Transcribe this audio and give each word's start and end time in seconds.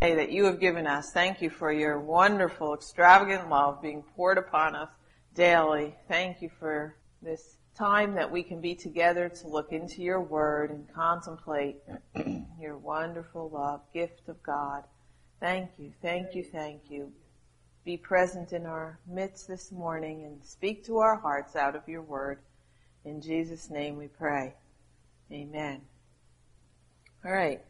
that 0.00 0.30
you 0.30 0.44
have 0.44 0.60
given 0.60 0.86
us. 0.86 1.10
Thank 1.10 1.42
you 1.42 1.50
for 1.50 1.72
your 1.72 1.98
wonderful, 1.98 2.72
extravagant 2.72 3.48
love 3.48 3.82
being 3.82 4.04
poured 4.14 4.38
upon 4.38 4.76
us 4.76 4.90
daily. 5.34 5.96
Thank 6.06 6.40
you 6.40 6.50
for 6.60 6.96
this 7.20 7.56
time 7.76 8.14
that 8.14 8.30
we 8.30 8.44
can 8.44 8.60
be 8.60 8.76
together 8.76 9.28
to 9.28 9.48
look 9.48 9.72
into 9.72 10.02
your 10.02 10.20
word 10.20 10.70
and 10.70 10.86
contemplate 10.94 11.78
your 12.60 12.78
wonderful 12.78 13.50
love, 13.50 13.80
gift 13.92 14.28
of 14.28 14.40
God. 14.44 14.84
Thank 15.40 15.70
you, 15.78 15.92
thank 16.00 16.32
you, 16.34 16.44
thank 16.44 16.82
you. 16.88 17.12
Be 17.84 17.96
present 17.96 18.52
in 18.52 18.66
our 18.66 19.00
midst 19.06 19.48
this 19.48 19.72
morning 19.72 20.24
and 20.24 20.44
speak 20.44 20.84
to 20.86 20.98
our 20.98 21.16
hearts 21.16 21.56
out 21.56 21.74
of 21.74 21.88
your 21.88 22.02
word. 22.02 22.38
In 23.04 23.20
Jesus' 23.20 23.68
name 23.68 23.96
we 23.96 24.06
pray. 24.06 24.54
Amen. 25.32 25.80
All 27.24 27.32
right. 27.32 27.62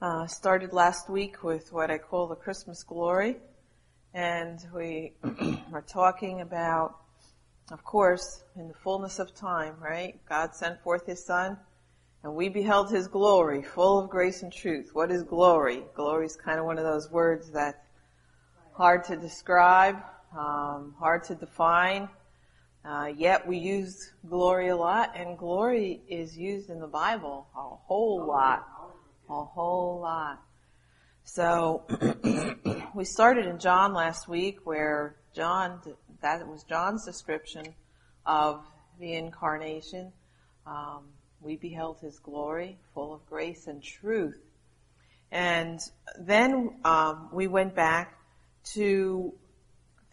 Uh, 0.00 0.28
started 0.28 0.72
last 0.72 1.10
week 1.10 1.42
with 1.42 1.72
what 1.72 1.90
I 1.90 1.98
call 1.98 2.28
the 2.28 2.36
Christmas 2.36 2.84
glory, 2.84 3.36
and 4.14 4.60
we 4.72 5.14
are 5.72 5.82
talking 5.82 6.40
about, 6.40 6.94
of 7.72 7.82
course, 7.82 8.44
in 8.54 8.68
the 8.68 8.74
fullness 8.74 9.18
of 9.18 9.34
time, 9.34 9.74
right? 9.80 10.14
God 10.28 10.54
sent 10.54 10.80
forth 10.84 11.04
His 11.04 11.26
Son, 11.26 11.58
and 12.22 12.32
we 12.36 12.48
beheld 12.48 12.92
His 12.92 13.08
glory, 13.08 13.60
full 13.64 13.98
of 13.98 14.08
grace 14.08 14.44
and 14.44 14.52
truth. 14.52 14.90
What 14.92 15.10
is 15.10 15.24
glory? 15.24 15.82
Glory 15.96 16.26
is 16.26 16.36
kind 16.36 16.60
of 16.60 16.64
one 16.64 16.78
of 16.78 16.84
those 16.84 17.10
words 17.10 17.50
that 17.50 17.82
hard 18.74 19.02
to 19.06 19.16
describe, 19.16 19.96
um, 20.32 20.94
hard 20.96 21.24
to 21.24 21.34
define. 21.34 22.08
Uh, 22.84 23.10
yet 23.16 23.48
we 23.48 23.58
use 23.58 24.12
glory 24.30 24.68
a 24.68 24.76
lot, 24.76 25.16
and 25.16 25.36
glory 25.36 26.02
is 26.08 26.38
used 26.38 26.70
in 26.70 26.78
the 26.78 26.86
Bible 26.86 27.48
a 27.56 27.74
whole 27.88 28.24
lot 28.24 28.77
a 29.28 29.44
whole 29.44 30.00
lot. 30.00 30.42
So 31.24 31.84
we 32.94 33.04
started 33.04 33.46
in 33.46 33.58
John 33.58 33.92
last 33.92 34.28
week 34.28 34.60
where 34.64 35.16
John, 35.34 35.80
that 36.22 36.46
was 36.46 36.64
John's 36.64 37.04
description 37.04 37.74
of 38.24 38.64
the 38.98 39.14
incarnation. 39.14 40.12
Um, 40.66 41.04
we 41.40 41.56
beheld 41.56 41.98
his 42.00 42.18
glory, 42.18 42.78
full 42.94 43.12
of 43.14 43.24
grace 43.26 43.66
and 43.66 43.82
truth. 43.82 44.40
And 45.30 45.80
then 46.18 46.76
um, 46.84 47.28
we 47.32 47.46
went 47.46 47.74
back 47.74 48.18
to 48.72 49.34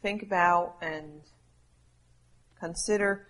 think 0.01 0.21
about 0.21 0.75
and 0.81 1.21
consider 2.59 3.27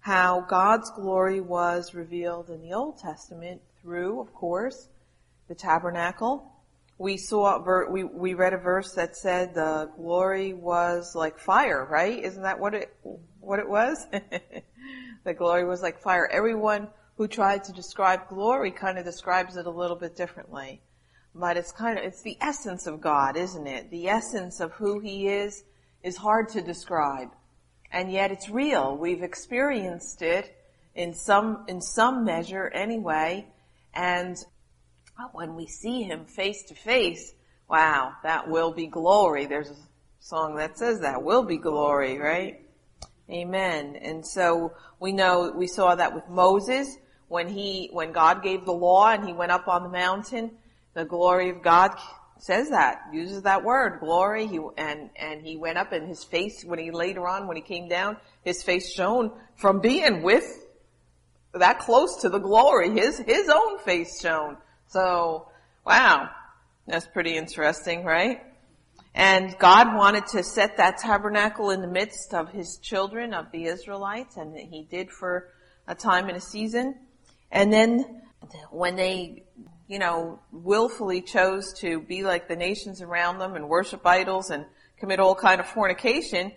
how 0.00 0.40
God's 0.48 0.90
glory 0.90 1.40
was 1.40 1.94
revealed 1.94 2.50
in 2.50 2.60
the 2.62 2.72
Old 2.72 2.98
Testament 2.98 3.60
through, 3.80 4.20
of 4.20 4.32
course, 4.32 4.88
the 5.48 5.54
tabernacle. 5.54 6.50
We 6.98 7.16
saw, 7.16 7.62
we, 7.90 8.04
we 8.04 8.34
read 8.34 8.52
a 8.52 8.58
verse 8.58 8.92
that 8.94 9.16
said 9.16 9.54
the 9.54 9.90
glory 9.96 10.54
was 10.54 11.14
like 11.14 11.38
fire, 11.38 11.84
right? 11.84 12.22
Isn't 12.22 12.42
that 12.42 12.60
what 12.60 12.74
it, 12.74 12.96
what 13.40 13.58
it 13.58 13.68
was? 13.68 14.06
the 15.24 15.34
glory 15.34 15.64
was 15.64 15.82
like 15.82 16.00
fire. 16.00 16.28
Everyone 16.30 16.88
who 17.16 17.28
tried 17.28 17.64
to 17.64 17.72
describe 17.72 18.28
glory 18.28 18.70
kind 18.70 18.98
of 18.98 19.04
describes 19.04 19.56
it 19.56 19.66
a 19.66 19.70
little 19.70 19.96
bit 19.96 20.16
differently. 20.16 20.80
But 21.34 21.56
it's 21.56 21.72
kind 21.72 21.98
of, 21.98 22.04
it's 22.04 22.22
the 22.22 22.38
essence 22.40 22.86
of 22.86 23.00
God, 23.00 23.36
isn't 23.36 23.66
it? 23.66 23.90
The 23.90 24.08
essence 24.08 24.60
of 24.60 24.72
who 24.72 25.00
He 25.00 25.28
is 25.28 25.64
is 26.02 26.16
hard 26.16 26.48
to 26.50 26.62
describe. 26.62 27.30
And 27.90 28.10
yet 28.10 28.30
it's 28.30 28.48
real. 28.48 28.96
We've 28.96 29.22
experienced 29.22 30.22
it 30.22 30.56
in 30.94 31.14
some, 31.14 31.64
in 31.66 31.80
some 31.80 32.24
measure 32.24 32.68
anyway. 32.68 33.46
And 33.94 34.36
but 35.16 35.34
when 35.34 35.54
we 35.54 35.66
see 35.66 36.02
him 36.02 36.24
face 36.24 36.64
to 36.64 36.74
face, 36.74 37.34
wow, 37.68 38.14
that 38.22 38.48
will 38.48 38.72
be 38.72 38.86
glory. 38.86 39.46
There's 39.46 39.70
a 39.70 39.76
song 40.20 40.56
that 40.56 40.78
says 40.78 41.00
that 41.00 41.22
will 41.22 41.44
be 41.44 41.58
glory, 41.58 42.18
right? 42.18 42.60
Amen. 43.30 43.96
And 43.96 44.26
so 44.26 44.74
we 45.00 45.12
know, 45.12 45.52
we 45.54 45.66
saw 45.66 45.94
that 45.94 46.14
with 46.14 46.28
Moses 46.28 46.96
when 47.28 47.48
he, 47.48 47.88
when 47.92 48.12
God 48.12 48.42
gave 48.42 48.64
the 48.64 48.72
law 48.72 49.10
and 49.10 49.26
he 49.26 49.32
went 49.32 49.52
up 49.52 49.66
on 49.68 49.82
the 49.82 49.88
mountain, 49.88 50.52
the 50.94 51.04
glory 51.04 51.50
of 51.50 51.62
God 51.62 51.96
says 52.38 52.70
that, 52.70 53.02
uses 53.12 53.42
that 53.42 53.64
word, 53.64 54.00
glory, 54.00 54.46
he, 54.46 54.60
and, 54.76 55.10
and 55.16 55.42
he 55.42 55.56
went 55.56 55.78
up 55.78 55.92
and 55.92 56.06
his 56.06 56.22
face, 56.24 56.62
when 56.64 56.78
he 56.78 56.90
later 56.90 57.26
on, 57.26 57.46
when 57.46 57.56
he 57.56 57.62
came 57.62 57.88
down, 57.88 58.16
his 58.42 58.62
face 58.62 58.92
shone 58.92 59.32
from 59.56 59.80
being 59.80 60.22
with 60.22 60.44
that 61.54 61.78
close 61.78 62.20
to 62.22 62.28
the 62.28 62.38
glory. 62.38 62.90
His, 62.90 63.18
his 63.18 63.48
own 63.48 63.78
face 63.78 64.20
shone. 64.20 64.56
So, 64.88 65.48
wow, 65.84 66.30
that's 66.86 67.06
pretty 67.06 67.36
interesting, 67.36 68.04
right? 68.04 68.42
And 69.14 69.56
God 69.58 69.94
wanted 69.94 70.26
to 70.28 70.42
set 70.42 70.76
that 70.78 70.98
tabernacle 70.98 71.70
in 71.70 71.80
the 71.80 71.88
midst 71.88 72.34
of 72.34 72.50
his 72.50 72.78
children, 72.78 73.32
of 73.32 73.52
the 73.52 73.64
Israelites, 73.64 74.36
and 74.36 74.56
he 74.56 74.86
did 74.90 75.10
for 75.10 75.50
a 75.86 75.94
time 75.94 76.28
and 76.28 76.36
a 76.36 76.40
season. 76.40 76.96
And 77.52 77.72
then 77.72 78.22
when 78.70 78.96
they, 78.96 79.44
you 79.86 80.00
know, 80.00 80.40
willfully 80.50 81.22
chose 81.22 81.72
to 81.74 82.00
be 82.00 82.24
like 82.24 82.48
the 82.48 82.56
nations 82.56 83.00
around 83.00 83.38
them 83.38 83.54
and 83.54 83.68
worship 83.68 84.04
idols 84.04 84.50
and 84.50 84.66
commit 84.98 85.20
all 85.20 85.36
kind 85.36 85.60
of 85.60 85.66
fornication, 85.66 86.50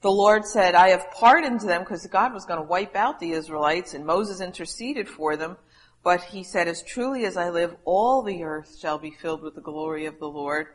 the 0.00 0.10
Lord 0.10 0.44
said, 0.44 0.74
I 0.74 0.90
have 0.90 1.10
pardoned 1.10 1.62
them 1.62 1.80
because 1.80 2.06
God 2.06 2.32
was 2.32 2.44
going 2.44 2.60
to 2.60 2.66
wipe 2.66 2.94
out 2.94 3.18
the 3.18 3.32
Israelites 3.32 3.94
and 3.94 4.06
Moses 4.06 4.40
interceded 4.40 5.08
for 5.08 5.36
them. 5.36 5.56
But 6.04 6.22
he 6.22 6.44
said, 6.44 6.68
as 6.68 6.82
truly 6.82 7.24
as 7.24 7.38
I 7.38 7.48
live, 7.48 7.74
all 7.86 8.22
the 8.22 8.44
earth 8.44 8.78
shall 8.78 8.98
be 8.98 9.10
filled 9.10 9.42
with 9.42 9.54
the 9.54 9.62
glory 9.62 10.04
of 10.04 10.18
the 10.18 10.28
Lord. 10.28 10.66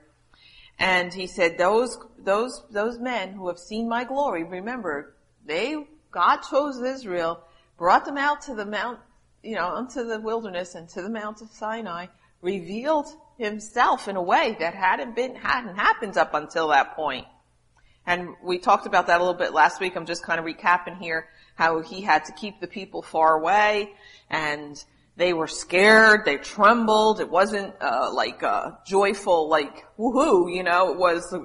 And 0.80 1.14
he 1.14 1.28
said, 1.28 1.58
those, 1.58 2.00
those, 2.18 2.64
those 2.72 2.98
men 2.98 3.34
who 3.34 3.48
have 3.48 3.60
seen 3.60 3.88
my 3.88 4.06
glory, 4.06 4.44
remember, 4.44 5.14
they, 5.46 5.86
God 6.10 6.38
chose 6.38 6.82
Israel, 6.82 7.42
brought 7.78 8.06
them 8.06 8.18
out 8.18 8.42
to 8.44 8.56
the 8.56 8.66
mount, 8.66 9.00
you 9.44 9.56
know, 9.56 9.68
unto 9.68 10.04
the 10.04 10.20
wilderness 10.20 10.74
and 10.74 10.90
to 10.90 11.02
the 11.04 11.10
mount 11.10 11.42
of 11.42 11.52
Sinai, 11.52 12.08
revealed 12.42 13.08
himself 13.38 14.08
in 14.08 14.16
a 14.16 14.22
way 14.22 14.58
that 14.60 14.74
hadn't 14.74 15.16
been, 15.16 15.36
hadn't 15.36 15.76
happened 15.76 16.18
up 16.18 16.34
until 16.34 16.70
that 16.70 16.96
point. 16.96 17.28
And 18.08 18.30
we 18.44 18.58
talked 18.58 18.88
about 18.88 19.08
that 19.08 19.20
a 19.20 19.24
little 19.24 19.38
bit 19.38 19.54
last 19.54 19.80
week. 19.80 19.96
I'm 19.96 20.08
just 20.08 20.24
kind 20.24 20.40
of 20.40 20.46
recapping 20.46 20.98
here 20.98 21.28
how 21.54 21.82
he 21.82 22.02
had 22.02 22.26
to 22.26 22.32
keep 22.32 22.60
the 22.60 22.68
people 22.68 23.04
far 23.04 23.36
away 23.36 23.94
and 24.30 24.84
they 25.20 25.34
were 25.34 25.48
scared, 25.48 26.24
they 26.24 26.38
trembled. 26.38 27.20
It 27.20 27.30
wasn't 27.30 27.74
uh, 27.82 28.10
like 28.14 28.42
uh, 28.42 28.72
joyful, 28.88 29.50
like 29.50 29.86
woohoo, 29.98 30.56
you 30.56 30.64
know. 30.64 30.94
It 30.94 30.98
was 30.98 31.36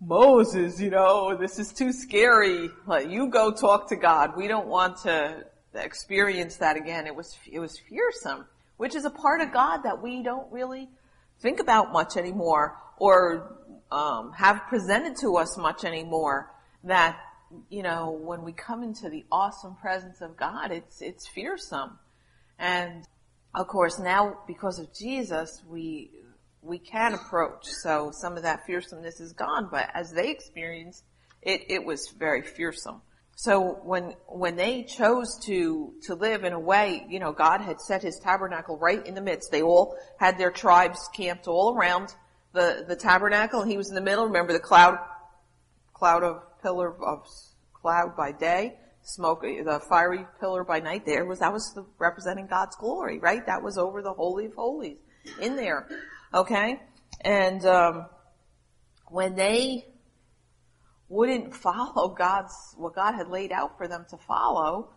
Moses, 0.00 0.80
you 0.80 0.90
know, 0.90 1.36
this 1.36 1.60
is 1.60 1.72
too 1.72 1.92
scary. 1.92 2.68
Like 2.84 3.08
you 3.08 3.28
go 3.28 3.52
talk 3.52 3.88
to 3.90 3.96
God. 3.96 4.36
We 4.36 4.48
don't 4.48 4.66
want 4.66 4.96
to 5.02 5.44
experience 5.74 6.56
that 6.56 6.76
again. 6.76 7.06
It 7.06 7.14
was 7.14 7.38
it 7.50 7.60
was 7.60 7.78
fearsome, 7.78 8.46
which 8.78 8.96
is 8.96 9.04
a 9.04 9.10
part 9.10 9.42
of 9.42 9.52
God 9.52 9.84
that 9.84 10.02
we 10.02 10.24
don't 10.24 10.50
really 10.50 10.88
think 11.38 11.60
about 11.60 11.92
much 11.92 12.16
anymore, 12.16 12.76
or 12.98 13.58
um, 13.92 14.32
have 14.32 14.62
presented 14.68 15.16
to 15.18 15.36
us 15.36 15.56
much 15.56 15.84
anymore. 15.84 16.52
That 16.82 17.16
you 17.70 17.84
know, 17.84 18.10
when 18.10 18.42
we 18.42 18.50
come 18.50 18.82
into 18.82 19.08
the 19.08 19.24
awesome 19.30 19.76
presence 19.76 20.20
of 20.20 20.36
God, 20.36 20.72
it's 20.72 21.00
it's 21.00 21.28
fearsome. 21.28 22.00
And 22.58 23.06
of 23.54 23.66
course 23.68 23.98
now 23.98 24.38
because 24.46 24.78
of 24.78 24.92
Jesus, 24.94 25.62
we, 25.68 26.10
we 26.62 26.78
can 26.78 27.14
approach. 27.14 27.66
So 27.66 28.10
some 28.12 28.36
of 28.36 28.42
that 28.42 28.66
fearsomeness 28.66 29.20
is 29.20 29.32
gone, 29.32 29.68
but 29.70 29.88
as 29.94 30.12
they 30.12 30.30
experienced 30.30 31.04
it, 31.42 31.62
it 31.68 31.84
was 31.84 32.12
very 32.18 32.42
fearsome. 32.42 33.02
So 33.38 33.80
when, 33.84 34.14
when 34.26 34.56
they 34.56 34.82
chose 34.82 35.38
to, 35.44 35.92
to 36.04 36.14
live 36.14 36.44
in 36.44 36.54
a 36.54 36.58
way, 36.58 37.06
you 37.08 37.20
know, 37.20 37.32
God 37.32 37.60
had 37.60 37.80
set 37.80 38.02
his 38.02 38.18
tabernacle 38.18 38.78
right 38.78 39.06
in 39.06 39.14
the 39.14 39.20
midst. 39.20 39.50
They 39.52 39.62
all 39.62 39.94
had 40.18 40.38
their 40.38 40.50
tribes 40.50 41.08
camped 41.14 41.46
all 41.46 41.76
around 41.76 42.14
the, 42.54 42.86
the 42.88 42.96
tabernacle 42.96 43.60
and 43.60 43.70
he 43.70 43.76
was 43.76 43.90
in 43.90 43.94
the 43.94 44.00
middle. 44.00 44.24
Remember 44.24 44.54
the 44.54 44.58
cloud, 44.58 44.98
cloud 45.92 46.24
of 46.24 46.42
pillar 46.62 46.96
of 47.04 47.26
cloud 47.74 48.16
by 48.16 48.32
day 48.32 48.78
smoke, 49.06 49.42
the 49.42 49.80
fiery 49.88 50.26
pillar 50.40 50.64
by 50.64 50.80
night 50.80 51.06
there 51.06 51.24
was, 51.24 51.38
that 51.38 51.52
was 51.52 51.72
the, 51.74 51.84
representing 51.98 52.46
God's 52.46 52.76
glory, 52.76 53.18
right? 53.18 53.44
That 53.46 53.62
was 53.62 53.78
over 53.78 54.02
the 54.02 54.12
Holy 54.12 54.46
of 54.46 54.54
Holies 54.54 54.98
in 55.40 55.56
there. 55.56 55.88
Okay? 56.34 56.80
And, 57.22 57.64
um, 57.64 58.06
when 59.08 59.34
they 59.34 59.86
wouldn't 61.08 61.54
follow 61.54 62.08
God's, 62.08 62.54
what 62.76 62.94
God 62.94 63.14
had 63.14 63.28
laid 63.28 63.52
out 63.52 63.78
for 63.78 63.86
them 63.86 64.04
to 64.10 64.16
follow, 64.16 64.90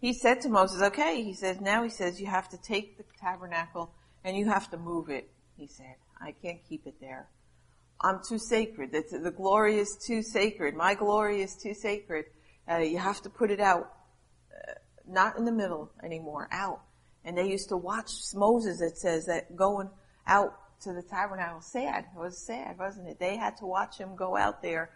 he 0.00 0.12
said 0.12 0.40
to 0.42 0.48
Moses, 0.48 0.82
okay, 0.82 1.22
he 1.22 1.32
says, 1.32 1.60
now 1.60 1.82
he 1.82 1.88
says, 1.88 2.20
you 2.20 2.26
have 2.26 2.48
to 2.50 2.58
take 2.58 2.98
the 2.98 3.04
tabernacle 3.20 3.92
and 4.24 4.36
you 4.36 4.46
have 4.46 4.70
to 4.70 4.76
move 4.76 5.08
it. 5.08 5.30
He 5.56 5.66
said, 5.66 5.94
I 6.20 6.32
can't 6.32 6.58
keep 6.68 6.86
it 6.86 7.00
there. 7.00 7.28
I'm 8.00 8.20
too 8.28 8.38
sacred. 8.38 8.92
The, 8.92 9.18
the 9.18 9.30
glory 9.30 9.78
is 9.78 9.96
too 10.04 10.22
sacred. 10.22 10.74
My 10.74 10.94
glory 10.94 11.42
is 11.42 11.56
too 11.56 11.74
sacred. 11.74 12.26
Uh, 12.70 12.78
you 12.78 12.98
have 12.98 13.20
to 13.22 13.30
put 13.30 13.50
it 13.50 13.60
out, 13.60 13.92
uh, 14.52 14.72
not 15.06 15.38
in 15.38 15.44
the 15.44 15.52
middle 15.52 15.90
anymore, 16.02 16.48
out. 16.50 16.80
And 17.24 17.36
they 17.36 17.48
used 17.48 17.68
to 17.70 17.76
watch 17.76 18.10
Moses, 18.34 18.80
it 18.80 18.98
says, 18.98 19.26
that 19.26 19.56
going 19.56 19.90
out 20.26 20.54
to 20.82 20.92
the 20.92 21.02
tabernacle. 21.02 21.60
Sad. 21.60 22.04
It 22.14 22.18
was 22.18 22.38
sad, 22.46 22.78
wasn't 22.78 23.08
it? 23.08 23.18
They 23.18 23.36
had 23.36 23.56
to 23.58 23.66
watch 23.66 23.98
him 23.98 24.16
go 24.16 24.36
out 24.36 24.62
there 24.62 24.90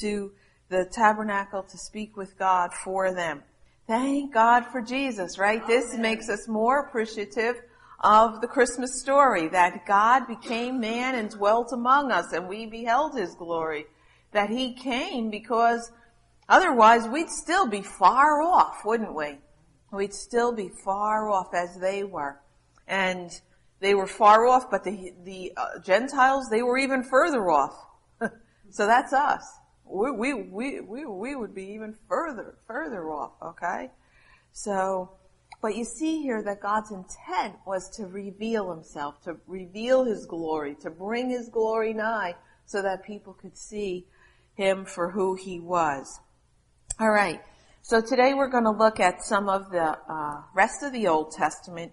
to 0.00 0.32
the 0.68 0.86
tabernacle 0.92 1.62
to 1.62 1.78
speak 1.78 2.16
with 2.16 2.38
God 2.38 2.72
for 2.72 3.14
them. 3.14 3.42
Thank 3.86 4.32
God 4.32 4.66
for 4.66 4.80
Jesus, 4.80 5.38
right? 5.38 5.66
This 5.66 5.96
makes 5.96 6.28
us 6.28 6.48
more 6.48 6.80
appreciative 6.80 7.56
of 8.00 8.40
the 8.40 8.48
Christmas 8.48 9.00
story 9.00 9.48
that 9.48 9.86
God 9.86 10.26
became 10.26 10.80
man 10.80 11.14
and 11.14 11.30
dwelt 11.30 11.72
among 11.72 12.10
us 12.10 12.32
and 12.32 12.48
we 12.48 12.66
beheld 12.66 13.16
his 13.16 13.34
glory. 13.34 13.86
That 14.32 14.50
he 14.50 14.74
came 14.74 15.30
because 15.30 15.90
otherwise 16.52 17.08
we'd 17.08 17.30
still 17.30 17.66
be 17.66 17.82
far 17.82 18.42
off, 18.42 18.84
wouldn't 18.84 19.14
we? 19.14 19.38
We'd 19.90 20.14
still 20.14 20.52
be 20.54 20.70
far 20.84 21.28
off 21.28 21.54
as 21.54 21.76
they 21.80 22.04
were. 22.04 22.40
And 22.86 23.30
they 23.80 23.94
were 23.94 24.06
far 24.06 24.46
off, 24.46 24.70
but 24.70 24.84
the, 24.84 25.12
the 25.24 25.52
uh, 25.56 25.80
Gentiles, 25.80 26.48
they 26.50 26.62
were 26.62 26.78
even 26.78 27.02
further 27.02 27.50
off. 27.50 27.74
so 28.70 28.86
that's 28.86 29.12
us 29.12 29.42
we, 29.92 30.10
we, 30.10 30.34
we, 30.34 30.80
we, 30.80 31.04
we 31.04 31.36
would 31.36 31.54
be 31.54 31.64
even 31.72 31.94
further, 32.08 32.56
further 32.66 33.10
off, 33.10 33.32
okay? 33.42 33.90
So, 34.52 35.12
but 35.60 35.76
you 35.76 35.84
see 35.84 36.22
here 36.22 36.42
that 36.42 36.60
God's 36.60 36.90
intent 36.90 37.56
was 37.66 37.90
to 37.96 38.06
reveal 38.06 38.70
himself, 38.70 39.20
to 39.22 39.36
reveal 39.46 40.04
his 40.04 40.26
glory, 40.26 40.76
to 40.80 40.90
bring 40.90 41.30
his 41.30 41.48
glory 41.48 41.92
nigh 41.92 42.34
so 42.64 42.82
that 42.82 43.04
people 43.04 43.34
could 43.34 43.56
see 43.56 44.06
him 44.54 44.84
for 44.84 45.10
who 45.10 45.34
he 45.34 45.60
was. 45.60 46.20
Alright, 47.02 47.40
so 47.82 48.00
today 48.00 48.32
we're 48.32 48.46
going 48.46 48.62
to 48.62 48.70
look 48.70 49.00
at 49.00 49.24
some 49.24 49.48
of 49.48 49.72
the 49.72 49.98
uh, 50.08 50.42
rest 50.54 50.84
of 50.84 50.92
the 50.92 51.08
Old 51.08 51.32
Testament 51.32 51.90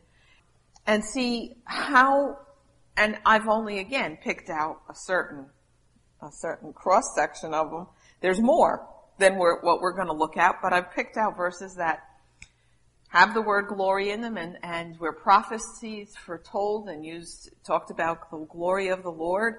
and 0.85 1.03
see 1.03 1.55
how, 1.63 2.37
and 2.95 3.17
I've 3.25 3.47
only 3.47 3.79
again 3.79 4.19
picked 4.23 4.51
out 4.51 4.81
a 4.87 4.93
certain 4.93 5.47
a 6.21 6.29
certain 6.31 6.73
cross 6.73 7.15
section 7.15 7.55
of 7.55 7.71
them. 7.71 7.87
There's 8.21 8.39
more 8.39 8.87
than 9.17 9.39
we're, 9.39 9.59
what 9.61 9.81
we're 9.81 9.95
going 9.95 10.09
to 10.09 10.13
look 10.13 10.37
at, 10.37 10.57
but 10.61 10.73
I've 10.73 10.91
picked 10.91 11.17
out 11.17 11.35
verses 11.35 11.73
that 11.77 12.03
have 13.07 13.33
the 13.33 13.41
word 13.41 13.67
glory 13.67 14.11
in 14.11 14.21
them 14.21 14.37
and, 14.37 14.59
and 14.61 14.95
where 14.99 15.13
prophecies 15.13 16.13
foretold 16.23 16.87
and 16.87 17.03
used, 17.03 17.49
talked 17.65 17.89
about 17.89 18.29
the 18.29 18.45
glory 18.45 18.89
of 18.89 19.01
the 19.01 19.11
Lord. 19.11 19.55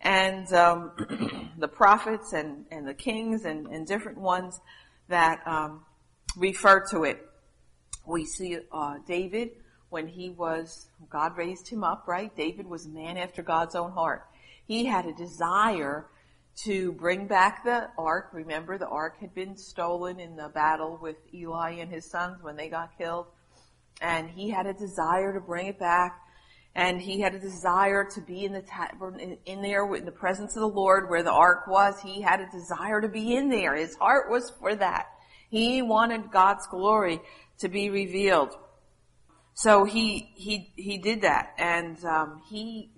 And 0.00 0.52
um, 0.52 1.50
the 1.58 1.68
prophets 1.68 2.32
and, 2.32 2.66
and 2.70 2.86
the 2.86 2.94
kings 2.94 3.44
and, 3.44 3.66
and 3.66 3.84
different 3.84 4.18
ones 4.18 4.60
that 5.08 5.46
um, 5.46 5.84
refer 6.36 6.84
to 6.90 7.04
it. 7.04 7.20
We 8.06 8.24
see 8.24 8.58
uh, 8.72 8.96
David 9.06 9.50
when 9.90 10.08
he 10.08 10.30
was, 10.30 10.88
God 11.10 11.36
raised 11.36 11.68
him 11.68 11.84
up, 11.84 12.04
right? 12.08 12.34
David 12.34 12.66
was 12.66 12.86
a 12.86 12.88
man 12.88 13.16
after 13.16 13.42
God's 13.42 13.74
own 13.74 13.92
heart 13.92 14.24
he 14.66 14.84
had 14.86 15.06
a 15.06 15.12
desire 15.12 16.06
to 16.64 16.92
bring 16.92 17.26
back 17.26 17.64
the 17.64 17.88
ark. 17.98 18.30
Remember, 18.32 18.78
the 18.78 18.88
ark 18.88 19.18
had 19.20 19.34
been 19.34 19.56
stolen 19.56 20.20
in 20.20 20.36
the 20.36 20.48
battle 20.48 20.98
with 21.00 21.16
Eli 21.32 21.72
and 21.72 21.90
his 21.90 22.10
sons 22.10 22.42
when 22.42 22.56
they 22.56 22.68
got 22.68 22.96
killed. 22.96 23.26
And 24.00 24.30
he 24.30 24.50
had 24.50 24.66
a 24.66 24.72
desire 24.72 25.32
to 25.32 25.40
bring 25.40 25.66
it 25.66 25.78
back. 25.78 26.18
And 26.74 27.00
he 27.00 27.20
had 27.20 27.34
a 27.34 27.38
desire 27.38 28.08
to 28.14 28.20
be 28.22 28.44
in 28.44 28.52
the 28.52 28.64
in, 29.20 29.36
in 29.44 29.62
there 29.62 29.94
in 29.94 30.06
the 30.06 30.12
presence 30.12 30.56
of 30.56 30.60
the 30.60 30.68
Lord 30.68 31.10
where 31.10 31.22
the 31.22 31.32
ark 31.32 31.66
was. 31.66 32.00
He 32.00 32.22
had 32.22 32.40
a 32.40 32.50
desire 32.50 33.00
to 33.00 33.08
be 33.08 33.34
in 33.34 33.50
there. 33.50 33.76
His 33.76 33.94
heart 33.96 34.30
was 34.30 34.50
for 34.58 34.74
that. 34.74 35.06
He 35.50 35.82
wanted 35.82 36.30
God's 36.30 36.66
glory 36.66 37.20
to 37.58 37.68
be 37.68 37.90
revealed. 37.90 38.54
So 39.54 39.84
he 39.84 40.30
he 40.34 40.72
he 40.76 40.96
did 40.96 41.20
that, 41.22 41.52
and 41.58 42.02
um, 42.06 42.40
he 42.48 42.90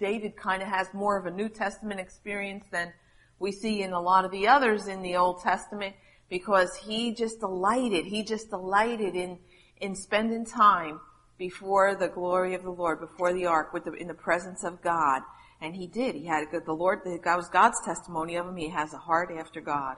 David 0.00 0.36
kind 0.36 0.62
of 0.62 0.68
has 0.68 0.92
more 0.94 1.18
of 1.18 1.26
a 1.26 1.30
New 1.30 1.48
Testament 1.48 2.00
experience 2.00 2.64
than 2.70 2.92
we 3.38 3.52
see 3.52 3.82
in 3.82 3.92
a 3.92 4.00
lot 4.00 4.24
of 4.24 4.30
the 4.30 4.48
others 4.48 4.86
in 4.86 5.02
the 5.02 5.16
Old 5.16 5.42
Testament 5.42 5.94
because 6.28 6.76
he 6.76 7.14
just 7.14 7.40
delighted, 7.40 8.06
he 8.06 8.22
just 8.22 8.50
delighted 8.50 9.14
in, 9.14 9.38
in 9.80 9.94
spending 9.94 10.44
time 10.44 11.00
before 11.38 11.94
the 11.94 12.08
glory 12.08 12.54
of 12.54 12.62
the 12.62 12.70
Lord, 12.70 13.00
before 13.00 13.32
the 13.32 13.46
ark, 13.46 13.72
the, 13.84 13.92
in 13.92 14.08
the 14.08 14.14
presence 14.14 14.64
of 14.64 14.82
God. 14.82 15.22
And 15.60 15.74
he 15.74 15.86
did. 15.86 16.14
He 16.14 16.26
had 16.26 16.46
the 16.52 16.72
Lord, 16.72 17.00
that 17.04 17.36
was 17.36 17.48
God's 17.48 17.80
testimony 17.84 18.36
of 18.36 18.46
him. 18.46 18.56
He 18.56 18.68
has 18.68 18.92
a 18.92 18.98
heart 18.98 19.30
after 19.36 19.60
God. 19.60 19.96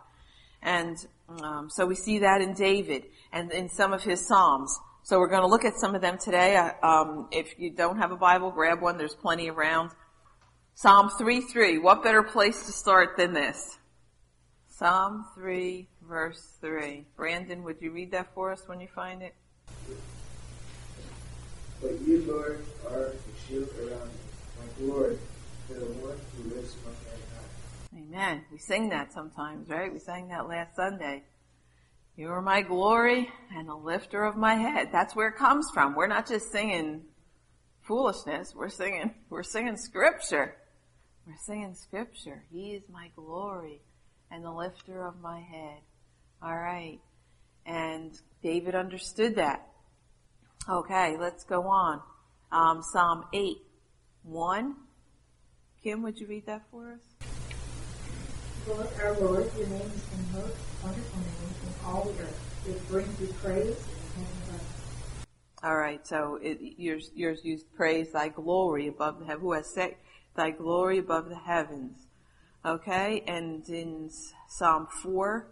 And 0.62 0.96
um, 1.42 1.70
so 1.70 1.86
we 1.86 1.94
see 1.94 2.18
that 2.18 2.40
in 2.40 2.54
David 2.54 3.04
and 3.32 3.50
in 3.52 3.68
some 3.68 3.92
of 3.92 4.02
his 4.02 4.26
Psalms. 4.26 4.78
So 5.02 5.18
we're 5.18 5.28
going 5.28 5.42
to 5.42 5.48
look 5.48 5.64
at 5.64 5.74
some 5.76 5.94
of 5.94 6.02
them 6.02 6.18
today. 6.18 6.56
Uh, 6.56 6.86
um, 6.86 7.28
if 7.32 7.58
you 7.58 7.70
don't 7.70 7.96
have 7.98 8.12
a 8.12 8.16
Bible, 8.16 8.50
grab 8.50 8.82
one. 8.82 8.98
There's 8.98 9.14
plenty 9.14 9.48
around. 9.48 9.90
Psalm 10.74 11.10
3:3. 11.18 11.82
What 11.82 12.02
better 12.02 12.22
place 12.22 12.66
to 12.66 12.72
start 12.72 13.16
than 13.16 13.32
this? 13.32 13.78
Psalm 14.68 15.26
3, 15.34 15.88
verse 16.08 16.56
3. 16.60 17.04
Brandon, 17.16 17.64
would 17.64 17.76
you 17.80 17.90
read 17.90 18.12
that 18.12 18.32
for 18.34 18.50
us 18.50 18.62
when 18.66 18.80
you 18.80 18.88
find 18.94 19.22
it? 19.22 19.34
But 21.80 22.00
you, 22.02 22.24
Lord, 22.26 22.64
are 22.88 23.10
the 23.10 23.16
shield 23.46 23.68
around 23.78 24.08
me, 24.08 24.18
my 24.58 24.84
glory, 24.84 25.18
to 25.68 25.74
the 25.74 25.86
one 25.86 26.16
who 26.36 26.54
lives 26.54 26.76
my 26.84 26.90
high. 26.92 28.02
Amen. 28.02 28.44
We 28.52 28.58
sing 28.58 28.90
that 28.90 29.12
sometimes, 29.12 29.68
right? 29.68 29.92
We 29.92 29.98
sang 29.98 30.28
that 30.28 30.46
last 30.46 30.76
Sunday. 30.76 31.24
You 32.16 32.28
are 32.28 32.42
my 32.42 32.60
glory 32.60 33.30
and 33.56 33.66
the 33.66 33.74
lifter 33.74 34.24
of 34.24 34.36
my 34.36 34.54
head. 34.54 34.90
That's 34.92 35.16
where 35.16 35.28
it 35.28 35.36
comes 35.36 35.70
from. 35.72 35.94
We're 35.94 36.06
not 36.06 36.26
just 36.26 36.52
singing 36.52 37.02
foolishness. 37.80 38.54
We're 38.54 38.68
singing, 38.68 39.14
we're 39.30 39.42
singing 39.42 39.76
scripture. 39.76 40.56
We're 41.26 41.38
singing 41.46 41.74
scripture. 41.74 42.44
He 42.52 42.72
is 42.72 42.82
my 42.92 43.10
glory 43.16 43.80
and 44.30 44.44
the 44.44 44.52
lifter 44.52 45.06
of 45.06 45.20
my 45.20 45.40
head. 45.40 45.78
Alright. 46.42 47.00
And 47.64 48.12
David 48.42 48.74
understood 48.74 49.36
that. 49.36 49.69
Okay, 50.68 51.16
let's 51.18 51.42
go 51.44 51.66
on. 51.66 52.02
Um, 52.52 52.82
Psalm 52.82 53.24
8, 53.32 53.56
1. 54.24 54.76
Kim, 55.82 56.02
would 56.02 56.18
you 56.18 56.26
read 56.26 56.44
that 56.46 56.62
for 56.70 56.92
us? 56.92 57.00
Lord, 58.68 58.88
our 59.02 59.14
Lord, 59.14 59.50
your 59.56 59.66
name 59.68 59.80
is 59.80 60.04
the 60.04 60.38
most 60.38 60.56
wonderful 60.84 61.18
name 61.18 61.54
in 61.66 61.86
all 61.86 62.04
the 62.04 62.22
earth. 62.22 62.66
It 62.68 62.88
brings 62.88 63.20
you 63.20 63.28
praise 63.42 63.82
All 65.62 65.76
right, 65.76 66.06
so 66.06 66.38
it, 66.42 66.58
yours, 66.60 67.10
yours 67.14 67.40
used 67.42 67.64
praise 67.74 68.12
thy 68.12 68.28
glory 68.28 68.86
above 68.86 69.18
the 69.18 69.24
heaven. 69.24 69.40
Who 69.40 69.54
has 69.54 69.72
set 69.74 69.98
thy 70.36 70.50
glory 70.50 70.98
above 70.98 71.30
the 71.30 71.38
heavens? 71.38 72.06
Okay, 72.66 73.24
and 73.26 73.66
in 73.70 74.10
Psalm 74.46 74.86
4, 75.02 75.50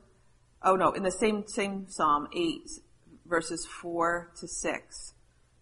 oh 0.64 0.76
no, 0.76 0.92
in 0.92 1.02
the 1.02 1.10
same, 1.10 1.44
same 1.46 1.86
Psalm 1.88 2.28
8, 2.36 2.60
verses 3.28 3.66
4 3.66 4.32
to 4.40 4.48
6. 4.48 5.14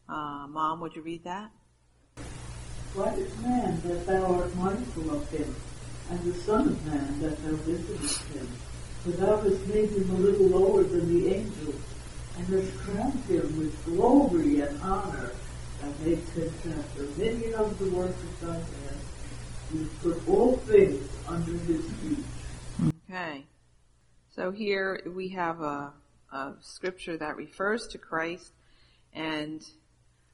Uh, 0.08 0.46
Mom, 0.49 0.80
would 0.80 0.94
you 0.94 1.02
read 1.02 1.25
that? 1.25 1.50
What 2.94 3.18
is 3.18 3.37
man 3.38 3.80
that 3.85 4.06
thou 4.06 4.35
art 4.35 4.54
mindful 4.56 5.11
of 5.11 5.28
him? 5.30 5.54
and 6.11 6.20
the 6.20 6.35
Son 6.40 6.68
of 6.68 6.87
Man 6.87 7.20
that 7.20 7.42
thou 7.42 7.52
visitest 7.56 8.23
him. 8.28 8.49
For 9.02 9.11
thou 9.11 9.37
hast 9.38 9.66
made 9.66 9.90
him 9.90 10.11
a 10.11 10.18
little 10.18 10.46
lower 10.46 10.82
than 10.82 11.12
the 11.12 11.35
angels, 11.35 11.80
and 12.37 12.46
hast 12.46 12.78
crowned 12.78 13.25
him 13.25 13.58
with 13.58 13.85
glory 13.85 14.61
and 14.61 14.80
honor, 14.82 15.32
and 15.82 16.00
makes 16.06 16.30
him 16.30 16.52
have 16.64 16.94
dominion 16.96 17.54
of 17.54 17.78
the 17.78 17.90
work 17.90 18.11
of 18.11 18.40
thy 18.40 18.54
hands. 18.54 19.04
You 19.75 19.90
put 20.02 20.28
all 20.28 20.56
things 20.58 21.08
under 21.28 21.52
his 21.52 21.85
feet. 21.85 22.25
Okay. 23.11 23.44
So 24.35 24.50
here 24.50 25.02
we 25.14 25.28
have 25.28 25.61
a, 25.61 25.92
a 26.33 26.52
scripture 26.61 27.16
that 27.16 27.37
refers 27.37 27.87
to 27.88 27.99
Christ 27.99 28.52
and 29.12 29.62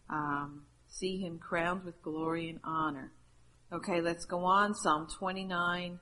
um, 0.09 0.63
see 0.89 1.19
him 1.19 1.39
crowned 1.39 1.85
with 1.85 2.03
glory 2.03 2.49
and 2.49 2.61
honor. 2.65 3.13
Okay, 3.73 4.01
let's 4.01 4.25
go 4.25 4.45
on. 4.45 4.75
Psalm 4.75 5.07
29, 5.19 5.99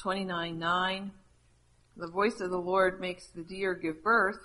29, 0.00 0.58
9. 0.58 1.10
The 1.96 2.10
voice 2.10 2.40
of 2.40 2.50
the 2.50 2.58
Lord 2.58 3.00
makes 3.00 3.26
the 3.28 3.42
deer 3.42 3.74
give 3.74 4.02
birth 4.02 4.38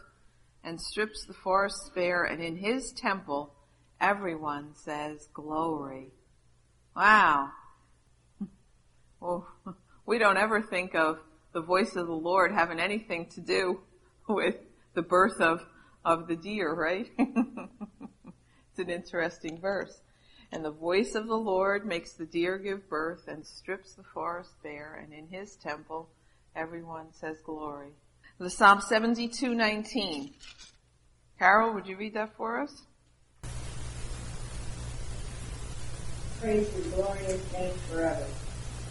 and 0.63 0.79
strips 0.79 1.25
the 1.25 1.33
forest 1.33 1.91
bare, 1.95 2.23
and 2.23 2.41
in 2.41 2.57
his 2.57 2.93
temple 2.95 3.53
everyone 3.99 4.73
says 4.75 5.27
glory. 5.33 6.11
Wow. 6.95 7.49
Well, 9.21 9.47
we 10.07 10.17
don't 10.17 10.37
ever 10.37 10.63
think 10.63 10.95
of 10.95 11.19
the 11.53 11.61
voice 11.61 11.95
of 11.95 12.07
the 12.07 12.13
Lord 12.13 12.51
having 12.51 12.79
anything 12.79 13.27
to 13.35 13.41
do 13.41 13.81
with 14.33 14.55
the 14.93 15.01
birth 15.01 15.39
of, 15.39 15.65
of 16.03 16.27
the 16.27 16.35
deer, 16.35 16.73
right? 16.73 17.09
it's 17.17 18.79
an 18.79 18.89
interesting 18.89 19.59
verse. 19.59 20.01
And 20.51 20.65
the 20.65 20.71
voice 20.71 21.15
of 21.15 21.27
the 21.27 21.35
Lord 21.35 21.85
makes 21.85 22.13
the 22.13 22.25
deer 22.25 22.57
give 22.57 22.89
birth 22.89 23.27
and 23.27 23.45
strips 23.45 23.93
the 23.93 24.03
forest 24.03 24.51
bare, 24.61 25.01
and 25.01 25.13
in 25.13 25.27
his 25.27 25.55
temple 25.55 26.09
everyone 26.55 27.07
says 27.13 27.37
glory. 27.45 27.91
The 28.37 28.49
Psalm 28.49 28.79
72:19. 28.79 30.33
Carol, 31.39 31.73
would 31.73 31.87
you 31.87 31.95
read 31.95 32.15
that 32.15 32.35
for 32.35 32.61
us? 32.61 32.83
Praise 36.41 36.69
his 36.73 36.87
glorious 36.87 37.53
name 37.53 37.73
forever. 37.89 38.25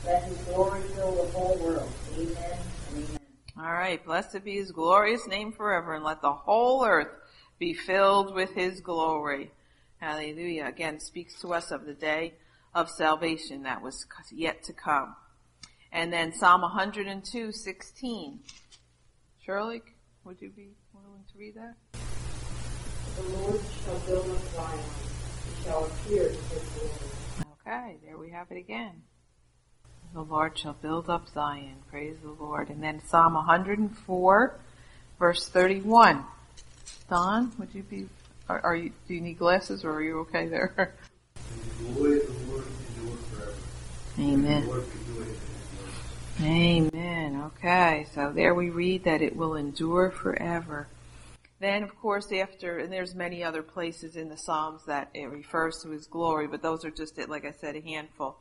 Let 0.06 0.22
his 0.24 0.38
glory 0.38 0.80
fill 0.94 1.12
the 1.12 1.30
whole 1.32 1.58
world. 1.58 1.92
Amen 2.16 2.58
amen. 2.96 3.19
All 3.62 3.72
right, 3.72 4.02
blessed 4.02 4.42
be 4.42 4.56
his 4.56 4.72
glorious 4.72 5.26
name 5.26 5.52
forever, 5.52 5.92
and 5.92 6.02
let 6.02 6.22
the 6.22 6.32
whole 6.32 6.82
earth 6.82 7.10
be 7.58 7.74
filled 7.74 8.34
with 8.34 8.54
his 8.54 8.80
glory. 8.80 9.50
Hallelujah. 9.98 10.64
Again, 10.64 10.98
speaks 10.98 11.38
to 11.42 11.52
us 11.52 11.70
of 11.70 11.84
the 11.84 11.92
day 11.92 12.32
of 12.74 12.88
salvation 12.88 13.64
that 13.64 13.82
was 13.82 14.06
yet 14.32 14.62
to 14.62 14.72
come. 14.72 15.14
And 15.92 16.10
then 16.10 16.32
Psalm 16.32 16.62
102, 16.62 17.52
16. 17.52 18.40
Shirley, 19.44 19.82
would 20.24 20.40
you 20.40 20.48
be 20.48 20.70
willing 20.94 21.24
to 21.30 21.38
read 21.38 21.56
that? 21.56 21.74
The 23.16 23.22
Lord 23.36 23.60
shall 23.84 23.98
build 24.06 24.30
up 24.30 24.42
Zion. 24.54 24.78
He 25.44 25.64
shall 25.64 25.84
appear 25.84 26.28
to 26.28 26.34
his 26.34 26.62
glory. 26.70 27.46
Okay, 27.66 27.98
there 28.06 28.16
we 28.16 28.30
have 28.30 28.50
it 28.50 28.56
again. 28.56 29.02
The 30.12 30.22
Lord 30.22 30.58
shall 30.58 30.72
build 30.72 31.08
up 31.08 31.28
Zion. 31.28 31.76
Praise 31.88 32.16
the 32.22 32.30
Lord. 32.30 32.68
And 32.68 32.82
then 32.82 33.00
Psalm 33.06 33.34
104, 33.34 34.54
verse 35.20 35.48
31. 35.48 36.24
Don, 37.08 37.52
would 37.58 37.72
you 37.72 37.84
be, 37.84 38.08
are, 38.48 38.60
are 38.60 38.74
you, 38.74 38.90
do 39.06 39.14
you 39.14 39.20
need 39.20 39.38
glasses 39.38 39.84
or 39.84 39.92
are 39.92 40.02
you 40.02 40.18
okay 40.20 40.48
there? 40.48 40.94
The 41.34 41.92
glory 41.92 42.20
of 42.20 42.26
the 42.26 42.52
Lord 42.52 42.64
endure 42.96 43.16
forever. 43.16 43.54
Amen. 44.18 44.62
The 44.62 44.68
Lord 44.68 44.90
can 44.90 45.14
do 45.14 45.22
anything. 45.22 46.90
Amen. 46.94 47.42
Okay, 47.56 48.06
so 48.12 48.32
there 48.32 48.54
we 48.54 48.70
read 48.70 49.04
that 49.04 49.22
it 49.22 49.36
will 49.36 49.54
endure 49.54 50.10
forever. 50.10 50.88
Then, 51.60 51.82
of 51.84 51.94
course, 52.00 52.32
after, 52.32 52.78
and 52.78 52.92
there's 52.92 53.14
many 53.14 53.44
other 53.44 53.62
places 53.62 54.16
in 54.16 54.28
the 54.28 54.36
Psalms 54.36 54.80
that 54.86 55.10
it 55.14 55.26
refers 55.26 55.82
to 55.82 55.90
his 55.90 56.06
glory, 56.06 56.48
but 56.48 56.62
those 56.62 56.84
are 56.84 56.90
just, 56.90 57.16
like 57.28 57.44
I 57.44 57.52
said, 57.52 57.76
a 57.76 57.80
handful. 57.80 58.38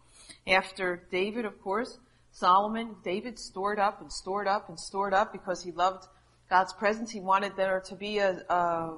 After 0.48 1.07
David, 1.12 1.45
of 1.45 1.62
course, 1.62 1.98
Solomon, 2.31 2.95
David 3.03 3.39
stored 3.39 3.79
up 3.79 4.01
and 4.01 4.12
stored 4.12 4.48
up 4.48 4.69
and 4.69 4.79
stored 4.79 5.13
up 5.13 5.31
because 5.31 5.63
he 5.63 5.71
loved 5.71 6.05
God's 6.50 6.74
presence. 6.74 7.12
He 7.12 7.19
wanted 7.19 7.55
there 7.55 7.81
to 7.88 7.95
be 7.95 8.19
a, 8.19 8.43
a 8.50 8.98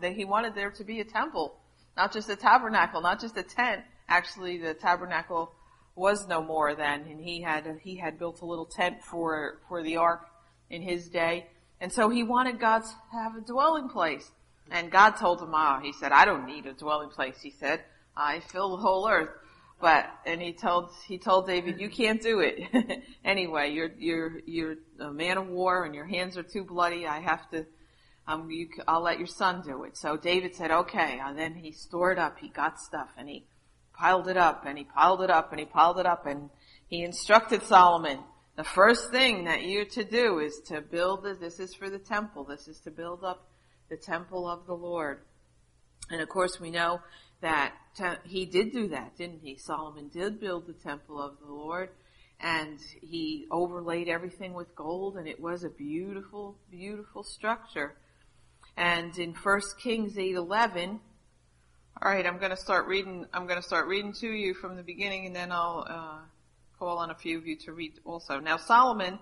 that 0.00 0.12
he 0.12 0.24
wanted 0.24 0.54
there 0.54 0.70
to 0.72 0.84
be 0.84 1.00
a 1.00 1.04
temple, 1.04 1.56
not 1.96 2.12
just 2.12 2.28
a 2.28 2.36
tabernacle, 2.36 3.00
not 3.00 3.20
just 3.20 3.36
a 3.36 3.42
tent. 3.42 3.82
Actually, 4.08 4.58
the 4.58 4.74
tabernacle 4.74 5.54
was 5.94 6.26
no 6.26 6.42
more 6.42 6.74
then, 6.74 7.02
and 7.02 7.20
he 7.20 7.42
had 7.42 7.78
he 7.82 7.96
had 7.96 8.18
built 8.18 8.40
a 8.40 8.46
little 8.46 8.66
tent 8.66 9.02
for 9.02 9.60
for 9.68 9.82
the 9.82 9.96
ark 9.96 10.26
in 10.70 10.82
his 10.82 11.08
day, 11.08 11.46
and 11.80 11.92
so 11.92 12.08
he 12.08 12.22
wanted 12.22 12.58
God 12.58 12.82
to 12.82 12.94
have 13.12 13.36
a 13.36 13.40
dwelling 13.40 13.88
place. 13.88 14.30
And 14.70 14.90
God 14.90 15.12
told 15.12 15.42
him, 15.42 15.50
ah, 15.54 15.80
he 15.82 15.92
said, 15.92 16.12
I 16.12 16.24
don't 16.24 16.46
need 16.46 16.66
a 16.66 16.72
dwelling 16.72 17.10
place. 17.10 17.40
He 17.42 17.50
said, 17.50 17.84
I 18.16 18.40
fill 18.40 18.70
the 18.70 18.82
whole 18.82 19.08
earth. 19.08 19.30
But 19.82 20.06
and 20.26 20.40
he 20.40 20.52
told 20.52 20.90
he 21.08 21.18
told 21.18 21.48
David, 21.48 21.80
you 21.80 21.90
can't 21.90 22.22
do 22.22 22.38
it. 22.38 23.02
anyway, 23.24 23.72
you're 23.72 23.90
you're 23.98 24.38
you're 24.46 24.76
a 25.00 25.10
man 25.10 25.38
of 25.38 25.48
war, 25.48 25.84
and 25.84 25.92
your 25.92 26.06
hands 26.06 26.38
are 26.38 26.44
too 26.44 26.62
bloody. 26.62 27.04
I 27.04 27.18
have 27.18 27.50
to. 27.50 27.66
Um, 28.28 28.48
you, 28.48 28.68
I'll 28.86 29.02
let 29.02 29.18
your 29.18 29.26
son 29.26 29.62
do 29.66 29.82
it. 29.82 29.96
So 29.96 30.16
David 30.16 30.54
said, 30.54 30.70
okay. 30.70 31.18
And 31.20 31.36
then 31.36 31.54
he 31.54 31.72
stored 31.72 32.16
up. 32.16 32.38
He 32.38 32.48
got 32.48 32.78
stuff, 32.78 33.08
and 33.18 33.28
he 33.28 33.44
piled 33.92 34.28
it 34.28 34.36
up, 34.36 34.64
and 34.64 34.78
he 34.78 34.84
piled 34.84 35.20
it 35.20 35.30
up, 35.30 35.50
and 35.50 35.58
he 35.58 35.66
piled 35.66 35.98
it 35.98 36.06
up, 36.06 36.26
and 36.26 36.48
he 36.86 37.02
instructed 37.02 37.64
Solomon. 37.64 38.20
The 38.54 38.62
first 38.62 39.10
thing 39.10 39.46
that 39.46 39.64
you're 39.64 39.84
to 39.86 40.04
do 40.04 40.38
is 40.38 40.60
to 40.66 40.80
build. 40.80 41.24
The, 41.24 41.34
this 41.34 41.58
is 41.58 41.74
for 41.74 41.90
the 41.90 41.98
temple. 41.98 42.44
This 42.44 42.68
is 42.68 42.78
to 42.84 42.92
build 42.92 43.24
up 43.24 43.48
the 43.90 43.96
temple 43.96 44.48
of 44.48 44.64
the 44.68 44.74
Lord. 44.76 45.22
And 46.08 46.20
of 46.20 46.28
course, 46.28 46.60
we 46.60 46.70
know 46.70 47.00
that 47.42 47.74
he 48.24 48.46
did 48.46 48.72
do 48.72 48.88
that, 48.88 49.16
didn't 49.16 49.40
he? 49.42 49.56
Solomon 49.56 50.08
did 50.08 50.40
build 50.40 50.66
the 50.66 50.72
temple 50.72 51.20
of 51.20 51.38
the 51.38 51.52
Lord 51.52 51.90
and 52.40 52.78
he 53.00 53.46
overlaid 53.50 54.08
everything 54.08 54.54
with 54.54 54.74
gold 54.74 55.16
and 55.16 55.28
it 55.28 55.40
was 55.40 55.62
a 55.62 55.68
beautiful, 55.68 56.56
beautiful 56.70 57.22
structure. 57.22 57.94
And 58.76 59.16
in 59.18 59.34
1 59.34 59.60
Kings 59.82 60.16
8:11, 60.16 60.98
all 62.00 62.10
right, 62.10 62.26
I'm 62.26 62.38
going 62.38 62.50
to 62.50 62.56
start 62.56 62.86
reading 62.86 63.26
I'm 63.34 63.46
going 63.46 63.60
to 63.60 63.66
start 63.66 63.86
reading 63.86 64.12
to 64.20 64.28
you 64.28 64.54
from 64.54 64.76
the 64.76 64.82
beginning 64.82 65.26
and 65.26 65.36
then 65.36 65.52
I'll 65.52 65.86
uh, 65.88 66.20
call 66.78 66.98
on 66.98 67.10
a 67.10 67.14
few 67.14 67.38
of 67.38 67.46
you 67.46 67.56
to 67.64 67.72
read 67.72 67.92
also. 68.04 68.40
Now 68.40 68.56
Solomon 68.56 69.18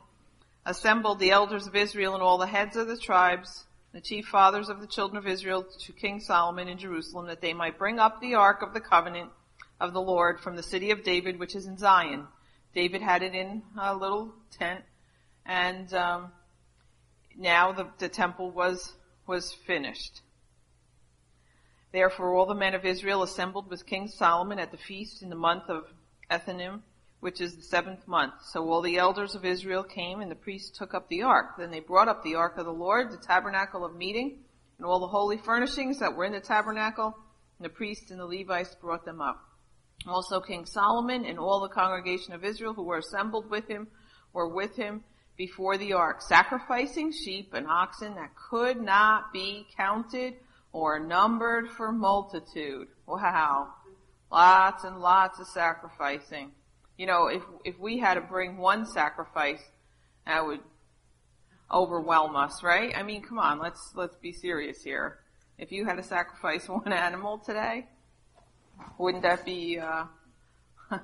assembled 0.65 1.19
the 1.19 1.31
elders 1.31 1.67
of 1.67 1.75
Israel 1.75 2.15
and 2.15 2.23
all 2.23 2.39
the 2.39 2.47
heads 2.47 2.77
of 2.77 2.87
the 2.87 2.97
tribes 2.97 3.65
the 3.92 4.00
chief 4.00 4.26
fathers 4.26 4.68
of 4.68 4.80
the 4.80 4.87
children 4.87 5.18
of 5.18 5.26
Israel 5.26 5.66
to 5.80 5.92
King 5.92 6.20
Solomon 6.20 6.68
in 6.68 6.78
Jerusalem 6.78 7.26
that 7.26 7.40
they 7.40 7.52
might 7.52 7.78
bring 7.78 7.99
up 7.99 8.20
the 8.20 8.35
ark 8.35 8.62
of 8.62 8.73
the 8.73 8.80
covenant 8.80 9.30
of 9.80 9.92
the 9.92 10.00
Lord 10.00 10.40
from 10.40 10.56
the 10.56 10.62
city 10.62 10.90
of 10.90 11.02
David, 11.02 11.38
which 11.38 11.56
is 11.56 11.66
in 11.66 11.76
Zion. 11.76 12.26
David 12.75 13.02
had 13.02 13.23
it 13.23 13.35
in 13.35 13.62
a 13.80 13.94
little 13.94 14.32
tent, 14.52 14.85
and 15.44 15.92
um, 15.94 16.32
now 17.37 17.73
the, 17.73 17.88
the 17.99 18.09
temple 18.09 18.50
was 18.50 18.92
was 19.26 19.52
finished. 19.52 20.23
Therefore, 21.92 22.35
all 22.35 22.47
the 22.47 22.54
men 22.54 22.75
of 22.75 22.85
Israel 22.85 23.23
assembled 23.23 23.68
with 23.68 23.87
King 23.87 24.09
Solomon 24.09 24.59
at 24.59 24.70
the 24.70 24.76
feast 24.76 25.23
in 25.23 25.30
the 25.30 25.37
month 25.37 25.68
of 25.68 25.85
Ethanim, 26.30 26.82
which 27.21 27.41
is 27.41 27.55
the 27.55 27.62
seventh 27.62 28.09
month. 28.09 28.35
So 28.53 28.69
all 28.69 28.83
the 28.83 28.97
elders 28.97 29.35
of 29.35 29.45
Israel 29.45 29.85
came 29.85 30.21
and 30.21 30.31
the 30.31 30.37
priests 30.37 30.77
took 30.77 30.95
up 30.95 31.09
the 31.09 31.23
ark. 31.23 31.57
Then 31.59 31.71
they 31.71 31.81
brought 31.81 32.09
up 32.09 32.23
the 32.23 32.35
ark 32.35 32.57
of 32.59 32.65
the 32.65 32.73
Lord, 32.73 33.11
the 33.11 33.19
tabernacle 33.19 33.85
of 33.85 33.95
meeting, 33.95 34.39
and 34.79 34.87
all 34.87 35.00
the 35.00 35.07
holy 35.07 35.37
furnishings 35.37 35.99
that 35.99 36.17
were 36.17 36.25
in 36.25 36.33
the 36.33 36.41
tabernacle, 36.41 37.15
and 37.59 37.65
the 37.65 37.69
priests 37.69 38.11
and 38.11 38.19
the 38.19 38.27
Levites 38.27 38.75
brought 38.81 39.05
them 39.05 39.21
up. 39.21 39.39
Also 40.07 40.41
King 40.41 40.65
Solomon 40.65 41.27
and 41.27 41.39
all 41.39 41.61
the 41.61 41.69
congregation 41.69 42.33
of 42.33 42.43
Israel 42.43 42.73
who 42.73 42.85
were 42.85 42.99
assembled 42.99 43.50
with 43.50 43.69
him 43.69 43.87
were 44.33 44.49
with 44.49 44.75
him 44.77 45.05
before 45.37 45.77
the 45.77 45.93
ark, 45.93 46.23
sacrificing 46.23 47.12
sheep 47.12 47.53
and 47.53 47.67
oxen 47.67 48.15
that 48.15 48.31
could 48.50 48.81
not 48.81 49.33
be 49.33 49.67
counted 49.77 50.35
or 50.73 50.99
numbered 50.99 51.69
for 51.71 51.93
multitude. 51.93 52.89
Wow. 53.07 53.75
Lots 54.31 54.85
and 54.85 55.00
lots 55.00 55.39
of 55.39 55.47
sacrificing 55.49 56.53
you 57.00 57.07
know, 57.07 57.28
if 57.28 57.42
if 57.64 57.78
we 57.78 57.99
had 57.99 58.14
to 58.16 58.21
bring 58.21 58.59
one 58.59 58.85
sacrifice, 58.85 59.62
that 60.26 60.45
would 60.45 60.61
overwhelm 61.73 62.37
us, 62.37 62.62
right? 62.62 62.92
I 62.95 63.02
mean, 63.02 63.23
come 63.23 63.38
on, 63.38 63.59
let's 63.59 63.92
let's 63.95 64.16
be 64.16 64.33
serious 64.33 64.83
here. 64.83 65.21
If 65.57 65.73
you 65.73 65.87
had 65.87 65.97
to 65.97 66.02
sacrifice 66.02 66.69
one 66.69 66.92
animal 66.92 67.38
today, 67.38 67.87
wouldn't 68.99 69.23
that 69.23 69.47
be 69.47 69.78
uh 69.78 70.04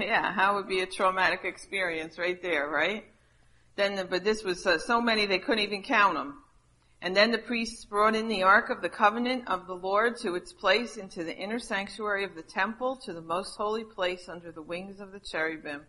yeah, 0.00 0.32
how 0.32 0.56
would 0.56 0.66
be 0.66 0.80
a 0.80 0.86
traumatic 0.86 1.44
experience 1.44 2.18
right 2.18 2.42
there, 2.42 2.68
right? 2.68 3.04
Then, 3.76 4.08
but 4.10 4.24
this 4.24 4.42
was 4.42 4.66
uh, 4.66 4.78
so 4.78 5.00
many 5.00 5.26
they 5.26 5.38
couldn't 5.38 5.62
even 5.62 5.84
count 5.84 6.14
them. 6.14 6.41
And 7.04 7.16
then 7.16 7.32
the 7.32 7.38
priests 7.38 7.84
brought 7.84 8.14
in 8.14 8.28
the 8.28 8.44
ark 8.44 8.70
of 8.70 8.80
the 8.80 8.88
covenant 8.88 9.48
of 9.48 9.66
the 9.66 9.74
Lord 9.74 10.16
to 10.18 10.36
its 10.36 10.52
place 10.52 10.96
into 10.96 11.24
the 11.24 11.36
inner 11.36 11.58
sanctuary 11.58 12.22
of 12.22 12.36
the 12.36 12.42
temple 12.42 12.94
to 13.04 13.12
the 13.12 13.20
most 13.20 13.56
holy 13.56 13.82
place 13.82 14.28
under 14.28 14.52
the 14.52 14.62
wings 14.62 15.00
of 15.00 15.10
the 15.10 15.18
cherubim. 15.18 15.82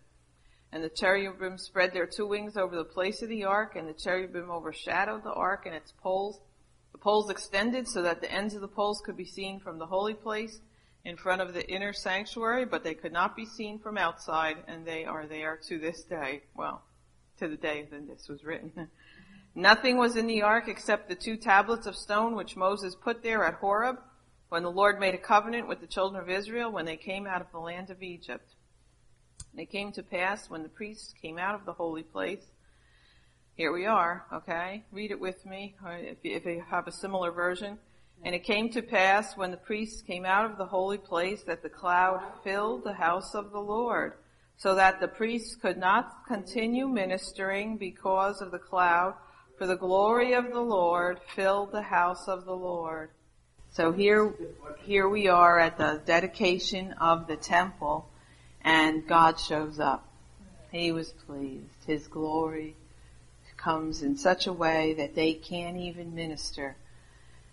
And 0.72 0.84
the 0.84 0.90
cherubim 0.90 1.60
spread 1.60 1.94
their 1.94 2.08
two 2.08 2.26
wings 2.26 2.58
over 2.58 2.76
the 2.76 2.84
place 2.84 3.22
of 3.22 3.30
the 3.30 3.44
ark, 3.44 3.76
and 3.76 3.88
the 3.88 3.94
cherubim 3.94 4.50
overshadowed 4.50 5.24
the 5.24 5.34
ark 5.34 5.68
and 5.68 5.76
its 5.76 5.94
poles. 6.02 6.40
The 6.94 6.98
poles 6.98 7.30
extended 7.30 7.88
so 7.88 8.02
that 8.02 8.22
the 8.22 8.32
ends 8.32 8.56
of 8.56 8.62
the 8.62 8.68
poles 8.68 9.00
could 9.06 9.16
be 9.16 9.24
seen 9.24 9.60
from 9.60 9.78
the 9.78 9.86
holy 9.86 10.16
place 10.16 10.62
in 11.06 11.16
front 11.16 11.44
of 11.44 11.54
the 11.54 11.70
inner 11.70 11.94
sanctuary, 11.94 12.66
but 12.66 12.84
they 12.84 12.96
could 12.96 13.14
not 13.14 13.36
be 13.36 13.46
seen 13.46 13.78
from 13.78 14.00
outside, 14.00 14.58
and 14.68 14.84
they 14.84 15.06
are 15.06 15.28
there 15.28 15.60
to 15.68 15.78
this 15.78 16.02
day. 16.06 16.42
Well, 16.56 16.82
to 17.38 17.48
the 17.48 17.58
day 17.58 17.88
that 17.92 18.08
this 18.08 18.28
was 18.28 18.44
written. 18.44 18.90
Nothing 19.56 19.98
was 19.98 20.16
in 20.16 20.26
the 20.26 20.42
ark 20.42 20.68
except 20.68 21.08
the 21.08 21.16
two 21.16 21.38
tablets 21.38 21.86
of 21.86 21.96
stone 21.96 22.36
which 22.36 22.56
Moses 22.56 22.96
put 22.96 23.22
there 23.22 23.44
at 23.46 23.56
Horeb 23.56 23.98
when 24.50 24.64
the 24.64 24.72
Lord 24.72 25.00
made 25.00 25.14
a 25.14 25.20
covenant 25.20 25.68
with 25.68 25.80
the 25.80 25.88
children 25.88 26.22
of 26.22 26.30
Israel 26.30 26.72
when 26.72 26.86
they 26.86 26.98
came 26.98 27.28
out 27.28 27.42
of 27.42 27.52
the 27.52 27.60
land 27.60 27.90
of 27.90 28.02
Egypt. 28.02 28.56
And 29.52 29.62
it 29.62 29.72
came 29.72 29.92
to 29.92 30.02
pass 30.02 30.50
when 30.50 30.64
the 30.64 30.70
priests 30.70 31.14
came 31.22 31.38
out 31.38 31.54
of 31.54 31.66
the 31.66 31.74
holy 31.74 32.02
place. 32.02 32.44
Here 33.56 33.72
we 33.72 33.86
are, 33.86 34.26
okay? 34.34 34.84
Read 34.92 35.12
it 35.12 35.20
with 35.20 35.46
me, 35.46 35.76
if 35.86 36.18
you, 36.24 36.36
if 36.36 36.46
you 36.46 36.64
have 36.68 36.88
a 36.88 36.92
similar 36.92 37.32
version. 37.32 37.78
And 38.24 38.34
it 38.34 38.44
came 38.44 38.70
to 38.70 38.82
pass 38.82 39.38
when 39.38 39.52
the 39.52 39.58
priests 39.58 40.02
came 40.02 40.26
out 40.26 40.50
of 40.50 40.58
the 40.58 40.66
holy 40.66 40.98
place 40.98 41.44
that 41.44 41.62
the 41.62 41.70
cloud 41.70 42.24
filled 42.44 42.84
the 42.84 42.94
house 42.94 43.36
of 43.36 43.52
the 43.52 43.60
Lord, 43.60 44.14
so 44.58 44.74
that 44.74 45.00
the 45.00 45.08
priests 45.08 45.56
could 45.56 45.78
not 45.78 46.26
continue 46.28 46.88
ministering 46.88 47.78
because 47.78 48.42
of 48.42 48.50
the 48.50 48.60
cloud, 48.60 49.14
for 49.58 49.68
the 49.68 49.76
glory 49.76 50.34
of 50.34 50.52
the 50.52 50.62
Lord 50.62 51.20
filled 51.36 51.72
the 51.72 51.82
house 51.82 52.28
of 52.28 52.46
the 52.46 52.56
Lord. 52.56 53.10
So 53.72 53.92
here, 53.92 54.34
here 54.84 55.08
we 55.08 55.28
are 55.28 55.60
at 55.60 55.78
the 55.78 56.02
dedication 56.06 56.94
of 56.94 57.28
the 57.28 57.36
temple 57.36 58.08
and 58.64 59.08
God 59.08 59.40
shows 59.40 59.80
up. 59.80 60.08
He 60.72 60.92
was 60.92 61.12
pleased. 61.12 61.86
His 61.86 62.08
glory 62.08 62.76
comes 63.58 64.02
in 64.02 64.18
such 64.18 64.48
a 64.48 64.54
way 64.54 64.94
that 64.96 65.16
they 65.16 65.34
can't 65.34 65.78
even 65.78 66.14
minister. 66.14 66.76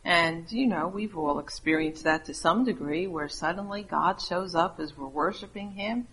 And, 0.05 0.51
you 0.51 0.67
know, 0.67 0.89
we've 0.89 1.17
all 1.17 1.39
experienced 1.39 2.05
that 2.05 2.25
to 2.25 2.35
some 2.35 2.65
degree 2.65 3.07
where 3.07 3.29
suddenly 3.29 3.83
God 3.83 4.21
shows 4.21 4.55
up 4.55 4.81
as 4.81 4.97
we're 4.97 5.07
worshiping 5.07 5.73
Him 5.73 6.09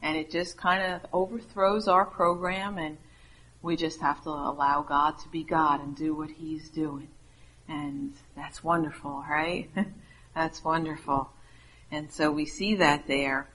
and 0.00 0.16
it 0.16 0.30
just 0.30 0.56
kind 0.56 0.92
of 0.92 1.00
overthrows 1.12 1.86
our 1.86 2.04
program 2.04 2.78
and 2.78 2.98
we 3.62 3.76
just 3.76 4.00
have 4.00 4.22
to 4.24 4.30
allow 4.30 4.82
God 4.82 5.18
to 5.20 5.28
be 5.28 5.44
God 5.44 5.80
and 5.80 5.96
do 5.96 6.14
what 6.14 6.30
He's 6.30 6.68
doing. 6.68 7.08
And 7.68 8.12
that's 8.36 8.62
wonderful, 8.62 9.24
right? 9.28 9.70
that's 10.34 10.64
wonderful. 10.64 11.30
And 11.90 12.10
so 12.10 12.30
we 12.30 12.44
see 12.44 12.76
that 12.76 13.06
there. 13.06 13.48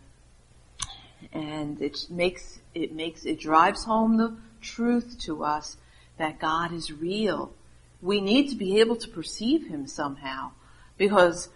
And 1.33 1.81
it 1.81 2.05
makes, 2.09 2.59
it 2.73 2.93
makes, 2.93 3.25
it 3.25 3.39
drives 3.39 3.83
home 3.83 4.17
the 4.17 4.37
truth 4.61 5.17
to 5.21 5.43
us 5.43 5.77
that 6.17 6.39
God 6.39 6.71
is 6.71 6.91
real. 6.91 7.51
We 8.01 8.21
need 8.21 8.49
to 8.49 8.55
be 8.55 8.79
able 8.79 8.95
to 8.97 9.09
perceive 9.09 9.67
Him 9.67 9.87
somehow 9.87 10.51
because 10.97 11.49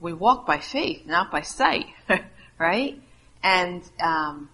we 0.00 0.12
walk 0.12 0.46
by 0.46 0.58
faith, 0.58 1.04
not 1.04 1.30
by 1.30 1.42
sight, 1.42 1.86
right? 2.58 3.00
And, 3.42 3.82
um, 4.02 4.48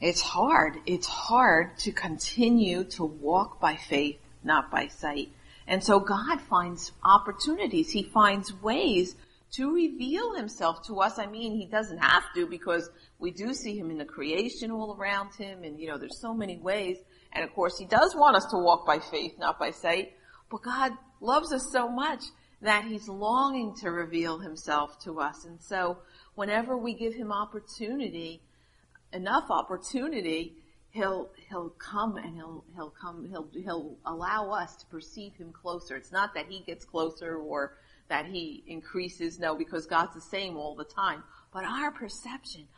it's 0.00 0.20
hard. 0.20 0.76
It's 0.84 1.06
hard 1.06 1.78
to 1.78 1.92
continue 1.92 2.84
to 2.84 3.04
walk 3.04 3.60
by 3.60 3.76
faith, 3.76 4.18
not 4.44 4.70
by 4.70 4.88
sight. 4.88 5.30
And 5.66 5.82
so 5.82 5.98
God 6.00 6.40
finds 6.42 6.92
opportunities. 7.02 7.90
He 7.90 8.02
finds 8.02 8.52
ways 8.62 9.16
to 9.52 9.72
reveal 9.72 10.34
himself 10.34 10.86
to 10.86 11.00
us. 11.00 11.18
I 11.18 11.26
mean, 11.26 11.56
he 11.56 11.66
doesn't 11.66 11.98
have 11.98 12.24
to 12.34 12.46
because 12.46 12.90
we 13.18 13.30
do 13.30 13.54
see 13.54 13.78
him 13.78 13.90
in 13.90 13.98
the 13.98 14.04
creation 14.04 14.70
all 14.70 14.96
around 14.98 15.34
him 15.34 15.64
and 15.64 15.80
you 15.80 15.88
know, 15.88 15.98
there's 15.98 16.20
so 16.20 16.34
many 16.34 16.58
ways. 16.58 16.98
And 17.32 17.42
of 17.42 17.54
course, 17.54 17.78
he 17.78 17.86
does 17.86 18.14
want 18.14 18.36
us 18.36 18.46
to 18.50 18.58
walk 18.58 18.86
by 18.86 18.98
faith, 18.98 19.38
not 19.38 19.58
by 19.58 19.70
sight. 19.70 20.12
But 20.50 20.62
God 20.62 20.92
loves 21.20 21.52
us 21.52 21.68
so 21.72 21.88
much 21.88 22.22
that 22.62 22.84
he's 22.84 23.08
longing 23.08 23.74
to 23.76 23.90
reveal 23.90 24.38
himself 24.38 24.98
to 25.04 25.20
us. 25.20 25.44
And 25.44 25.60
so 25.60 25.98
whenever 26.34 26.76
we 26.76 26.94
give 26.94 27.14
him 27.14 27.32
opportunity, 27.32 28.42
enough 29.12 29.50
opportunity, 29.50 30.56
he'll 30.90 31.30
he'll 31.48 31.70
come 31.70 32.16
and 32.16 32.34
he'll 32.34 32.64
he'll 32.74 32.90
come 32.90 33.26
he'll 33.28 33.48
he'll 33.52 33.96
allow 34.06 34.50
us 34.50 34.76
to 34.76 34.86
perceive 34.86 35.34
him 35.34 35.52
closer. 35.52 35.96
It's 35.96 36.12
not 36.12 36.34
that 36.34 36.46
he 36.48 36.60
gets 36.60 36.84
closer 36.84 37.36
or 37.36 37.74
that 38.08 38.26
he 38.26 38.62
increases, 38.66 39.38
no, 39.38 39.56
because 39.56 39.86
God's 39.86 40.14
the 40.14 40.20
same 40.20 40.56
all 40.56 40.74
the 40.74 40.84
time. 40.84 41.22
But 41.52 41.64
our 41.64 41.90
perception, 41.90 42.68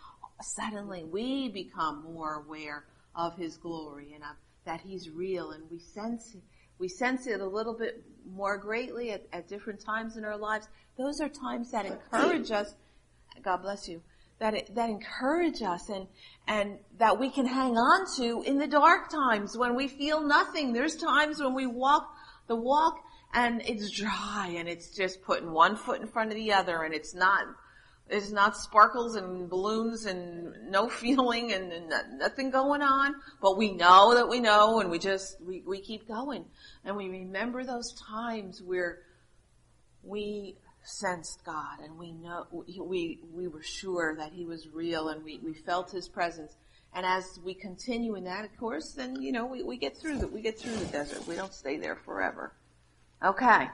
suddenly 0.40 1.04
we 1.04 1.48
become 1.48 2.02
more 2.02 2.42
aware 2.46 2.84
of 3.14 3.36
his 3.36 3.56
glory 3.56 4.12
and 4.14 4.22
of, 4.22 4.36
that 4.64 4.80
he's 4.80 5.10
real 5.10 5.50
and 5.52 5.64
we 5.70 5.78
sense. 5.78 6.36
We 6.78 6.88
sense 6.88 7.26
it 7.26 7.40
a 7.40 7.46
little 7.46 7.74
bit 7.74 8.04
more 8.24 8.56
greatly 8.56 9.10
at, 9.10 9.26
at 9.32 9.48
different 9.48 9.80
times 9.84 10.16
in 10.16 10.24
our 10.24 10.38
lives. 10.38 10.68
Those 10.96 11.20
are 11.20 11.28
times 11.28 11.72
that 11.72 11.86
encourage 11.86 12.50
us. 12.52 12.74
God 13.42 13.62
bless 13.62 13.88
you 13.88 14.00
that 14.40 14.74
that 14.74 14.90
encourage 14.90 15.62
us 15.62 15.88
and 15.88 16.06
and 16.46 16.78
that 16.98 17.18
we 17.18 17.30
can 17.30 17.46
hang 17.46 17.76
on 17.76 18.06
to 18.16 18.42
in 18.42 18.58
the 18.58 18.66
dark 18.66 19.10
times 19.10 19.56
when 19.56 19.74
we 19.74 19.88
feel 19.88 20.26
nothing. 20.26 20.72
There's 20.72 20.96
times 20.96 21.40
when 21.40 21.54
we 21.54 21.66
walk 21.66 22.08
the 22.46 22.56
walk 22.56 22.98
and 23.34 23.62
it's 23.66 23.90
dry 23.90 24.54
and 24.56 24.68
it's 24.68 24.96
just 24.96 25.22
putting 25.22 25.52
one 25.52 25.76
foot 25.76 26.00
in 26.00 26.06
front 26.06 26.30
of 26.30 26.36
the 26.36 26.52
other 26.52 26.82
and 26.82 26.94
it's 26.94 27.14
not 27.14 27.46
it's 28.10 28.30
not 28.30 28.56
sparkles 28.56 29.16
and 29.16 29.50
balloons 29.50 30.06
and 30.06 30.70
no 30.70 30.88
feeling 30.88 31.52
and, 31.52 31.72
and 31.72 31.92
nothing 32.18 32.50
going 32.50 32.82
on, 32.82 33.14
but 33.42 33.58
we 33.58 33.72
know 33.72 34.14
that 34.14 34.28
we 34.28 34.40
know 34.40 34.80
and 34.80 34.90
we 34.90 34.98
just 34.98 35.40
we, 35.42 35.62
we 35.66 35.80
keep 35.80 36.08
going 36.08 36.44
and 36.84 36.96
we 36.96 37.08
remember 37.08 37.64
those 37.64 37.92
times 37.92 38.62
where 38.62 39.00
we 40.02 40.56
sensed 40.88 41.44
God 41.44 41.80
and 41.82 41.98
we 41.98 42.12
know, 42.12 42.46
we, 42.50 43.20
we 43.32 43.46
were 43.46 43.62
sure 43.62 44.16
that 44.16 44.32
He 44.32 44.44
was 44.44 44.68
real 44.72 45.08
and 45.08 45.22
we, 45.22 45.38
we 45.38 45.52
felt 45.52 45.90
His 45.90 46.08
presence. 46.08 46.56
And 46.94 47.04
as 47.04 47.38
we 47.44 47.54
continue 47.54 48.14
in 48.14 48.24
that, 48.24 48.44
of 48.44 48.56
course, 48.56 48.92
then, 48.92 49.20
you 49.20 49.30
know, 49.30 49.46
we, 49.46 49.62
we 49.62 49.76
get 49.76 49.96
through 49.96 50.18
the, 50.18 50.26
we 50.26 50.40
get 50.40 50.58
through 50.58 50.76
the 50.76 50.86
desert. 50.86 51.26
We 51.26 51.36
don't 51.36 51.52
stay 51.52 51.76
there 51.76 51.96
forever. 51.96 52.54
Okay. 53.22 53.68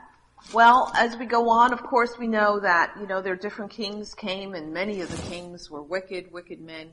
Well, 0.53 0.92
as 0.96 1.16
we 1.16 1.27
go 1.27 1.48
on, 1.48 1.72
of 1.72 1.83
course, 1.83 2.18
we 2.18 2.27
know 2.27 2.61
that, 2.61 2.94
you 3.00 3.07
know, 3.07 3.22
there 3.22 3.33
are 3.33 3.37
different 3.37 3.70
kings 3.70 4.14
came 4.14 4.55
and 4.55 4.74
many 4.74 5.00
of 5.00 5.11
the 5.11 5.31
kings 5.31 5.70
were 5.70 5.83
wicked, 5.83 6.33
wicked 6.33 6.61
men. 6.61 6.92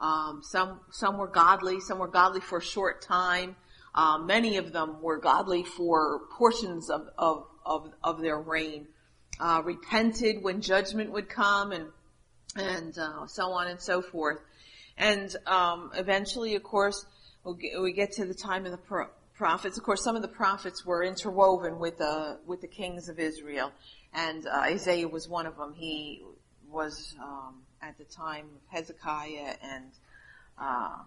Um, 0.00 0.40
some, 0.42 0.80
some 0.90 1.18
were 1.18 1.28
godly, 1.28 1.80
some 1.80 1.98
were 1.98 2.08
godly 2.08 2.40
for 2.40 2.58
a 2.58 2.62
short 2.62 3.02
time. 3.02 3.56
Um, 3.94 4.26
many 4.26 4.56
of 4.56 4.72
them 4.72 5.02
were 5.02 5.18
godly 5.18 5.64
for 5.64 6.20
portions 6.38 6.88
of, 6.88 7.08
of, 7.18 7.46
of, 7.66 7.92
of 8.02 8.20
their 8.22 8.40
reign 8.40 8.86
uh, 9.40 9.62
repented 9.64 10.42
when 10.42 10.60
judgment 10.60 11.10
would 11.12 11.28
come 11.28 11.72
and 11.72 11.86
and 12.56 12.98
uh, 12.98 13.26
so 13.26 13.52
on 13.52 13.68
and 13.68 13.80
so 13.80 14.02
forth. 14.02 14.38
And 14.98 15.34
um, 15.46 15.92
eventually, 15.94 16.56
of 16.56 16.62
course, 16.62 17.06
we'll 17.44 17.54
get, 17.54 17.80
we 17.80 17.92
get 17.92 18.12
to 18.12 18.26
the 18.26 18.34
time 18.34 18.66
of 18.66 18.72
the 18.72 18.78
pro- 18.78 19.08
prophets. 19.34 19.78
Of 19.78 19.84
course, 19.84 20.02
some 20.02 20.16
of 20.16 20.22
the 20.22 20.28
prophets 20.28 20.84
were 20.84 21.02
interwoven 21.04 21.78
with 21.78 21.98
the 21.98 22.38
with 22.46 22.60
the 22.60 22.68
kings 22.68 23.08
of 23.08 23.18
Israel, 23.18 23.72
and 24.12 24.46
uh, 24.46 24.60
Isaiah 24.60 25.08
was 25.08 25.28
one 25.28 25.46
of 25.46 25.56
them. 25.56 25.74
He 25.74 26.22
was 26.70 27.14
um, 27.22 27.62
at 27.82 27.98
the 27.98 28.04
time 28.04 28.46
of 28.54 28.60
Hezekiah 28.68 29.54
and 29.62 29.90
uh, 30.60 30.98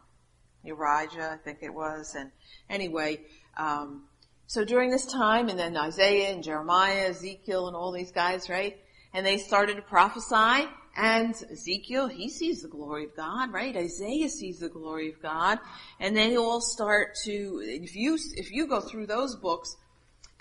Elijah, 0.65 1.31
I 1.31 1.37
think 1.37 1.59
it 1.61 1.73
was. 1.73 2.15
And 2.15 2.31
anyway, 2.69 3.21
um, 3.57 4.03
so 4.47 4.63
during 4.63 4.89
this 4.89 5.05
time, 5.05 5.49
and 5.49 5.57
then 5.57 5.75
Isaiah 5.77 6.33
and 6.33 6.43
Jeremiah, 6.43 7.09
Ezekiel, 7.09 7.67
and 7.67 7.75
all 7.75 7.91
these 7.91 8.11
guys, 8.11 8.49
right? 8.49 8.77
And 9.13 9.25
they 9.25 9.37
started 9.37 9.75
to 9.75 9.81
prophesy, 9.81 10.67
and 10.95 11.33
Ezekiel, 11.51 12.07
he 12.07 12.29
sees 12.29 12.61
the 12.61 12.67
glory 12.67 13.05
of 13.05 13.15
God, 13.15 13.51
right? 13.51 13.75
Isaiah 13.75 14.29
sees 14.29 14.59
the 14.59 14.69
glory 14.69 15.09
of 15.09 15.21
God, 15.21 15.59
and 15.99 16.15
they 16.15 16.37
all 16.37 16.61
start 16.61 17.15
to, 17.25 17.61
if 17.63 17.95
you, 17.95 18.17
if 18.35 18.51
you 18.51 18.67
go 18.67 18.79
through 18.79 19.07
those 19.07 19.35
books, 19.35 19.75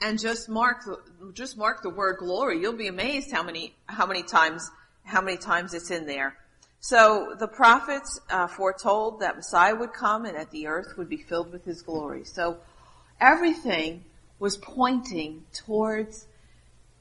and 0.02 0.18
just 0.18 0.48
mark 0.48 0.84
the, 0.84 1.32
just 1.32 1.56
mark 1.56 1.82
the 1.82 1.90
word 1.90 2.16
glory, 2.18 2.60
you'll 2.60 2.76
be 2.76 2.88
amazed 2.88 3.30
how 3.30 3.42
many, 3.42 3.74
how 3.86 4.04
many 4.04 4.22
times, 4.22 4.68
how 5.04 5.22
many 5.22 5.36
times 5.36 5.74
it's 5.74 5.90
in 5.90 6.06
there. 6.06 6.36
So 6.80 7.36
the 7.38 7.46
prophets 7.46 8.20
uh, 8.28 8.48
foretold 8.48 9.20
that 9.20 9.36
Messiah 9.36 9.76
would 9.76 9.92
come 9.92 10.24
and 10.24 10.36
that 10.36 10.50
the 10.50 10.66
earth 10.66 10.94
would 10.98 11.08
be 11.08 11.18
filled 11.18 11.52
with 11.52 11.64
his 11.64 11.82
glory. 11.82 12.24
So 12.24 12.58
everything 13.22 14.04
was 14.40 14.56
pointing 14.56 15.44
towards 15.54 16.26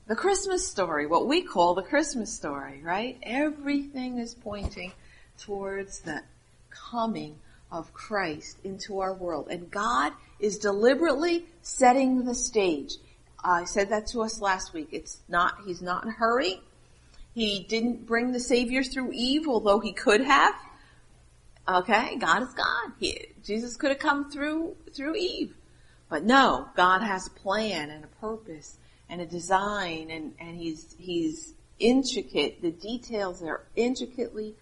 the 0.08 0.16
Christmas 0.16 0.68
story, 0.68 1.08
what 1.08 1.28
we 1.28 1.42
call 1.42 1.74
the 1.74 1.82
Christmas 1.82 2.32
story, 2.32 2.82
right? 2.84 3.18
Everything 3.24 4.20
is 4.20 4.36
pointing 4.36 4.94
towards 5.40 6.00
the 6.00 6.22
coming 6.70 7.36
of 7.72 7.92
Christ 7.94 8.58
into 8.64 9.00
our 9.00 9.14
world. 9.14 9.48
And 9.50 9.72
God 9.72 10.14
is 10.40 10.60
deliberately 10.60 11.46
setting 11.64 12.26
the 12.26 12.36
stage. 12.36 12.94
I 13.44 13.64
said 13.64 13.90
that 13.90 14.06
to 14.08 14.22
us 14.22 14.40
last 14.40 14.74
week. 14.74 14.90
It's 14.92 15.22
not, 15.28 15.56
He's 15.66 15.82
not 15.82 16.04
in 16.04 16.10
a 16.10 16.14
hurry. 16.14 16.62
He 17.34 17.66
didn't 17.68 18.06
bring 18.06 18.32
the 18.32 18.40
Savior 18.40 18.84
through 18.84 19.12
Eve, 19.14 19.48
although 19.48 19.80
He 19.80 19.94
could 19.94 20.22
have. 20.22 20.54
Okay, 21.68 22.18
God 22.18 22.44
is 22.44 22.54
God. 22.54 22.92
He, 23.00 23.28
Jesus 23.44 23.78
could 23.78 23.90
have 23.90 24.00
come 24.00 24.30
through, 24.30 24.76
through 24.94 25.16
Eve. 25.16 25.56
But 26.12 26.26
no, 26.26 26.68
God 26.76 27.02
has 27.04 27.28
a 27.28 27.30
plan 27.30 27.90
and 27.90 28.04
a 28.04 28.08
purpose 28.08 28.78
and 29.08 29.22
a 29.22 29.26
design 29.26 30.12
and, 30.12 30.34
and 30.42 30.58
he's, 30.58 30.94
he's 31.00 31.54
intricate. 31.80 32.62
The 32.62 32.72
details 32.72 33.42
are 33.42 33.64
intricately 33.78 34.56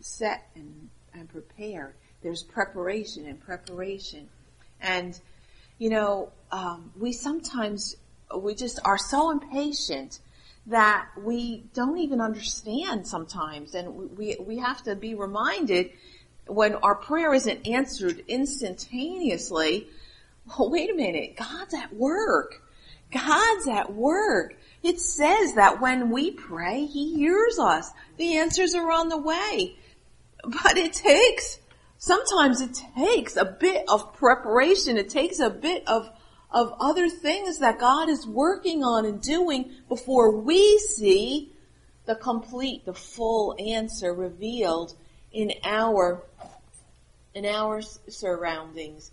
set 0.00 0.46
and, 0.54 0.88
and 1.12 1.28
prepared. 1.28 1.94
There's 2.22 2.44
preparation 2.44 3.26
and 3.26 3.40
preparation. 3.40 4.28
And, 4.80 5.20
you 5.78 5.90
know, 5.90 6.30
um, 6.52 6.92
we 6.96 7.14
sometimes, 7.14 7.96
we 8.38 8.54
just 8.54 8.78
are 8.84 8.96
so 8.96 9.32
impatient 9.32 10.20
that 10.66 11.08
we 11.20 11.64
don't 11.74 11.98
even 11.98 12.20
understand 12.20 13.08
sometimes. 13.08 13.74
And 13.74 14.16
we, 14.16 14.36
we 14.38 14.58
have 14.58 14.84
to 14.84 14.94
be 14.94 15.16
reminded 15.16 15.90
when 16.46 16.76
our 16.76 16.94
prayer 16.94 17.34
isn't 17.34 17.66
answered 17.66 18.22
instantaneously, 18.28 19.88
oh, 20.58 20.68
wait 20.68 20.90
a 20.90 20.94
minute, 20.94 21.36
God's 21.36 21.74
at 21.74 21.94
work. 21.94 22.62
God's 23.12 23.68
at 23.68 23.92
work. 23.92 24.54
It 24.82 25.00
says 25.00 25.54
that 25.54 25.80
when 25.80 26.10
we 26.10 26.30
pray, 26.30 26.86
He 26.86 27.14
hears 27.14 27.58
us. 27.58 27.90
The 28.16 28.36
answers 28.36 28.74
are 28.74 28.90
on 28.90 29.08
the 29.08 29.18
way. 29.18 29.76
But 30.44 30.78
it 30.78 30.92
takes, 30.92 31.58
sometimes 31.98 32.60
it 32.60 32.78
takes 32.96 33.36
a 33.36 33.44
bit 33.44 33.84
of 33.88 34.14
preparation. 34.14 34.96
It 34.96 35.10
takes 35.10 35.38
a 35.38 35.50
bit 35.50 35.86
of, 35.86 36.10
of 36.50 36.74
other 36.80 37.08
things 37.08 37.58
that 37.58 37.78
God 37.78 38.08
is 38.08 38.26
working 38.26 38.82
on 38.82 39.04
and 39.04 39.20
doing 39.20 39.70
before 39.88 40.30
we 40.34 40.78
see 40.78 41.52
the 42.06 42.14
complete, 42.14 42.86
the 42.86 42.94
full 42.94 43.54
answer 43.58 44.14
revealed 44.14 44.94
in 45.32 45.52
our, 45.62 46.22
in 47.34 47.44
our 47.44 47.82
surroundings. 47.82 49.10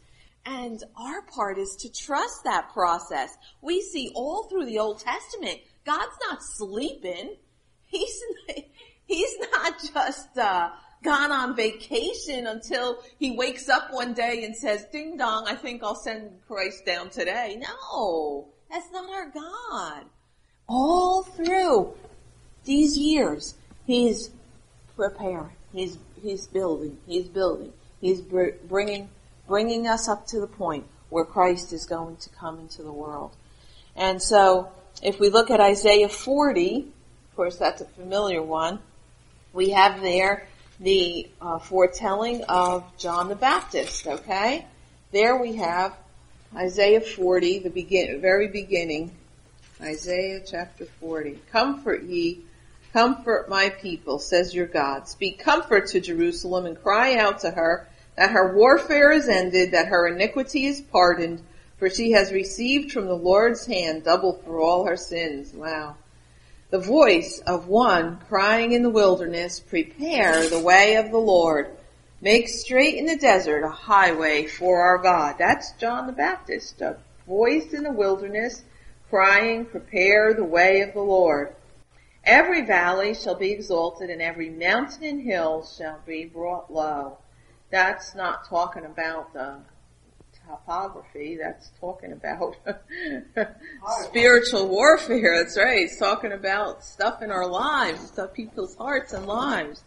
And 0.49 0.81
our 0.95 1.21
part 1.23 1.57
is 1.57 1.75
to 1.81 1.91
trust 1.91 2.45
that 2.45 2.71
process. 2.71 3.38
We 3.62 3.81
see 3.81 4.12
all 4.15 4.43
through 4.43 4.65
the 4.65 4.79
Old 4.79 4.99
Testament, 4.99 5.60
God's 5.86 6.15
not 6.29 6.39
sleeping. 6.41 7.36
He's, 7.86 8.21
he's 9.05 9.36
not 9.51 9.73
just, 9.93 10.38
uh, 10.38 10.69
gone 11.03 11.31
on 11.31 11.55
vacation 11.55 12.47
until 12.47 13.03
he 13.19 13.31
wakes 13.31 13.69
up 13.69 13.89
one 13.91 14.13
day 14.13 14.43
and 14.45 14.55
says, 14.55 14.86
ding 14.91 15.17
dong, 15.17 15.45
I 15.47 15.55
think 15.55 15.83
I'll 15.83 15.95
send 15.95 16.31
Christ 16.47 16.86
down 16.86 17.10
today. 17.10 17.60
No, 17.60 18.47
that's 18.69 18.91
not 18.91 19.10
our 19.10 19.29
God. 19.29 20.05
All 20.67 21.23
through 21.23 21.93
these 22.65 22.97
years, 22.97 23.55
he's 23.86 24.31
preparing, 24.95 25.51
he's, 25.71 25.97
he's 26.21 26.47
building, 26.47 26.97
he's 27.05 27.27
building, 27.27 27.71
he's 28.01 28.21
br- 28.21 28.57
bringing, 28.67 29.10
bringing 29.47 29.88
us 29.88 30.07
up 30.07 30.27
to 30.27 30.39
the 30.39 30.47
point 30.47 30.86
where 31.10 31.25
Christ 31.25 31.73
is 31.73 31.86
going 31.86 32.17
to 32.17 32.29
come 32.29 32.60
into 32.60 32.83
the 32.83 32.91
world. 32.91 33.36
And 33.95 34.21
so, 34.21 34.69
if 35.01 35.19
we 35.19 35.29
look 35.29 35.49
at 35.49 35.60
Isaiah 35.60 36.10
40, 36.10 36.79
of 36.79 37.36
course 37.36 37.57
that's 37.57 37.81
a 37.81 37.86
familiar 37.86 38.41
one, 38.41 38.79
we 39.53 39.71
have 39.71 40.01
there 40.01 40.47
the 40.79 41.29
uh, 41.41 41.60
foretelling 41.60 42.43
of 42.43 42.83
John 42.97 43.29
the 43.29 43.36
Baptist, 43.36 44.05
okay? 44.05 44.65
There 45.12 45.36
we 45.38 45.55
have 45.55 45.95
Isaiah 46.55 47.01
40, 47.01 47.60
the 47.60 47.69
begin, 47.69 48.21
very 48.21 48.47
beginning. 48.47 49.12
Isaiah 49.81 50.41
chapter 50.45 50.86
40. 50.86 51.39
Comfort 51.51 52.03
ye, 52.03 52.43
comfort 52.93 53.49
my 53.49 53.69
people, 53.69 54.19
says 54.19 54.53
your 54.53 54.65
God. 54.65 55.07
Speak 55.07 55.39
comfort 55.39 55.88
to 55.88 55.99
Jerusalem 55.99 56.65
and 56.65 56.81
cry 56.81 57.15
out 57.15 57.39
to 57.39 57.51
her 57.51 57.88
that 58.17 58.32
her 58.32 58.56
warfare 58.56 59.12
is 59.12 59.30
ended, 59.30 59.71
that 59.71 59.88
her 59.88 60.08
iniquity 60.08 60.65
is 60.65 60.82
pardoned, 60.82 61.41
for 61.77 61.89
she 61.89 62.12
has 62.12 62.32
received 62.32 62.91
from 62.91 63.06
the 63.06 63.15
Lord's 63.15 63.65
hand 63.65 64.03
double 64.03 64.34
for 64.43 64.60
all 64.60 64.86
her 64.86 64.97
sins. 64.97 65.53
Wow 65.53 65.95
the 66.69 66.80
voice 66.80 67.41
of 67.47 67.69
one 67.69 68.19
crying 68.27 68.73
in 68.73 68.84
the 68.84 68.89
wilderness, 68.89 69.60
prepare 69.60 70.49
the 70.49 70.60
way 70.60 70.95
of 70.95 71.12
the 71.12 71.17
Lord. 71.17 71.69
Make 72.19 72.49
straight 72.49 72.95
in 72.95 73.06
the 73.06 73.15
desert 73.15 73.63
a 73.63 73.69
highway 73.69 74.47
for 74.47 74.82
our 74.82 74.97
God. 74.97 75.36
That's 75.39 75.71
John 75.73 76.08
the 76.08 76.13
Baptist, 76.13 76.82
a 76.82 76.97
voice 77.25 77.73
in 77.73 77.84
the 77.84 77.91
wilderness 77.91 78.63
crying, 79.10 79.65
prepare 79.65 80.34
the 80.34 80.43
way 80.43 80.82
of 80.82 80.93
the 80.93 81.01
Lord. 81.01 81.56
Every 82.25 82.65
valley 82.65 83.13
shall 83.13 83.36
be 83.36 83.51
exalted 83.51 84.10
and 84.10 84.21
every 84.21 84.49
mountain 84.49 85.06
and 85.06 85.21
hill 85.21 85.65
shall 85.65 86.01
be 86.06 86.25
brought 86.25 86.73
low. 86.73 87.17
That's 87.69 88.15
not 88.15 88.47
talking 88.47 88.86
about 88.86 89.34
the 89.34 89.60
topography. 90.47 91.38
That's 91.41 91.71
talking 91.80 92.13
about 92.13 92.56
spiritual 94.03 94.67
warfare. 94.69 95.43
That's 95.43 95.58
right. 95.58 95.84
It's 95.84 95.99
talking 95.99 96.32
about 96.32 96.84
stuff 96.84 97.21
in 97.21 97.32
our 97.32 97.47
lives, 97.47 98.08
stuff 98.08 98.34
people's 98.34 98.75
hearts 98.75 99.13
and 99.13 99.25
lives. 99.25 99.84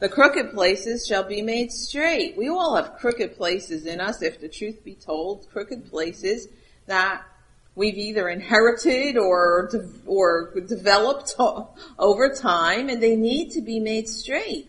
The 0.00 0.08
crooked 0.08 0.52
places 0.52 1.06
shall 1.06 1.22
be 1.22 1.40
made 1.40 1.70
straight. 1.70 2.36
We 2.36 2.48
all 2.48 2.76
have 2.76 2.96
crooked 2.96 3.36
places 3.36 3.86
in 3.86 4.00
us, 4.00 4.22
if 4.22 4.40
the 4.40 4.48
truth 4.48 4.84
be 4.84 4.94
told, 4.94 5.48
crooked 5.50 5.88
places 5.88 6.48
that 6.86 7.22
we've 7.76 7.96
either 7.96 8.28
inherited 8.28 9.16
or 9.16 9.68
de- 9.70 9.90
or 10.06 10.52
developed 10.66 11.34
over 11.98 12.34
time, 12.34 12.88
and 12.88 13.02
they 13.02 13.14
need 13.14 13.52
to 13.52 13.60
be 13.60 13.78
made 13.78 14.08
straight. 14.08 14.68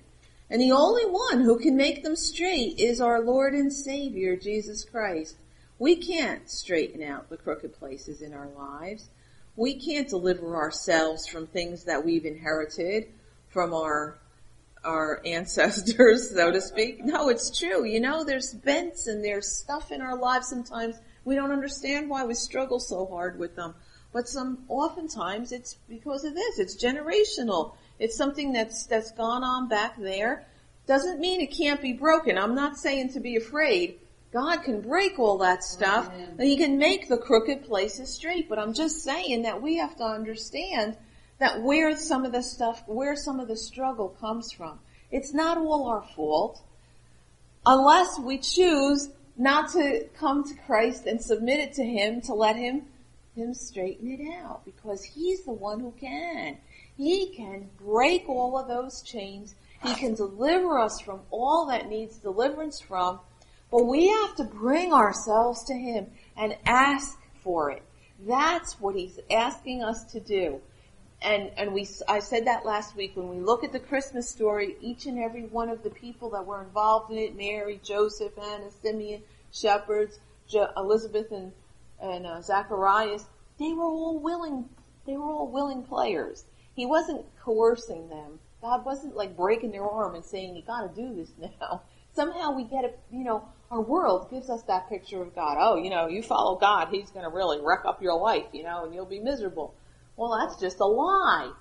And 0.49 0.61
the 0.61 0.71
only 0.71 1.05
one 1.05 1.41
who 1.41 1.59
can 1.59 1.75
make 1.75 2.03
them 2.03 2.15
straight 2.15 2.79
is 2.79 3.01
our 3.01 3.21
Lord 3.21 3.53
and 3.53 3.73
Savior, 3.73 4.35
Jesus 4.35 4.85
Christ. 4.85 5.37
We 5.79 5.95
can't 5.95 6.49
straighten 6.49 7.01
out 7.01 7.29
the 7.29 7.37
crooked 7.37 7.73
places 7.73 8.21
in 8.21 8.33
our 8.33 8.49
lives. 8.49 9.09
We 9.55 9.75
can't 9.75 10.07
deliver 10.07 10.55
ourselves 10.55 11.27
from 11.27 11.47
things 11.47 11.85
that 11.85 12.05
we've 12.05 12.25
inherited 12.25 13.07
from 13.49 13.73
our 13.73 14.19
our 14.83 15.19
ancestors, 15.25 16.29
so 16.35 16.51
to 16.51 16.61
speak. 16.61 17.03
No, 17.03 17.29
it's 17.29 17.57
true. 17.57 17.85
You 17.85 17.99
know, 17.99 18.23
there's 18.23 18.53
bents 18.53 19.07
and 19.07 19.25
there's 19.25 19.51
stuff 19.51 19.91
in 19.91 19.99
our 19.99 20.15
lives 20.15 20.47
sometimes 20.47 20.99
we 21.25 21.33
don't 21.33 21.51
understand 21.51 22.09
why 22.09 22.23
we 22.23 22.35
struggle 22.35 22.79
so 22.79 23.07
hard 23.07 23.39
with 23.39 23.55
them. 23.55 23.73
But 24.13 24.29
some 24.29 24.63
oftentimes 24.69 25.51
it's 25.51 25.73
because 25.89 26.23
of 26.23 26.35
this. 26.35 26.59
It's 26.59 26.81
generational. 26.81 27.73
It's 27.99 28.17
something 28.17 28.53
that's, 28.53 28.85
that's 28.87 29.11
gone 29.11 29.43
on 29.43 29.67
back 29.67 29.97
there. 29.97 30.45
Doesn't 30.87 31.19
mean 31.19 31.41
it 31.41 31.47
can't 31.47 31.81
be 31.81 31.93
broken. 31.93 32.37
I'm 32.37 32.55
not 32.55 32.77
saying 32.77 33.13
to 33.13 33.19
be 33.19 33.35
afraid. 33.35 33.99
God 34.31 34.63
can 34.63 34.81
break 34.81 35.17
all 35.17 35.37
that 35.39 35.63
stuff 35.63 36.11
and 36.13 36.41
He 36.41 36.57
can 36.57 36.77
make 36.77 37.07
the 37.07 37.17
crooked 37.17 37.63
places 37.63 38.13
straight. 38.13 38.49
But 38.49 38.59
I'm 38.59 38.73
just 38.73 39.03
saying 39.03 39.43
that 39.43 39.61
we 39.61 39.77
have 39.77 39.95
to 39.97 40.03
understand 40.03 40.97
that 41.39 41.61
where 41.61 41.95
some 41.97 42.25
of 42.25 42.31
the 42.31 42.43
stuff, 42.43 42.83
where 42.85 43.15
some 43.15 43.39
of 43.39 43.47
the 43.47 43.57
struggle 43.57 44.09
comes 44.09 44.51
from. 44.51 44.79
It's 45.11 45.33
not 45.33 45.57
all 45.57 45.87
our 45.87 46.03
fault. 46.15 46.61
Unless 47.65 48.19
we 48.19 48.37
choose 48.37 49.09
not 49.37 49.71
to 49.71 50.07
come 50.17 50.43
to 50.43 50.53
Christ 50.65 51.05
and 51.05 51.21
submit 51.21 51.59
it 51.59 51.73
to 51.73 51.83
Him 51.83 52.21
to 52.21 52.33
let 52.33 52.55
Him, 52.55 52.83
Him 53.35 53.53
straighten 53.53 54.11
it 54.11 54.43
out 54.43 54.65
because 54.65 55.03
He's 55.03 55.43
the 55.45 55.53
one 55.53 55.79
who 55.79 55.93
can. 55.99 56.57
He 56.97 57.33
can 57.35 57.69
break 57.77 58.29
all 58.29 58.57
of 58.57 58.67
those 58.67 59.01
chains. 59.01 59.55
He 59.83 59.93
can 59.95 60.15
deliver 60.15 60.79
us 60.79 60.99
from 61.01 61.21
all 61.29 61.67
that 61.67 61.89
needs 61.89 62.17
deliverance 62.17 62.79
from. 62.79 63.19
But 63.69 63.85
we 63.85 64.07
have 64.07 64.35
to 64.37 64.43
bring 64.43 64.93
ourselves 64.93 65.63
to 65.65 65.73
Him 65.73 66.07
and 66.37 66.55
ask 66.65 67.19
for 67.43 67.71
it. 67.71 67.83
That's 68.25 68.79
what 68.79 68.95
He's 68.95 69.19
asking 69.29 69.83
us 69.83 70.03
to 70.13 70.19
do. 70.19 70.61
And, 71.21 71.51
and 71.57 71.73
we, 71.73 71.87
I 72.07 72.19
said 72.19 72.45
that 72.45 72.65
last 72.65 72.95
week, 72.95 73.15
when 73.15 73.29
we 73.29 73.39
look 73.39 73.63
at 73.63 73.71
the 73.71 73.79
Christmas 73.79 74.29
story, 74.29 74.75
each 74.79 75.05
and 75.05 75.17
every 75.17 75.43
one 75.43 75.69
of 75.69 75.83
the 75.83 75.89
people 75.89 76.29
that 76.31 76.45
were 76.45 76.63
involved 76.63 77.11
in 77.11 77.17
it, 77.17 77.35
Mary, 77.35 77.79
Joseph, 77.83 78.33
Anna, 78.37 78.69
Simeon, 78.83 79.21
shepherds, 79.51 80.19
Elizabeth 80.77 81.31
and, 81.31 81.51
and 82.01 82.25
uh, 82.25 82.41
Zacharias, 82.41 83.25
they 83.59 83.73
were 83.73 83.85
all 83.85 84.19
willing, 84.19 84.69
they 85.07 85.17
were 85.17 85.31
all 85.31 85.47
willing 85.47 85.83
players. 85.83 86.45
He 86.75 86.85
wasn't 86.85 87.25
coercing 87.41 88.09
them. 88.09 88.39
God 88.61 88.85
wasn't 88.85 89.15
like 89.15 89.37
breaking 89.37 89.71
their 89.71 89.87
arm 89.87 90.15
and 90.15 90.25
saying, 90.25 90.55
you 90.55 90.63
gotta 90.65 90.89
do 90.93 91.15
this 91.15 91.31
now. 91.39 91.83
Somehow 92.13 92.55
we 92.55 92.63
get 92.63 92.85
it, 92.85 92.99
you 93.11 93.23
know, 93.23 93.43
our 93.69 93.81
world 93.81 94.29
gives 94.29 94.49
us 94.49 94.63
that 94.63 94.87
picture 94.89 95.21
of 95.21 95.35
God. 95.35 95.57
Oh, 95.59 95.75
you 95.75 95.89
know, 95.89 96.07
you 96.07 96.23
follow 96.23 96.57
God, 96.57 96.89
He's 96.89 97.11
gonna 97.11 97.29
really 97.29 97.59
wreck 97.61 97.85
up 97.85 98.01
your 98.01 98.17
life, 98.17 98.45
you 98.53 98.63
know, 98.63 98.85
and 98.85 98.93
you'll 98.93 99.05
be 99.05 99.19
miserable. 99.19 99.75
Well, 100.15 100.37
that's 100.39 100.59
just 100.59 100.79
a 100.79 100.85
lie. 100.85 101.51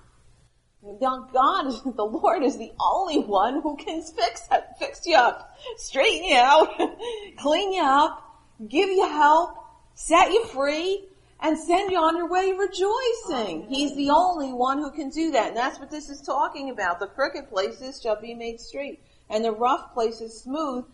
God 1.33 1.71
the 1.95 2.05
Lord 2.05 2.43
is 2.43 2.57
the 2.57 2.71
only 2.79 3.19
one 3.19 3.61
who 3.61 3.75
can 3.75 4.01
fix 4.01 4.47
fix 4.79 5.01
you 5.05 5.15
up, 5.15 5.57
straighten 5.77 6.25
you 6.25 6.37
out, 6.37 6.69
clean 7.37 7.73
you 7.73 7.83
up, 7.83 8.23
give 8.67 8.89
you 8.89 9.07
help, 9.07 9.57
set 9.95 10.31
you 10.31 10.45
free, 10.45 11.05
and 11.45 11.59
send 11.59 11.91
you 11.91 11.99
on 11.99 12.17
your 12.17 12.27
way 12.27 12.53
rejoicing. 12.53 13.65
Oh, 13.65 13.69
He's 13.69 13.95
the 13.95 14.09
only 14.09 14.51
one 14.51 14.79
who 14.79 14.89
can 14.89 15.11
do 15.11 15.29
that. 15.29 15.49
And 15.49 15.57
that's 15.57 15.79
what 15.79 15.91
this 15.91 16.09
is 16.09 16.19
talking 16.19 16.71
about. 16.71 16.99
The 16.99 17.05
crooked 17.05 17.49
places 17.49 18.01
shall 18.01 18.19
be 18.19 18.33
made 18.33 18.59
straight 18.59 18.99
and 19.29 19.45
the 19.45 19.51
rough 19.51 19.93
places 19.93 20.41
smooth. 20.41 20.85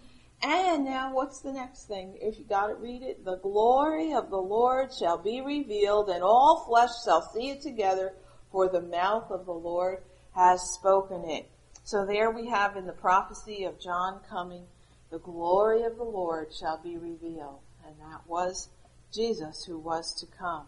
And 0.43 0.83
now 0.83 1.13
what's 1.13 1.39
the 1.39 1.53
next 1.53 1.85
thing? 1.85 2.17
If 2.19 2.37
you 2.37 2.43
got 2.43 2.69
it, 2.69 2.79
read 2.79 3.01
it. 3.01 3.23
The 3.23 3.37
glory 3.37 4.11
of 4.11 4.29
the 4.29 4.41
Lord 4.41 4.89
shall 4.93 5.17
be 5.17 5.39
revealed 5.39 6.09
and 6.09 6.21
all 6.21 6.65
flesh 6.67 6.89
shall 7.05 7.21
see 7.33 7.51
it 7.51 7.61
together 7.61 8.11
for 8.51 8.67
the 8.67 8.81
mouth 8.81 9.31
of 9.31 9.45
the 9.45 9.53
Lord 9.53 9.99
has 10.35 10.73
spoken 10.73 11.29
it. 11.29 11.49
So 11.85 12.05
there 12.05 12.29
we 12.29 12.49
have 12.49 12.75
in 12.75 12.85
the 12.85 12.91
prophecy 12.91 13.63
of 13.63 13.79
John 13.79 14.19
coming, 14.29 14.65
the 15.11 15.19
glory 15.19 15.83
of 15.83 15.95
the 15.95 16.03
Lord 16.03 16.53
shall 16.53 16.77
be 16.77 16.97
revealed. 16.97 17.61
And 17.85 17.95
that 18.01 18.27
was 18.27 18.67
Jesus 19.11 19.65
who 19.65 19.77
was 19.77 20.13
to 20.19 20.25
come. 20.25 20.65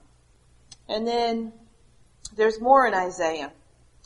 And 0.88 1.08
then 1.08 1.53
there's 2.36 2.60
more 2.60 2.88
in 2.88 2.93
Isaiah. 2.93 3.51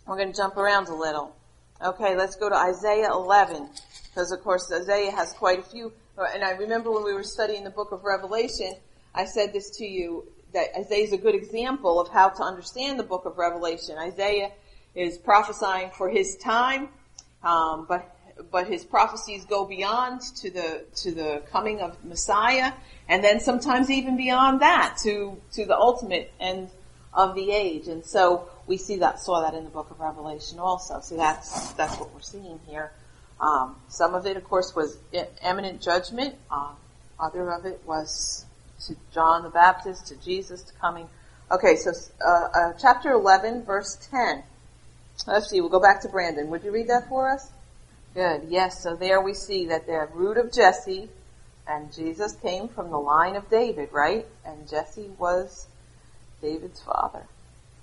We're 0.05 0.17
going 0.17 0.31
to 0.31 0.37
jump 0.37 0.57
around 0.57 0.87
a 0.87 0.95
little. 0.95 1.35
Okay, 1.83 2.15
let's 2.15 2.35
go 2.35 2.49
to 2.49 2.55
Isaiah 2.55 3.11
11. 3.11 3.69
Because 4.05 4.31
of 4.31 4.41
course 4.41 4.71
Isaiah 4.71 5.11
has 5.11 5.33
quite 5.33 5.59
a 5.59 5.63
few, 5.63 5.93
and 6.17 6.43
I 6.43 6.51
remember 6.51 6.91
when 6.91 7.03
we 7.03 7.13
were 7.13 7.23
studying 7.23 7.63
the 7.63 7.69
book 7.69 7.91
of 7.91 8.03
Revelation, 8.03 8.73
I 9.13 9.25
said 9.25 9.53
this 9.53 9.69
to 9.77 9.85
you, 9.85 10.27
that 10.53 10.69
Isaiah 10.77 11.03
is 11.03 11.13
a 11.13 11.17
good 11.17 11.35
example 11.35 11.99
of 11.99 12.09
how 12.09 12.29
to 12.29 12.43
understand 12.43 12.99
the 12.99 13.03
book 13.03 13.25
of 13.25 13.37
Revelation. 13.37 13.97
Isaiah 13.97 14.51
is 14.95 15.17
prophesying 15.17 15.91
for 15.91 16.09
his 16.09 16.37
time, 16.37 16.89
um, 17.43 17.85
but 17.87 18.16
but 18.51 18.67
his 18.67 18.83
prophecies 18.83 19.45
go 19.45 19.65
beyond 19.65 20.21
to 20.37 20.49
the 20.49 20.85
to 20.95 21.11
the 21.11 21.43
coming 21.51 21.81
of 21.81 22.03
Messiah, 22.03 22.73
and 23.09 23.23
then 23.23 23.39
sometimes 23.39 23.89
even 23.89 24.17
beyond 24.17 24.61
that 24.61 24.97
to 25.03 25.37
to 25.53 25.65
the 25.65 25.77
ultimate 25.77 26.31
end 26.39 26.69
of 27.13 27.35
the 27.35 27.51
age. 27.51 27.87
And 27.87 28.05
so 28.05 28.49
we 28.67 28.77
see 28.77 28.97
that 28.97 29.19
saw 29.19 29.41
that 29.41 29.53
in 29.53 29.63
the 29.63 29.69
book 29.69 29.89
of 29.91 29.99
Revelation 29.99 30.59
also. 30.59 30.99
So 31.01 31.17
that's 31.17 31.73
that's 31.73 31.97
what 31.97 32.13
we're 32.13 32.21
seeing 32.21 32.59
here. 32.67 32.91
Um, 33.39 33.75
some 33.87 34.15
of 34.15 34.25
it, 34.25 34.37
of 34.37 34.43
course, 34.43 34.75
was 34.75 34.97
imminent 35.43 35.81
judgment. 35.81 36.35
Um, 36.49 36.75
Other 37.19 37.51
of 37.51 37.65
it 37.65 37.81
was 37.85 38.45
to 38.85 38.95
John 39.13 39.43
the 39.43 39.49
Baptist, 39.49 40.07
to 40.07 40.15
Jesus 40.17 40.63
to 40.63 40.73
coming. 40.73 41.07
Okay, 41.51 41.75
so 41.75 41.91
uh, 42.25 42.47
uh, 42.53 42.73
chapter 42.79 43.11
11, 43.11 43.63
verse 43.63 43.97
10. 44.11 44.43
Let's 45.25 45.49
see, 45.49 45.61
we'll 45.61 45.69
go 45.69 45.79
back 45.79 46.01
to 46.01 46.09
Brandon. 46.09 46.49
Would 46.49 46.63
you 46.63 46.71
read 46.71 46.89
that 46.89 47.07
for 47.09 47.29
us? 47.29 47.51
Good, 48.17 48.47
yes, 48.49 48.81
so 48.81 48.95
there 48.95 49.21
we 49.21 49.35
see 49.35 49.67
that 49.67 49.85
the 49.85 50.07
root 50.11 50.37
of 50.37 50.51
Jesse, 50.51 51.07
and 51.67 51.93
Jesus 51.93 52.35
came 52.41 52.67
from 52.67 52.89
the 52.89 52.97
line 52.97 53.35
of 53.35 53.47
David, 53.47 53.89
right? 53.91 54.25
And 54.43 54.67
Jesse 54.67 55.11
was 55.19 55.67
David's 56.41 56.81
father. 56.81 57.27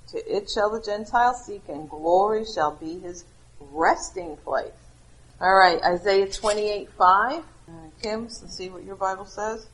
To 0.08 0.18
it 0.18 0.50
shall 0.50 0.70
the 0.70 0.82
Gentiles 0.82 1.46
seek, 1.46 1.68
and 1.68 1.88
glory 1.88 2.44
shall 2.52 2.74
be 2.74 2.98
his 2.98 3.24
resting 3.60 4.36
place. 4.38 4.72
All 5.40 5.54
right, 5.54 5.80
Isaiah 5.84 6.28
28, 6.28 6.90
5. 6.98 7.38
Uh, 7.38 7.42
Kim, 8.02 8.22
let's 8.22 8.56
see 8.56 8.70
what 8.70 8.82
your 8.82 8.96
Bible 8.96 9.26
says. 9.26 9.68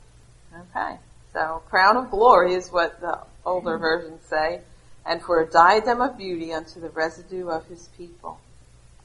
Okay. 0.54 0.98
So, 1.32 1.62
crown 1.70 1.96
of 1.96 2.10
glory 2.10 2.52
is 2.52 2.68
what 2.68 3.00
the 3.00 3.18
older 3.46 3.78
versions 3.78 4.26
say, 4.26 4.60
and 5.06 5.22
for 5.22 5.40
a 5.40 5.48
diadem 5.48 6.02
of 6.02 6.18
beauty 6.18 6.52
unto 6.52 6.80
the 6.80 6.90
residue 6.90 7.48
of 7.48 7.66
his 7.68 7.88
people. 7.96 8.38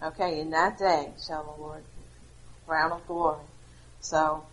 Okay, 0.04 0.40
in 0.40 0.52
that 0.52 0.78
day 0.78 1.12
shall 1.26 1.44
the 1.44 1.62
Lord 1.62 1.84
crown 2.68 2.92
of 2.92 3.06
glory. 3.08 3.44
So, 4.02 4.44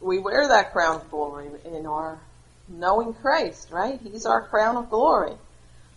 we 0.00 0.18
wear 0.18 0.48
that 0.48 0.72
crown 0.72 0.96
of 0.96 1.10
glory 1.10 1.48
in 1.64 1.86
our 1.86 2.18
knowing 2.68 3.14
Christ, 3.14 3.68
right? 3.70 4.00
He's 4.02 4.26
our 4.26 4.42
crown 4.42 4.76
of 4.76 4.90
glory. 4.90 5.32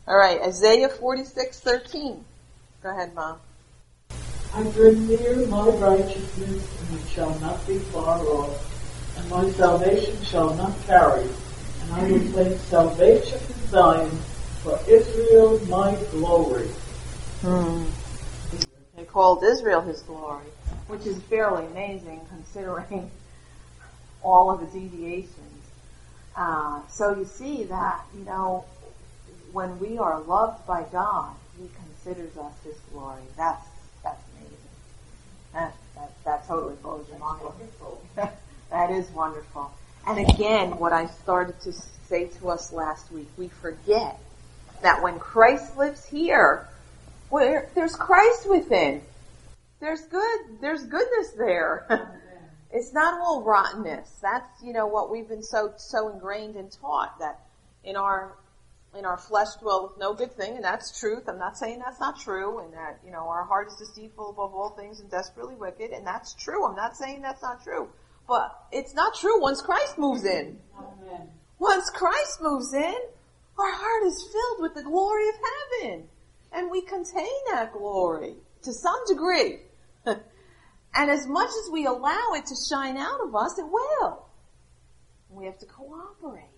All 0.07 0.17
right, 0.17 0.41
Isaiah 0.41 0.89
46:13. 0.89 2.23
Go 2.81 2.89
ahead, 2.89 3.13
Mom. 3.13 3.39
I 4.53 4.63
bring 4.63 5.07
near 5.07 5.45
my 5.47 5.67
righteousness, 5.69 6.65
and 6.81 6.99
it 6.99 7.07
shall 7.09 7.37
not 7.39 7.65
be 7.67 7.77
far 7.77 8.19
off, 8.19 9.17
and 9.17 9.29
my 9.29 9.49
salvation 9.51 10.21
shall 10.23 10.53
not 10.55 10.73
tarry, 10.85 11.27
and 11.81 11.93
I 11.93 12.09
will 12.09 12.31
place 12.31 12.61
salvation 12.61 13.39
in 13.39 13.67
Zion 13.67 14.09
for 14.63 14.79
Israel 14.87 15.59
my 15.67 15.95
glory. 16.11 16.67
Hmm. 17.41 17.83
Called 19.17 19.43
Israel 19.43 19.81
his 19.81 20.03
glory, 20.03 20.45
which 20.85 21.07
is 21.07 21.19
fairly 21.23 21.65
amazing 21.65 22.21
considering 22.29 23.09
all 24.21 24.51
of 24.51 24.59
the 24.59 24.79
deviations. 24.79 25.63
Uh, 26.35 26.81
so 26.87 27.17
you 27.17 27.25
see 27.25 27.63
that, 27.63 28.05
you 28.15 28.23
know, 28.25 28.63
when 29.53 29.79
we 29.79 29.97
are 29.97 30.19
loved 30.19 30.67
by 30.67 30.83
God, 30.91 31.33
He 31.59 31.67
considers 31.67 32.37
us 32.37 32.53
His 32.63 32.75
glory. 32.91 33.23
That's 33.35 33.65
that's 34.03 34.21
amazing. 34.35 34.57
That 35.51 35.73
that, 35.95 36.11
that 36.23 36.47
totally 36.47 36.75
blows 36.75 37.07
your 37.09 37.17
mind. 37.17 37.41
that 38.69 38.91
is 38.91 39.09
wonderful. 39.09 39.71
And 40.05 40.29
again, 40.29 40.77
what 40.77 40.93
I 40.93 41.07
started 41.07 41.59
to 41.61 41.73
say 42.07 42.25
to 42.39 42.49
us 42.49 42.71
last 42.71 43.11
week, 43.11 43.29
we 43.35 43.47
forget 43.47 44.19
that 44.83 45.01
when 45.01 45.17
Christ 45.17 45.75
lives 45.75 46.05
here, 46.05 46.67
where 47.29 47.69
there's 47.75 47.95
Christ 47.95 48.49
within, 48.49 49.01
there's 49.79 50.01
good, 50.01 50.39
there's 50.61 50.85
goodness 50.85 51.33
there. 51.37 51.87
it's 52.71 52.93
not 52.93 53.19
all 53.19 53.43
rottenness. 53.43 54.09
That's 54.21 54.63
you 54.63 54.73
know 54.73 54.87
what 54.87 55.11
we've 55.11 55.27
been 55.27 55.43
so 55.43 55.73
so 55.77 56.09
ingrained 56.09 56.55
and 56.55 56.71
taught 56.71 57.19
that 57.19 57.41
in 57.83 57.95
our 57.95 58.35
in 58.97 59.05
our 59.05 59.17
flesh 59.17 59.49
dwelleth 59.61 59.97
no 59.99 60.13
good 60.13 60.33
thing, 60.33 60.55
and 60.55 60.63
that's 60.63 60.99
truth. 60.99 61.27
I'm 61.27 61.37
not 61.37 61.57
saying 61.57 61.79
that's 61.79 61.99
not 61.99 62.19
true, 62.19 62.59
and 62.59 62.73
that, 62.73 62.99
you 63.05 63.11
know, 63.11 63.27
our 63.27 63.43
heart 63.43 63.67
is 63.67 63.75
deceitful 63.75 64.29
above 64.29 64.53
all 64.53 64.71
things 64.71 64.99
and 64.99 65.09
desperately 65.09 65.55
wicked, 65.55 65.91
and 65.91 66.05
that's 66.05 66.33
true. 66.33 66.65
I'm 66.65 66.75
not 66.75 66.95
saying 66.97 67.21
that's 67.21 67.41
not 67.41 67.63
true. 67.63 67.89
But 68.27 68.59
it's 68.71 68.93
not 68.93 69.15
true 69.15 69.39
once 69.41 69.61
Christ 69.61 69.97
moves 69.97 70.25
in. 70.25 70.57
Amen. 70.77 71.29
Once 71.59 71.89
Christ 71.89 72.39
moves 72.41 72.73
in, 72.73 72.97
our 73.57 73.71
heart 73.71 74.03
is 74.05 74.29
filled 74.31 74.61
with 74.61 74.73
the 74.75 74.83
glory 74.83 75.29
of 75.29 75.35
heaven. 75.81 76.07
And 76.51 76.71
we 76.71 76.81
contain 76.81 77.37
that 77.51 77.73
glory 77.73 78.35
to 78.63 78.73
some 78.73 78.99
degree. 79.07 79.59
And 80.07 81.11
as 81.11 81.27
much 81.27 81.49
as 81.49 81.71
we 81.71 81.85
allow 81.85 82.33
it 82.33 82.45
to 82.47 82.55
shine 82.69 82.97
out 82.97 83.21
of 83.21 83.35
us, 83.35 83.57
it 83.57 83.65
will. 83.69 84.25
We 85.29 85.45
have 85.45 85.59
to 85.59 85.65
cooperate. 85.65 86.49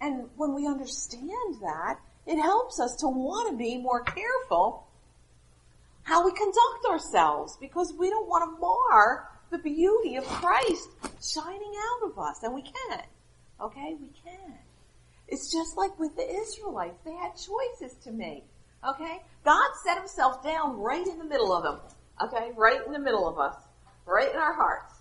And 0.00 0.28
when 0.36 0.54
we 0.54 0.66
understand 0.66 1.60
that, 1.60 1.98
it 2.26 2.40
helps 2.40 2.78
us 2.78 2.96
to 3.00 3.08
want 3.08 3.50
to 3.50 3.56
be 3.56 3.78
more 3.78 4.02
careful 4.02 4.86
how 6.02 6.24
we 6.24 6.32
conduct 6.32 6.86
ourselves 6.90 7.56
because 7.60 7.92
we 7.98 8.08
don't 8.08 8.28
want 8.28 8.44
to 8.44 8.60
mar 8.60 9.28
the 9.50 9.58
beauty 9.58 10.16
of 10.16 10.24
Christ 10.24 10.88
shining 11.22 11.72
out 11.76 12.10
of 12.10 12.18
us. 12.18 12.42
And 12.42 12.54
we 12.54 12.62
can. 12.62 13.02
Okay? 13.60 13.96
We 14.00 14.08
can. 14.24 14.54
It's 15.26 15.52
just 15.52 15.76
like 15.76 15.98
with 15.98 16.16
the 16.16 16.26
Israelites. 16.26 16.98
They 17.04 17.12
had 17.12 17.32
choices 17.32 17.96
to 18.04 18.12
make. 18.12 18.44
Okay? 18.88 19.22
God 19.44 19.70
set 19.84 19.98
himself 19.98 20.42
down 20.42 20.78
right 20.78 21.06
in 21.06 21.18
the 21.18 21.24
middle 21.24 21.52
of 21.52 21.62
them. 21.62 21.80
Okay? 22.22 22.50
Right 22.56 22.80
in 22.86 22.92
the 22.92 22.98
middle 22.98 23.28
of 23.28 23.38
us. 23.38 23.56
Right 24.06 24.30
in 24.30 24.38
our 24.38 24.54
hearts. 24.54 24.94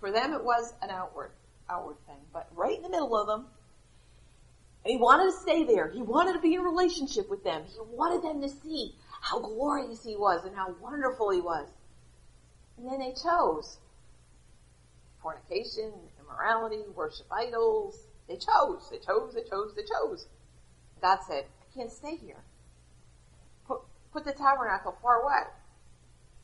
For 0.00 0.10
them 0.10 0.32
it 0.32 0.44
was 0.44 0.74
an 0.82 0.90
outward, 0.90 1.30
outward 1.68 1.96
thing. 2.06 2.18
But 2.32 2.48
right 2.54 2.76
in 2.76 2.82
the 2.82 2.90
middle 2.90 3.16
of 3.16 3.26
them, 3.26 3.46
and 4.84 4.92
he 4.92 4.98
wanted 4.98 5.32
to 5.32 5.40
stay 5.40 5.64
there. 5.64 5.88
He 5.88 6.02
wanted 6.02 6.34
to 6.34 6.40
be 6.40 6.54
in 6.54 6.60
relationship 6.60 7.30
with 7.30 7.42
them. 7.42 7.62
He 7.66 7.78
wanted 7.90 8.22
them 8.22 8.42
to 8.42 8.48
see 8.48 8.94
how 9.22 9.40
glorious 9.40 10.04
he 10.04 10.14
was 10.14 10.44
and 10.44 10.54
how 10.54 10.74
wonderful 10.82 11.30
he 11.30 11.40
was. 11.40 11.68
And 12.76 12.86
then 12.86 12.98
they 12.98 13.12
chose 13.12 13.78
fornication, 15.22 15.90
immorality, 16.20 16.82
worship 16.94 17.26
idols. 17.32 17.98
They 18.28 18.36
chose, 18.36 18.90
they 18.90 18.98
chose, 18.98 19.32
they 19.34 19.48
chose, 19.48 19.74
they 19.74 19.82
chose. 19.82 20.26
God 21.00 21.18
said, 21.26 21.44
I 21.44 21.74
can't 21.74 21.90
stay 21.90 22.16
here. 22.16 22.42
Put, 23.66 23.80
put 24.12 24.24
the 24.24 24.32
tabernacle 24.32 24.96
far 25.00 25.22
away. 25.22 25.48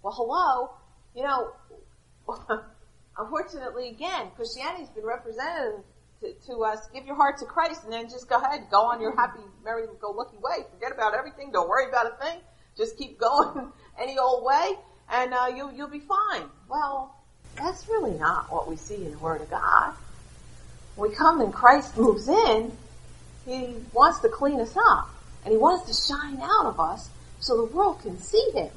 Well, 0.02 0.14
hello, 0.16 0.70
you 1.14 1.22
know, 1.22 1.52
unfortunately 3.18 3.90
again, 3.90 4.30
Christianity's 4.34 4.88
been 4.88 5.04
represented 5.04 5.84
to, 6.22 6.32
to 6.46 6.64
us, 6.64 6.88
give 6.94 7.04
your 7.04 7.16
heart 7.16 7.38
to 7.40 7.44
Christ, 7.44 7.84
and 7.84 7.92
then 7.92 8.08
just 8.08 8.26
go 8.26 8.36
ahead, 8.36 8.68
go 8.70 8.82
on 8.82 9.02
your 9.02 9.14
happy, 9.14 9.40
merry-go-lucky 9.62 10.38
way. 10.38 10.64
Forget 10.72 10.92
about 10.92 11.14
everything. 11.14 11.50
Don't 11.52 11.68
worry 11.68 11.88
about 11.88 12.06
a 12.06 12.24
thing. 12.24 12.40
Just 12.78 12.96
keep 12.96 13.18
going 13.20 13.72
any 14.00 14.18
old 14.18 14.42
way, 14.42 14.72
and 15.10 15.34
uh, 15.34 15.52
you 15.54 15.70
you'll 15.76 15.88
be 15.88 16.00
fine. 16.00 16.48
Well, 16.70 17.14
that's 17.56 17.86
really 17.86 18.18
not 18.18 18.50
what 18.50 18.68
we 18.68 18.76
see 18.76 19.04
in 19.04 19.10
the 19.10 19.18
Word 19.18 19.42
of 19.42 19.50
God. 19.50 19.94
When 20.96 21.10
we 21.10 21.16
come 21.16 21.42
and 21.42 21.52
Christ 21.52 21.98
moves 21.98 22.26
in, 22.26 22.72
He 23.44 23.76
wants 23.92 24.20
to 24.20 24.30
clean 24.30 24.60
us 24.60 24.74
up, 24.76 25.10
and 25.44 25.52
He 25.52 25.58
wants 25.58 25.86
to 25.90 26.10
shine 26.10 26.40
out 26.40 26.64
of 26.64 26.80
us 26.80 27.10
so 27.38 27.56
the 27.58 27.74
world 27.74 28.00
can 28.00 28.18
see 28.18 28.50
Him. 28.54 28.70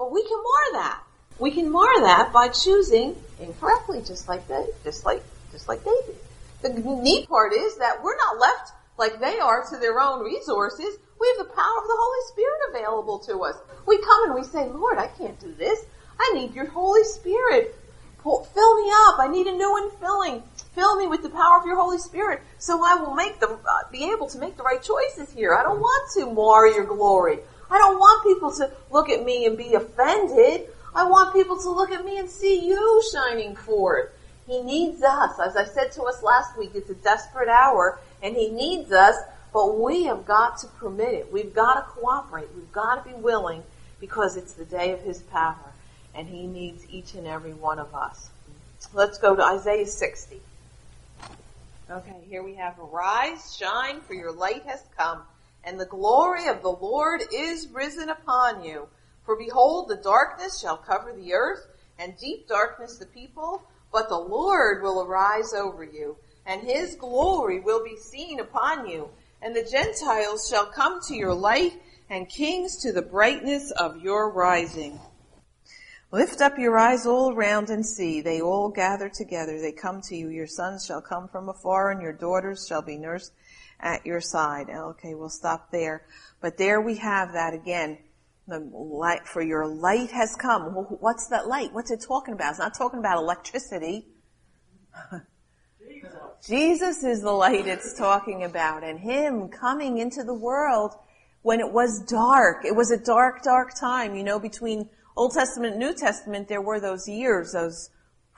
But 0.00 0.12
we 0.12 0.22
can 0.22 0.38
mar 0.38 0.82
that. 0.82 1.02
We 1.38 1.50
can 1.50 1.70
mar 1.70 2.00
that 2.00 2.32
by 2.32 2.48
choosing 2.48 3.16
incorrectly, 3.38 4.00
just 4.00 4.28
like 4.30 4.48
that, 4.48 4.66
just 4.82 5.04
like 5.04 5.22
just 5.52 5.68
like 5.68 5.84
David. 5.84 6.16
The 6.62 6.70
neat 6.70 7.28
part 7.28 7.52
is 7.52 7.76
that 7.76 8.02
we're 8.02 8.16
not 8.16 8.38
left 8.40 8.72
like 8.96 9.20
they 9.20 9.38
are 9.38 9.62
to 9.68 9.76
their 9.76 10.00
own 10.00 10.24
resources. 10.24 10.96
We 11.20 11.34
have 11.36 11.46
the 11.46 11.52
power 11.52 11.76
of 11.82 11.86
the 11.86 11.98
Holy 12.00 12.32
Spirit 12.32 12.60
available 12.70 13.18
to 13.18 13.44
us. 13.44 13.56
We 13.86 13.98
come 13.98 14.30
and 14.30 14.34
we 14.36 14.44
say, 14.44 14.70
Lord, 14.70 14.96
I 14.96 15.08
can't 15.08 15.38
do 15.38 15.52
this. 15.52 15.84
I 16.18 16.32
need 16.32 16.54
your 16.54 16.70
Holy 16.70 17.04
Spirit. 17.04 17.76
Fill 18.22 18.82
me 18.82 18.90
up. 19.04 19.18
I 19.18 19.28
need 19.30 19.48
a 19.48 19.52
new 19.52 19.90
infilling. 19.90 20.42
Fill 20.74 20.96
me 20.96 21.08
with 21.08 21.22
the 21.22 21.28
power 21.28 21.58
of 21.60 21.66
your 21.66 21.76
Holy 21.76 21.98
Spirit 21.98 22.40
so 22.56 22.82
I 22.82 22.94
will 22.94 23.14
make 23.14 23.38
them, 23.38 23.52
uh, 23.52 23.90
be 23.92 24.10
able 24.10 24.30
to 24.30 24.38
make 24.38 24.56
the 24.56 24.62
right 24.62 24.82
choices 24.82 25.30
here. 25.34 25.54
I 25.54 25.62
don't 25.62 25.80
want 25.80 26.10
to 26.16 26.32
mar 26.32 26.66
your 26.68 26.86
glory. 26.86 27.40
I 27.70 27.78
don't 27.78 27.98
want 27.98 28.24
people 28.24 28.50
to 28.52 28.70
look 28.90 29.08
at 29.08 29.24
me 29.24 29.46
and 29.46 29.56
be 29.56 29.74
offended. 29.74 30.68
I 30.94 31.04
want 31.04 31.32
people 31.32 31.56
to 31.58 31.70
look 31.70 31.90
at 31.90 32.04
me 32.04 32.18
and 32.18 32.28
see 32.28 32.66
you 32.66 33.02
shining 33.12 33.54
forth. 33.54 34.10
He 34.46 34.60
needs 34.62 35.02
us. 35.02 35.38
As 35.38 35.56
I 35.56 35.64
said 35.64 35.92
to 35.92 36.02
us 36.02 36.22
last 36.22 36.58
week, 36.58 36.72
it's 36.74 36.90
a 36.90 36.94
desperate 36.94 37.48
hour 37.48 38.00
and 38.22 38.34
he 38.34 38.48
needs 38.48 38.90
us, 38.90 39.14
but 39.52 39.78
we 39.78 40.04
have 40.04 40.26
got 40.26 40.58
to 40.58 40.66
permit 40.66 41.14
it. 41.14 41.32
We've 41.32 41.54
got 41.54 41.74
to 41.74 41.82
cooperate. 41.82 42.48
We've 42.54 42.72
got 42.72 43.04
to 43.04 43.08
be 43.08 43.14
willing 43.14 43.62
because 44.00 44.36
it's 44.36 44.54
the 44.54 44.64
day 44.64 44.92
of 44.92 45.00
his 45.02 45.20
power 45.20 45.72
and 46.14 46.28
he 46.28 46.46
needs 46.46 46.84
each 46.90 47.14
and 47.14 47.26
every 47.26 47.54
one 47.54 47.78
of 47.78 47.94
us. 47.94 48.30
Let's 48.92 49.18
go 49.18 49.36
to 49.36 49.44
Isaiah 49.44 49.86
60. 49.86 50.40
Okay, 51.90 52.16
here 52.28 52.42
we 52.42 52.54
have 52.54 52.74
Arise, 52.78 53.56
shine, 53.56 54.00
for 54.00 54.14
your 54.14 54.32
light 54.32 54.62
has 54.64 54.82
come, 54.96 55.22
and 55.64 55.78
the 55.78 55.86
glory 55.86 56.46
of 56.46 56.62
the 56.62 56.70
Lord 56.70 57.22
is 57.32 57.68
risen 57.68 58.08
upon 58.08 58.64
you. 58.64 58.88
For 59.24 59.36
behold, 59.36 59.88
the 59.88 59.96
darkness 59.96 60.60
shall 60.60 60.76
cover 60.76 61.12
the 61.12 61.34
earth, 61.34 61.66
and 61.98 62.16
deep 62.16 62.48
darkness 62.48 62.96
the 62.98 63.06
people, 63.06 63.62
but 63.92 64.08
the 64.08 64.18
Lord 64.18 64.82
will 64.82 65.02
arise 65.02 65.52
over 65.52 65.84
you, 65.84 66.16
and 66.46 66.62
his 66.62 66.94
glory 66.96 67.60
will 67.60 67.84
be 67.84 67.96
seen 67.96 68.40
upon 68.40 68.88
you, 68.88 69.10
and 69.42 69.54
the 69.54 69.68
Gentiles 69.70 70.48
shall 70.48 70.66
come 70.66 71.00
to 71.08 71.14
your 71.14 71.34
light, 71.34 71.80
and 72.08 72.28
kings 72.28 72.76
to 72.78 72.92
the 72.92 73.02
brightness 73.02 73.70
of 73.72 74.00
your 74.00 74.30
rising. 74.30 74.98
Lift 76.12 76.40
up 76.40 76.58
your 76.58 76.76
eyes 76.76 77.06
all 77.06 77.32
around 77.32 77.70
and 77.70 77.86
see. 77.86 78.20
They 78.20 78.40
all 78.40 78.68
gather 78.68 79.08
together. 79.08 79.60
They 79.60 79.70
come 79.70 80.00
to 80.02 80.16
you. 80.16 80.28
Your 80.28 80.48
sons 80.48 80.84
shall 80.84 81.00
come 81.00 81.28
from 81.28 81.48
afar 81.48 81.92
and 81.92 82.02
your 82.02 82.12
daughters 82.12 82.66
shall 82.68 82.82
be 82.82 82.98
nursed 82.98 83.32
at 83.82 84.04
your 84.06 84.20
side. 84.20 84.68
Okay, 84.70 85.14
we'll 85.14 85.28
stop 85.28 85.70
there. 85.70 86.06
But 86.40 86.58
there 86.58 86.80
we 86.80 86.96
have 86.96 87.32
that 87.32 87.54
again. 87.54 87.98
The 88.48 88.58
light, 88.58 89.26
for 89.26 89.42
your 89.42 89.66
light 89.66 90.10
has 90.10 90.34
come. 90.40 90.62
What's 91.00 91.28
that 91.28 91.46
light? 91.46 91.72
What's 91.72 91.90
it 91.90 92.04
talking 92.06 92.34
about? 92.34 92.50
It's 92.50 92.58
not 92.58 92.76
talking 92.76 92.98
about 92.98 93.18
electricity. 93.18 94.06
Jesus 96.46 97.04
is 97.04 97.20
the 97.20 97.30
light 97.30 97.66
it's 97.66 97.96
talking 97.96 98.44
about 98.44 98.82
and 98.82 98.98
Him 98.98 99.48
coming 99.48 99.98
into 99.98 100.24
the 100.24 100.34
world 100.34 100.94
when 101.42 101.60
it 101.60 101.70
was 101.70 102.02
dark. 102.08 102.64
It 102.64 102.74
was 102.74 102.90
a 102.90 102.98
dark, 102.98 103.42
dark 103.42 103.78
time, 103.78 104.14
you 104.14 104.24
know, 104.24 104.38
between 104.38 104.88
Old 105.16 105.32
Testament 105.32 105.72
and 105.72 105.80
New 105.80 105.94
Testament, 105.94 106.48
there 106.48 106.62
were 106.62 106.80
those 106.80 107.06
years, 107.08 107.52
those 107.52 107.90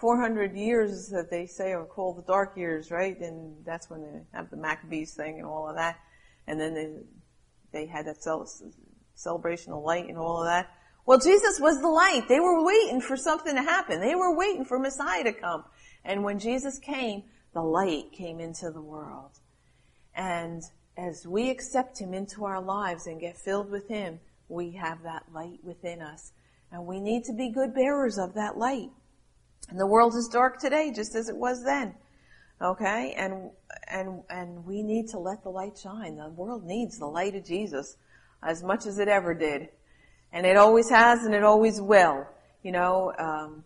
400 0.02 0.56
years 0.56 1.08
that 1.10 1.30
they 1.30 1.46
say 1.46 1.72
are 1.72 1.84
called 1.84 2.18
the 2.18 2.22
dark 2.22 2.56
years, 2.56 2.90
right? 2.90 3.16
And 3.20 3.54
that's 3.64 3.88
when 3.88 4.02
they 4.02 4.20
have 4.36 4.50
the 4.50 4.56
Maccabees 4.56 5.14
thing 5.14 5.38
and 5.38 5.46
all 5.46 5.68
of 5.68 5.76
that. 5.76 5.96
And 6.48 6.60
then 6.60 6.74
they, 6.74 6.90
they 7.70 7.86
had 7.86 8.06
that 8.06 8.16
celebration 9.14 9.72
of 9.72 9.84
light 9.84 10.08
and 10.08 10.18
all 10.18 10.40
of 10.40 10.46
that. 10.46 10.70
Well, 11.06 11.20
Jesus 11.20 11.60
was 11.60 11.80
the 11.80 11.88
light. 11.88 12.24
They 12.28 12.40
were 12.40 12.64
waiting 12.64 13.00
for 13.00 13.16
something 13.16 13.54
to 13.54 13.62
happen. 13.62 14.00
They 14.00 14.16
were 14.16 14.36
waiting 14.36 14.64
for 14.64 14.76
Messiah 14.76 15.22
to 15.22 15.32
come. 15.32 15.62
And 16.04 16.24
when 16.24 16.40
Jesus 16.40 16.80
came, 16.80 17.22
the 17.54 17.62
light 17.62 18.10
came 18.10 18.40
into 18.40 18.72
the 18.72 18.82
world. 18.82 19.38
And 20.16 20.62
as 20.96 21.24
we 21.28 21.48
accept 21.48 22.00
Him 22.00 22.12
into 22.12 22.44
our 22.44 22.60
lives 22.60 23.06
and 23.06 23.20
get 23.20 23.36
filled 23.36 23.70
with 23.70 23.86
Him, 23.86 24.18
we 24.48 24.72
have 24.72 25.04
that 25.04 25.26
light 25.32 25.60
within 25.62 26.02
us. 26.02 26.32
And 26.72 26.86
we 26.86 26.98
need 26.98 27.22
to 27.26 27.32
be 27.32 27.52
good 27.52 27.72
bearers 27.72 28.18
of 28.18 28.34
that 28.34 28.58
light. 28.58 28.90
And 29.68 29.78
the 29.78 29.86
world 29.86 30.14
is 30.14 30.28
dark 30.28 30.60
today, 30.60 30.92
just 30.94 31.14
as 31.14 31.28
it 31.28 31.36
was 31.36 31.64
then. 31.64 31.94
Okay? 32.60 33.14
And, 33.16 33.50
and, 33.88 34.22
and 34.28 34.64
we 34.64 34.82
need 34.82 35.08
to 35.08 35.18
let 35.18 35.42
the 35.42 35.50
light 35.50 35.78
shine. 35.78 36.16
The 36.16 36.28
world 36.28 36.64
needs 36.64 36.98
the 36.98 37.06
light 37.06 37.34
of 37.34 37.44
Jesus 37.44 37.96
as 38.42 38.62
much 38.62 38.86
as 38.86 38.98
it 38.98 39.08
ever 39.08 39.34
did. 39.34 39.68
And 40.32 40.46
it 40.46 40.56
always 40.56 40.88
has 40.90 41.24
and 41.24 41.34
it 41.34 41.44
always 41.44 41.80
will. 41.80 42.26
You 42.62 42.72
know, 42.72 43.12
um, 43.18 43.64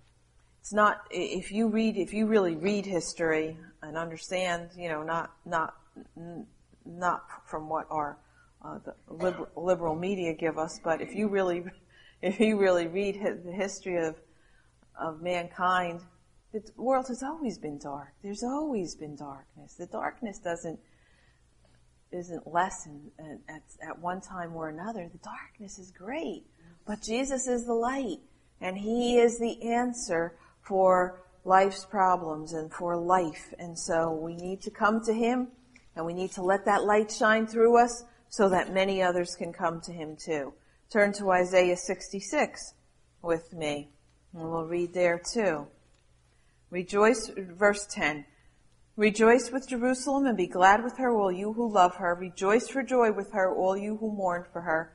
it's 0.61 0.73
not, 0.73 1.03
if 1.11 1.53
you 1.53 1.69
read, 1.69 1.97
if 1.97 2.13
you 2.13 2.27
really 2.27 2.57
read 2.57 2.87
history 2.87 3.57
and 3.83 3.97
understand, 3.97 4.71
you 4.77 4.89
know, 4.89 5.03
not, 5.03 5.33
not, 5.45 5.75
not 6.85 7.25
from 7.47 7.69
what 7.69 7.87
our 7.91 8.19
uh, 8.65 8.79
the 8.85 8.95
liberal, 9.09 9.49
liberal 9.57 9.95
media 9.95 10.33
give 10.33 10.59
us, 10.59 10.81
but 10.83 11.01
if 11.01 11.15
you 11.15 11.29
really, 11.29 11.65
if 12.23 12.41
you 12.41 12.59
really 12.59 12.87
read 12.87 13.21
the 13.45 13.53
history 13.53 13.97
of 14.05 14.17
of 14.99 15.23
mankind, 15.23 16.01
the 16.53 16.63
world 16.77 17.07
has 17.09 17.23
always 17.23 17.59
been 17.59 17.79
dark. 17.79 18.15
There's 18.23 18.43
always 18.43 18.95
been 18.95 19.17
darkness. 19.17 19.75
The 19.75 19.87
darkness 19.87 20.39
doesn't 20.39 20.79
isn't 22.13 22.47
less 22.47 22.87
in, 22.87 23.11
at, 23.49 23.63
at 23.83 23.99
one 23.99 24.21
time 24.21 24.55
or 24.55 24.69
another. 24.69 25.11
The 25.13 25.19
darkness 25.19 25.79
is 25.79 25.91
great, 25.91 26.45
but 26.87 27.03
Jesus 27.03 27.49
is 27.49 27.67
the 27.67 27.75
light, 27.75 28.21
and 28.61 28.79
He 28.79 29.19
is 29.19 29.39
the 29.39 29.71
answer 29.71 30.39
for 30.63 31.23
life's 31.45 31.85
problems 31.85 32.53
and 32.53 32.73
for 32.73 32.97
life. 32.97 33.53
And 33.59 33.77
so 33.77 34.13
we 34.13 34.37
need 34.37 34.63
to 34.63 34.71
come 34.71 35.05
to 35.05 35.13
Him 35.13 35.49
and 35.97 36.05
we 36.05 36.13
need 36.13 36.31
to 36.33 36.43
let 36.43 36.67
that 36.67 36.85
light 36.85 37.11
shine 37.11 37.47
through 37.47 37.83
us 37.83 38.05
so 38.29 38.51
that 38.51 38.73
many 38.73 39.03
others 39.03 39.35
can 39.35 39.53
come 39.53 39.81
to 39.81 39.93
him 39.93 40.17
too. 40.17 40.53
Turn 40.93 41.13
to 41.15 41.31
Isaiah 41.31 41.77
66 41.77 42.75
with 43.23 43.53
me, 43.55 43.89
and 44.37 44.51
we'll 44.51 44.67
read 44.67 44.93
there 44.93 45.21
too. 45.33 45.67
Rejoice, 46.71 47.31
verse 47.37 47.87
10. 47.91 48.27
Rejoice 48.97 49.51
with 49.51 49.69
Jerusalem 49.69 50.27
and 50.27 50.37
be 50.37 50.47
glad 50.47 50.85
with 50.85 50.99
her, 50.99 51.11
all 51.11 51.33
you 51.33 51.53
who 51.53 51.73
love 51.73 51.97
her. 51.97 52.15
Rejoice 52.15 52.69
for 52.69 52.83
joy 52.83 53.13
with 53.13 53.33
her, 53.33 53.55
all 53.55 53.77
you 53.77 53.97
who 53.97 54.11
mourn 54.11 54.45
for 54.53 54.63
her. 54.63 54.93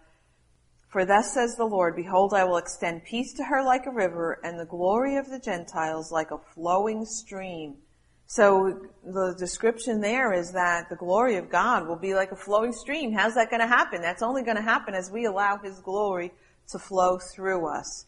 For 0.89 1.05
thus 1.05 1.33
says 1.33 1.55
the 1.55 1.65
Lord, 1.65 1.95
Behold, 1.95 2.33
I 2.33 2.43
will 2.43 2.57
extend 2.57 3.05
peace 3.05 3.33
to 3.33 3.43
her 3.45 3.63
like 3.63 3.85
a 3.85 3.91
river, 3.91 4.39
and 4.43 4.59
the 4.59 4.65
glory 4.65 5.15
of 5.15 5.29
the 5.29 5.39
Gentiles 5.39 6.11
like 6.11 6.31
a 6.31 6.37
flowing 6.37 7.05
stream. 7.05 7.77
So 8.27 8.81
the 9.03 9.35
description 9.37 10.01
there 10.01 10.33
is 10.33 10.51
that 10.51 10.89
the 10.89 10.95
glory 10.95 11.37
of 11.37 11.49
God 11.49 11.87
will 11.87 11.97
be 11.97 12.13
like 12.13 12.31
a 12.31 12.35
flowing 12.35 12.73
stream. 12.73 13.13
How's 13.13 13.35
that 13.35 13.49
going 13.49 13.61
to 13.61 13.67
happen? 13.67 14.01
That's 14.01 14.21
only 14.21 14.43
going 14.43 14.57
to 14.57 14.63
happen 14.63 14.93
as 14.93 15.11
we 15.11 15.25
allow 15.25 15.57
His 15.57 15.79
glory 15.79 16.31
to 16.69 16.79
flow 16.79 17.19
through 17.19 17.67
us. 17.67 18.05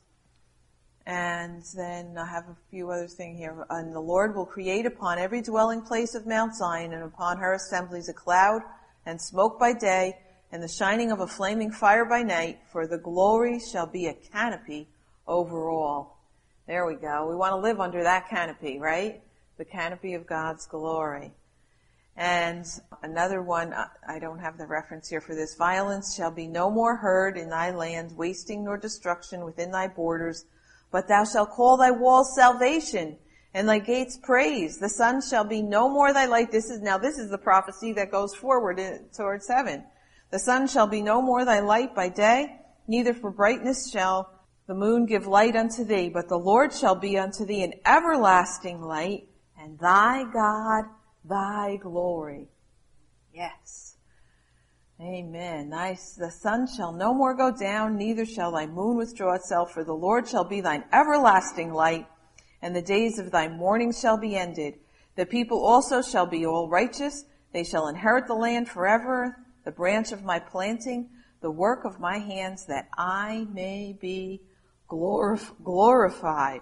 And 1.05 1.63
then 1.75 2.17
I 2.17 2.25
have 2.25 2.45
a 2.45 2.55
few 2.69 2.89
other 2.89 3.07
things 3.07 3.37
here. 3.37 3.65
And 3.69 3.93
the 3.93 3.99
Lord 3.99 4.35
will 4.35 4.45
create 4.45 4.85
upon 4.85 5.19
every 5.19 5.41
dwelling 5.41 5.81
place 5.81 6.15
of 6.15 6.25
Mount 6.25 6.55
Zion 6.55 6.93
and 6.93 7.03
upon 7.03 7.37
her 7.37 7.53
assemblies 7.53 8.09
a 8.09 8.13
cloud 8.13 8.61
and 9.05 9.21
smoke 9.21 9.59
by 9.59 9.73
day 9.73 10.17
and 10.51 10.63
the 10.63 10.67
shining 10.67 11.11
of 11.11 11.19
a 11.19 11.27
flaming 11.27 11.71
fire 11.71 12.05
by 12.05 12.21
night, 12.21 12.59
for 12.71 12.87
the 12.87 12.97
glory 12.97 13.59
shall 13.59 13.87
be 13.87 14.05
a 14.05 14.13
canopy 14.13 14.87
over 15.27 15.69
all. 15.69 16.19
There 16.67 16.85
we 16.85 16.95
go. 16.95 17.27
We 17.27 17.35
want 17.35 17.53
to 17.53 17.57
live 17.57 17.79
under 17.79 18.03
that 18.03 18.29
canopy, 18.29 18.79
right? 18.79 19.21
the 19.57 19.65
canopy 19.65 20.13
of 20.13 20.27
God's 20.27 20.65
glory. 20.65 21.31
And 22.15 22.65
another 23.01 23.41
one, 23.41 23.73
I 24.07 24.19
don't 24.19 24.39
have 24.39 24.57
the 24.57 24.67
reference 24.67 25.09
here 25.09 25.21
for 25.21 25.33
this. 25.33 25.55
Violence 25.55 26.15
shall 26.15 26.31
be 26.31 26.47
no 26.47 26.69
more 26.69 26.95
heard 26.95 27.37
in 27.37 27.49
thy 27.49 27.71
land, 27.71 28.15
wasting 28.15 28.65
nor 28.65 28.77
destruction 28.77 29.43
within 29.43 29.71
thy 29.71 29.87
borders. 29.87 30.45
But 30.93 31.07
thou 31.07 31.25
shalt 31.25 31.49
call 31.49 31.75
thy 31.75 31.89
walls 31.89 32.35
salvation 32.35 33.17
and 33.55 33.67
thy 33.67 33.79
gates 33.79 34.19
praise. 34.21 34.77
The 34.77 34.89
sun 34.89 35.21
shall 35.27 35.43
be 35.43 35.63
no 35.63 35.89
more 35.89 36.13
thy 36.13 36.27
light. 36.27 36.51
This 36.51 36.69
is, 36.69 36.81
now 36.81 36.99
this 36.99 37.17
is 37.17 37.31
the 37.31 37.37
prophecy 37.39 37.93
that 37.93 38.11
goes 38.11 38.35
forward 38.35 38.77
in, 38.77 39.07
towards 39.11 39.47
heaven. 39.47 39.83
The 40.29 40.37
sun 40.37 40.67
shall 40.67 40.85
be 40.85 41.01
no 41.01 41.19
more 41.19 41.45
thy 41.45 41.61
light 41.61 41.95
by 41.95 42.09
day, 42.09 42.59
neither 42.87 43.15
for 43.15 43.31
brightness 43.31 43.91
shall 43.91 44.29
the 44.67 44.75
moon 44.75 45.07
give 45.07 45.25
light 45.25 45.55
unto 45.55 45.83
thee, 45.83 46.09
but 46.09 46.29
the 46.29 46.37
Lord 46.37 46.71
shall 46.71 46.95
be 46.95 47.17
unto 47.17 47.43
thee 47.43 47.63
an 47.63 47.73
everlasting 47.87 48.79
light 48.79 49.27
and 49.59 49.79
thy 49.79 50.23
God, 50.31 50.85
thy 51.25 51.77
glory. 51.77 52.49
Yes. 53.33 53.92
Amen. 55.03 55.67
Nice. 55.67 56.13
The 56.13 56.31
sun 56.31 56.65
shall 56.65 56.93
no 56.93 57.13
more 57.13 57.35
go 57.35 57.51
down, 57.51 57.97
neither 57.97 58.25
shall 58.25 58.53
thy 58.53 58.67
moon 58.67 58.95
withdraw 58.95 59.33
itself, 59.33 59.73
for 59.73 59.83
the 59.83 59.93
Lord 59.93 60.29
shall 60.29 60.45
be 60.45 60.61
thine 60.61 60.85
everlasting 60.93 61.73
light, 61.73 62.07
and 62.61 62.73
the 62.73 62.81
days 62.81 63.19
of 63.19 63.29
thy 63.29 63.49
mourning 63.49 63.91
shall 63.91 64.17
be 64.17 64.37
ended. 64.37 64.75
The 65.17 65.25
people 65.25 65.65
also 65.65 66.01
shall 66.01 66.25
be 66.25 66.45
all 66.45 66.69
righteous. 66.69 67.25
They 67.51 67.65
shall 67.65 67.89
inherit 67.89 68.27
the 68.27 68.33
land 68.33 68.69
forever, 68.69 69.43
the 69.65 69.73
branch 69.73 70.13
of 70.13 70.23
my 70.23 70.39
planting, 70.39 71.09
the 71.41 71.51
work 71.51 71.83
of 71.83 71.99
my 71.99 72.19
hands, 72.19 72.65
that 72.67 72.87
I 72.97 73.45
may 73.51 73.97
be 73.99 74.39
glorif- 74.89 75.51
glorified. 75.65 76.61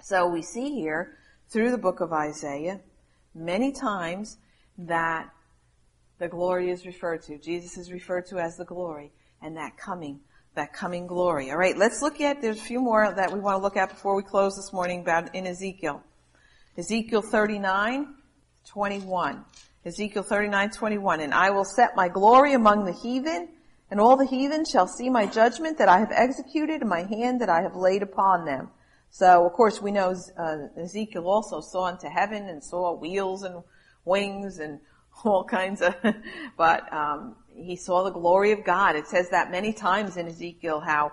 So 0.00 0.26
we 0.28 0.40
see 0.40 0.70
here 0.70 1.18
through 1.50 1.72
the 1.72 1.78
book 1.78 2.00
of 2.00 2.10
Isaiah 2.10 2.80
many 3.34 3.70
times 3.70 4.38
that 4.78 5.33
the 6.18 6.28
glory 6.28 6.70
is 6.70 6.86
referred 6.86 7.22
to. 7.22 7.38
Jesus 7.38 7.76
is 7.76 7.92
referred 7.92 8.26
to 8.26 8.38
as 8.38 8.56
the 8.56 8.64
glory 8.64 9.12
and 9.42 9.56
that 9.56 9.76
coming, 9.76 10.20
that 10.54 10.72
coming 10.72 11.06
glory. 11.06 11.50
All 11.50 11.56
right, 11.56 11.76
let's 11.76 12.02
look 12.02 12.20
at, 12.20 12.40
there's 12.40 12.58
a 12.58 12.64
few 12.64 12.80
more 12.80 13.12
that 13.14 13.32
we 13.32 13.40
want 13.40 13.58
to 13.58 13.62
look 13.62 13.76
at 13.76 13.90
before 13.90 14.14
we 14.14 14.22
close 14.22 14.54
this 14.56 14.72
morning 14.72 15.00
about 15.00 15.34
in 15.34 15.46
Ezekiel. 15.46 16.02
Ezekiel 16.76 17.22
39, 17.22 18.14
21. 18.66 19.44
Ezekiel 19.84 20.22
39, 20.22 20.70
21. 20.70 21.20
And 21.20 21.34
I 21.34 21.50
will 21.50 21.64
set 21.64 21.94
my 21.94 22.08
glory 22.08 22.54
among 22.54 22.84
the 22.84 22.92
heathen, 22.92 23.48
and 23.90 24.00
all 24.00 24.16
the 24.16 24.26
heathen 24.26 24.64
shall 24.64 24.86
see 24.86 25.10
my 25.10 25.26
judgment 25.26 25.78
that 25.78 25.88
I 25.88 25.98
have 25.98 26.10
executed 26.10 26.80
and 26.80 26.88
my 26.88 27.02
hand 27.02 27.40
that 27.40 27.50
I 27.50 27.62
have 27.62 27.76
laid 27.76 28.02
upon 28.02 28.44
them. 28.44 28.70
So, 29.10 29.46
of 29.46 29.52
course, 29.52 29.80
we 29.80 29.92
know 29.92 30.14
uh, 30.36 30.56
Ezekiel 30.76 31.28
also 31.28 31.60
saw 31.60 31.86
into 31.86 32.08
heaven 32.08 32.48
and 32.48 32.64
saw 32.64 32.96
wheels 32.96 33.44
and 33.44 33.62
wings 34.04 34.58
and 34.58 34.80
all 35.24 35.44
kinds 35.44 35.82
of, 35.82 35.94
but 36.56 36.92
um, 36.92 37.36
he 37.54 37.76
saw 37.76 38.04
the 38.04 38.10
glory 38.10 38.52
of 38.52 38.64
God. 38.64 38.96
It 38.96 39.06
says 39.06 39.30
that 39.30 39.50
many 39.50 39.72
times 39.72 40.16
in 40.16 40.26
Ezekiel 40.26 40.80
how 40.80 41.12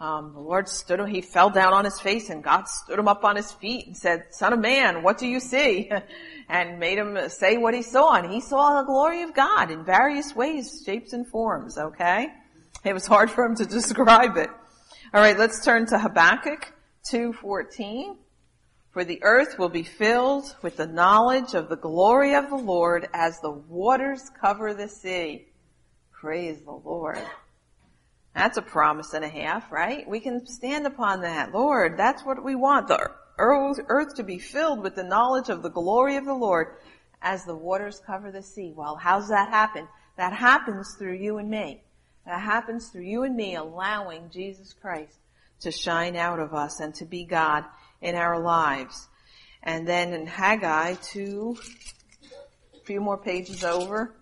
um, 0.00 0.32
the 0.32 0.40
Lord 0.40 0.68
stood 0.68 1.00
him, 1.00 1.06
he 1.06 1.20
fell 1.20 1.50
down 1.50 1.72
on 1.72 1.84
his 1.84 2.00
face 2.00 2.30
and 2.30 2.42
God 2.42 2.68
stood 2.68 2.98
him 2.98 3.08
up 3.08 3.24
on 3.24 3.34
his 3.34 3.50
feet 3.52 3.86
and 3.86 3.96
said, 3.96 4.26
son 4.30 4.52
of 4.52 4.60
man, 4.60 5.02
what 5.02 5.18
do 5.18 5.26
you 5.26 5.40
see? 5.40 5.90
and 6.48 6.78
made 6.78 6.98
him 6.98 7.18
say 7.28 7.56
what 7.56 7.74
he 7.74 7.82
saw. 7.82 8.14
And 8.14 8.30
he 8.30 8.40
saw 8.40 8.80
the 8.80 8.86
glory 8.86 9.22
of 9.22 9.34
God 9.34 9.70
in 9.70 9.84
various 9.84 10.36
ways, 10.36 10.82
shapes 10.86 11.12
and 11.12 11.26
forms, 11.26 11.78
okay? 11.78 12.28
It 12.84 12.92
was 12.92 13.06
hard 13.06 13.30
for 13.30 13.44
him 13.44 13.56
to 13.56 13.66
describe 13.66 14.36
it. 14.36 14.50
Alright, 15.12 15.38
let's 15.38 15.64
turn 15.64 15.86
to 15.86 15.98
Habakkuk. 15.98 16.74
2:14 17.10 18.16
For 18.98 19.04
the 19.04 19.22
earth 19.22 19.60
will 19.60 19.68
be 19.68 19.84
filled 19.84 20.56
with 20.60 20.76
the 20.76 20.88
knowledge 20.88 21.54
of 21.54 21.68
the 21.68 21.76
glory 21.76 22.34
of 22.34 22.48
the 22.48 22.56
Lord 22.56 23.08
as 23.14 23.38
the 23.38 23.52
waters 23.52 24.28
cover 24.40 24.74
the 24.74 24.88
sea. 24.88 25.46
Praise 26.10 26.62
the 26.62 26.72
Lord. 26.72 27.22
That's 28.34 28.56
a 28.56 28.62
promise 28.62 29.14
and 29.14 29.24
a 29.24 29.28
half, 29.28 29.70
right? 29.70 30.04
We 30.08 30.18
can 30.18 30.44
stand 30.48 30.84
upon 30.84 31.20
that. 31.20 31.54
Lord, 31.54 31.96
that's 31.96 32.24
what 32.24 32.42
we 32.42 32.56
want. 32.56 32.88
The 32.88 33.12
earth, 33.38 34.16
to 34.16 34.24
be 34.24 34.40
filled 34.40 34.82
with 34.82 34.96
the 34.96 35.04
knowledge 35.04 35.48
of 35.48 35.62
the 35.62 35.70
glory 35.70 36.16
of 36.16 36.24
the 36.24 36.34
Lord 36.34 36.74
as 37.22 37.44
the 37.44 37.54
waters 37.54 38.02
cover 38.04 38.32
the 38.32 38.42
sea. 38.42 38.72
Well, 38.74 38.96
how's 38.96 39.28
that 39.28 39.50
happen? 39.50 39.86
That 40.16 40.32
happens 40.32 40.96
through 40.98 41.18
you 41.18 41.38
and 41.38 41.48
me. 41.48 41.84
That 42.26 42.40
happens 42.40 42.88
through 42.88 43.02
you 43.02 43.22
and 43.22 43.36
me 43.36 43.54
allowing 43.54 44.30
Jesus 44.32 44.72
Christ 44.72 45.18
to 45.60 45.70
shine 45.70 46.16
out 46.16 46.40
of 46.40 46.52
us 46.52 46.80
and 46.80 46.92
to 46.96 47.04
be 47.04 47.24
God 47.24 47.64
in 48.00 48.14
our 48.14 48.40
lives. 48.40 49.08
And 49.62 49.86
then 49.86 50.12
in 50.12 50.26
Haggai 50.26 50.94
2, 50.94 51.56
a 52.74 52.80
few 52.84 53.00
more 53.00 53.18
pages 53.18 53.64
over, 53.64 54.14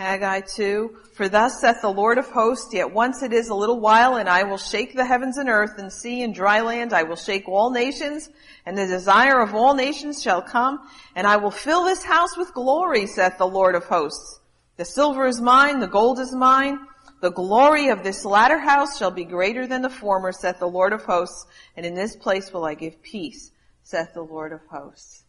Haggai 0.00 0.40
2, 0.56 0.96
For 1.12 1.28
thus 1.28 1.60
saith 1.60 1.82
the 1.82 1.92
Lord 1.92 2.16
of 2.16 2.30
hosts, 2.30 2.72
yet 2.72 2.90
once 2.90 3.22
it 3.22 3.34
is 3.34 3.50
a 3.50 3.54
little 3.54 3.80
while, 3.80 4.16
and 4.16 4.30
I 4.30 4.44
will 4.44 4.56
shake 4.56 4.94
the 4.94 5.04
heavens 5.04 5.36
and 5.36 5.48
earth, 5.48 5.74
and 5.76 5.92
sea 5.92 6.22
and 6.22 6.34
dry 6.34 6.62
land, 6.62 6.94
I 6.94 7.02
will 7.02 7.16
shake 7.16 7.46
all 7.46 7.70
nations, 7.70 8.30
and 8.64 8.78
the 8.78 8.86
desire 8.86 9.40
of 9.40 9.54
all 9.54 9.74
nations 9.74 10.22
shall 10.22 10.40
come, 10.40 10.78
and 11.14 11.26
I 11.26 11.36
will 11.36 11.50
fill 11.50 11.84
this 11.84 12.02
house 12.02 12.34
with 12.38 12.54
glory, 12.54 13.06
saith 13.06 13.36
the 13.36 13.46
Lord 13.46 13.74
of 13.74 13.84
hosts. 13.84 14.40
The 14.78 14.86
silver 14.86 15.26
is 15.26 15.38
mine, 15.38 15.80
the 15.80 15.86
gold 15.86 16.18
is 16.18 16.34
mine, 16.34 16.78
the 17.20 17.30
glory 17.30 17.88
of 17.88 18.02
this 18.02 18.24
latter 18.24 18.58
house 18.58 18.98
shall 18.98 19.10
be 19.10 19.24
greater 19.24 19.66
than 19.66 19.82
the 19.82 19.90
former, 19.90 20.32
saith 20.32 20.58
the 20.58 20.66
Lord 20.66 20.92
of 20.92 21.04
hosts, 21.04 21.46
and 21.76 21.84
in 21.84 21.94
this 21.94 22.16
place 22.16 22.52
will 22.52 22.64
I 22.64 22.74
give 22.74 23.02
peace, 23.02 23.50
saith 23.82 24.14
the 24.14 24.22
Lord 24.22 24.52
of 24.52 24.60
hosts. 24.70 25.24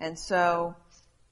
And 0.00 0.18
so, 0.18 0.74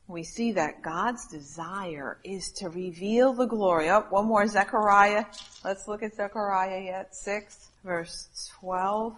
we 0.09 0.23
see 0.23 0.53
that 0.53 0.83
God's 0.83 1.27
desire 1.29 2.19
is 2.25 2.51
to 2.53 2.71
reveal 2.71 3.35
the 3.35 3.47
glory. 3.47 3.91
Up, 3.91 4.07
oh, 4.09 4.15
one 4.15 4.27
more, 4.27 4.47
Zechariah. 4.47 5.27
Let's 5.65 5.87
look 5.87 6.03
at 6.03 6.15
Zechariah 6.15 6.83
yet, 6.83 7.15
6, 7.15 7.71
verse 7.85 8.51
12. 8.61 9.15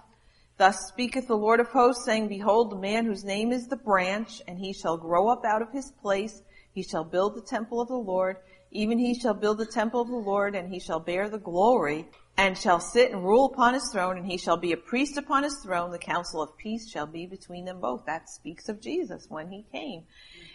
Thus 0.58 0.88
speaketh 0.88 1.28
the 1.28 1.36
Lord 1.36 1.60
of 1.60 1.68
hosts, 1.68 2.04
saying, 2.04 2.28
Behold, 2.28 2.70
the 2.70 2.76
man 2.76 3.06
whose 3.06 3.24
name 3.24 3.52
is 3.52 3.68
the 3.68 3.76
branch, 3.76 4.42
and 4.48 4.58
he 4.58 4.72
shall 4.72 4.98
grow 4.98 5.28
up 5.28 5.44
out 5.44 5.62
of 5.62 5.72
his 5.72 5.92
place. 6.02 6.42
He 6.74 6.82
shall 6.82 7.04
build 7.04 7.34
the 7.34 7.40
temple 7.40 7.80
of 7.80 7.88
the 7.88 7.94
Lord. 7.94 8.36
Even 8.72 8.98
he 8.98 9.18
shall 9.18 9.34
build 9.34 9.58
the 9.58 9.66
temple 9.66 10.00
of 10.00 10.08
the 10.08 10.14
Lord, 10.14 10.54
and 10.54 10.72
he 10.72 10.78
shall 10.78 11.00
bear 11.00 11.28
the 11.28 11.38
glory, 11.38 12.08
and 12.36 12.56
shall 12.56 12.80
sit 12.80 13.10
and 13.10 13.24
rule 13.24 13.46
upon 13.46 13.74
his 13.74 13.88
throne, 13.92 14.16
and 14.16 14.26
he 14.26 14.38
shall 14.38 14.56
be 14.56 14.72
a 14.72 14.76
priest 14.76 15.16
upon 15.18 15.42
his 15.42 15.58
throne. 15.64 15.90
The 15.90 15.98
counsel 15.98 16.42
of 16.42 16.56
peace 16.56 16.88
shall 16.88 17.06
be 17.06 17.26
between 17.26 17.64
them 17.64 17.80
both. 17.80 18.06
That 18.06 18.28
speaks 18.28 18.68
of 18.68 18.80
Jesus 18.80 19.26
when 19.28 19.50
he 19.50 19.66
came 19.72 20.04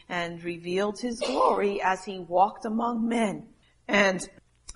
and 0.08 0.44
revealed 0.44 1.00
his 1.00 1.20
glory 1.20 1.82
as 1.82 2.06
he 2.06 2.20
walked 2.20 2.66
among 2.66 3.08
men. 3.08 3.48
And 3.88 4.28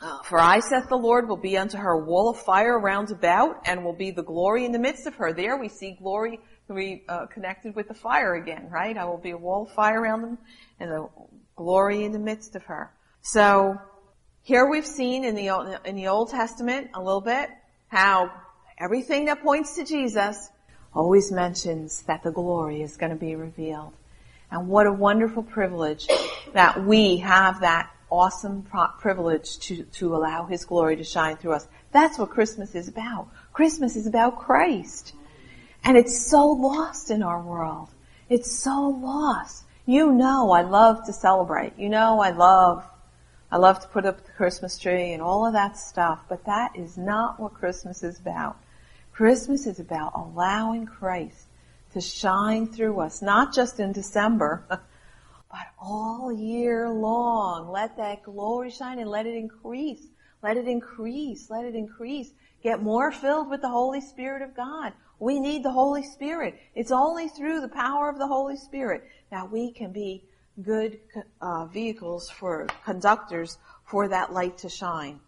uh, 0.02 0.22
for 0.24 0.40
I, 0.40 0.60
saith 0.60 0.88
the 0.90 0.96
Lord, 0.96 1.28
will 1.28 1.38
be 1.38 1.58
unto 1.58 1.78
her 1.78 1.92
a 1.92 2.06
wall 2.06 2.30
of 2.30 2.38
fire 2.38 2.80
round 2.80 3.12
about, 3.12 3.68
and 3.68 3.84
will 3.84 3.96
be 3.96 4.12
the 4.12 4.24
glory 4.24 4.66
in 4.66 4.72
the 4.72 4.80
midst 4.80 5.08
of 5.08 5.16
her. 5.16 5.34
There 5.34 5.58
we 5.58 5.68
see 5.68 5.98
glory 6.02 6.40
re, 6.70 7.04
uh, 7.10 7.26
connected 7.28 7.76
with 7.76 7.88
the 7.88 7.94
fire 7.94 8.36
again, 8.36 8.70
right? 8.70 8.96
I 8.98 9.06
will 9.06 9.18
be 9.18 9.32
a 9.32 9.38
wall 9.38 9.68
of 9.68 9.74
fire 9.74 10.02
around 10.02 10.22
them, 10.22 10.38
and 10.80 10.92
the 10.92 11.08
glory 11.56 12.06
in 12.06 12.12
the 12.12 12.20
midst 12.20 12.56
of 12.56 12.64
her. 12.64 12.94
So 13.32 13.80
here 14.42 14.68
we've 14.68 14.88
seen 14.88 15.24
in 15.24 15.36
the 15.36 15.80
in 15.86 15.96
the 15.96 16.08
Old 16.08 16.32
Testament 16.32 16.90
a 16.96 17.00
little 17.00 17.22
bit 17.22 17.52
how 17.88 18.32
everything 18.76 19.26
that 19.26 19.44
points 19.44 19.76
to 19.76 19.86
Jesus 19.86 20.50
always 20.96 21.32
mentions 21.32 22.02
that 22.08 22.24
the 22.24 22.32
glory 22.32 22.82
is 22.82 22.98
going 22.98 23.12
to 23.12 23.16
be 23.16 23.36
revealed. 23.36 23.94
And 24.50 24.68
what 24.68 24.88
a 24.88 24.92
wonderful 24.92 25.44
privilege 25.44 26.08
that 26.54 26.84
we 26.84 27.18
have 27.18 27.62
that 27.62 27.92
awesome 28.10 28.66
privilege 28.98 29.60
to, 29.60 29.84
to 29.84 30.16
allow 30.16 30.48
His 30.48 30.66
glory 30.66 30.96
to 30.96 31.04
shine 31.04 31.38
through 31.38 31.54
us. 31.54 31.68
That's 31.92 32.18
what 32.18 32.32
Christmas 32.32 32.74
is 32.74 32.88
about. 32.88 33.28
Christmas 33.54 33.96
is 33.96 34.08
about 34.08 34.40
Christ. 34.40 35.14
And 35.84 35.98
it's 35.98 36.20
so 36.20 36.48
lost 36.48 37.12
in 37.12 37.22
our 37.22 37.44
world. 37.44 37.90
It's 38.28 38.52
so 38.52 38.88
lost. 38.88 39.66
You 39.86 40.14
know 40.14 40.50
I 40.50 40.64
love 40.64 41.06
to 41.06 41.14
celebrate. 41.14 41.74
You 41.78 41.90
know 41.90 42.22
I 42.22 42.32
love, 42.32 42.89
I 43.52 43.58
love 43.58 43.80
to 43.80 43.88
put 43.88 44.06
up 44.06 44.24
the 44.24 44.32
Christmas 44.32 44.78
tree 44.78 45.14
and 45.14 45.24
all 45.24 45.46
of 45.46 45.54
that 45.54 45.76
stuff, 45.76 46.24
but 46.30 46.46
that 46.46 46.76
is 46.76 46.98
not 46.98 47.40
what 47.40 47.56
Christmas 47.56 48.04
is 48.04 48.20
about. 48.20 48.58
Christmas 49.12 49.66
is 49.66 49.80
about 49.80 50.14
allowing 50.16 50.86
Christ 50.86 51.48
to 51.94 52.00
shine 52.00 52.68
through 52.68 53.00
us, 53.00 53.24
not 53.24 53.54
just 53.54 53.80
in 53.80 53.92
December, 53.92 54.66
but 54.70 55.68
all 55.80 56.32
year 56.32 56.90
long. 56.90 57.72
Let 57.72 57.98
that 57.98 58.22
glory 58.22 58.70
shine 58.70 59.00
and 59.00 59.10
let 59.10 59.26
it 59.26 59.36
increase. 59.36 60.06
Let 60.44 60.56
it 60.56 60.68
increase. 60.68 61.50
Let 61.50 61.66
it 61.66 61.74
increase. 61.74 62.32
Get 62.62 62.84
more 62.84 63.12
filled 63.12 63.50
with 63.50 63.62
the 63.62 63.70
Holy 63.70 64.02
Spirit 64.02 64.44
of 64.44 64.56
God. 64.56 64.94
We 65.18 65.40
need 65.40 65.64
the 65.64 65.72
Holy 65.72 66.04
Spirit. 66.04 66.60
It's 66.76 66.92
only 66.92 67.28
through 67.28 67.62
the 67.62 67.68
power 67.68 68.10
of 68.10 68.20
the 68.20 68.28
Holy 68.28 68.56
Spirit 68.56 69.04
that 69.32 69.52
we 69.52 69.72
can 69.72 69.92
be 69.92 70.24
good 70.62 71.00
uh, 71.42 71.66
vehicles 71.66 72.30
for 72.30 72.68
conductors 72.86 73.58
for 73.86 74.08
that 74.08 74.34
light 74.34 74.58
to 74.60 74.70
shine. 74.70 75.20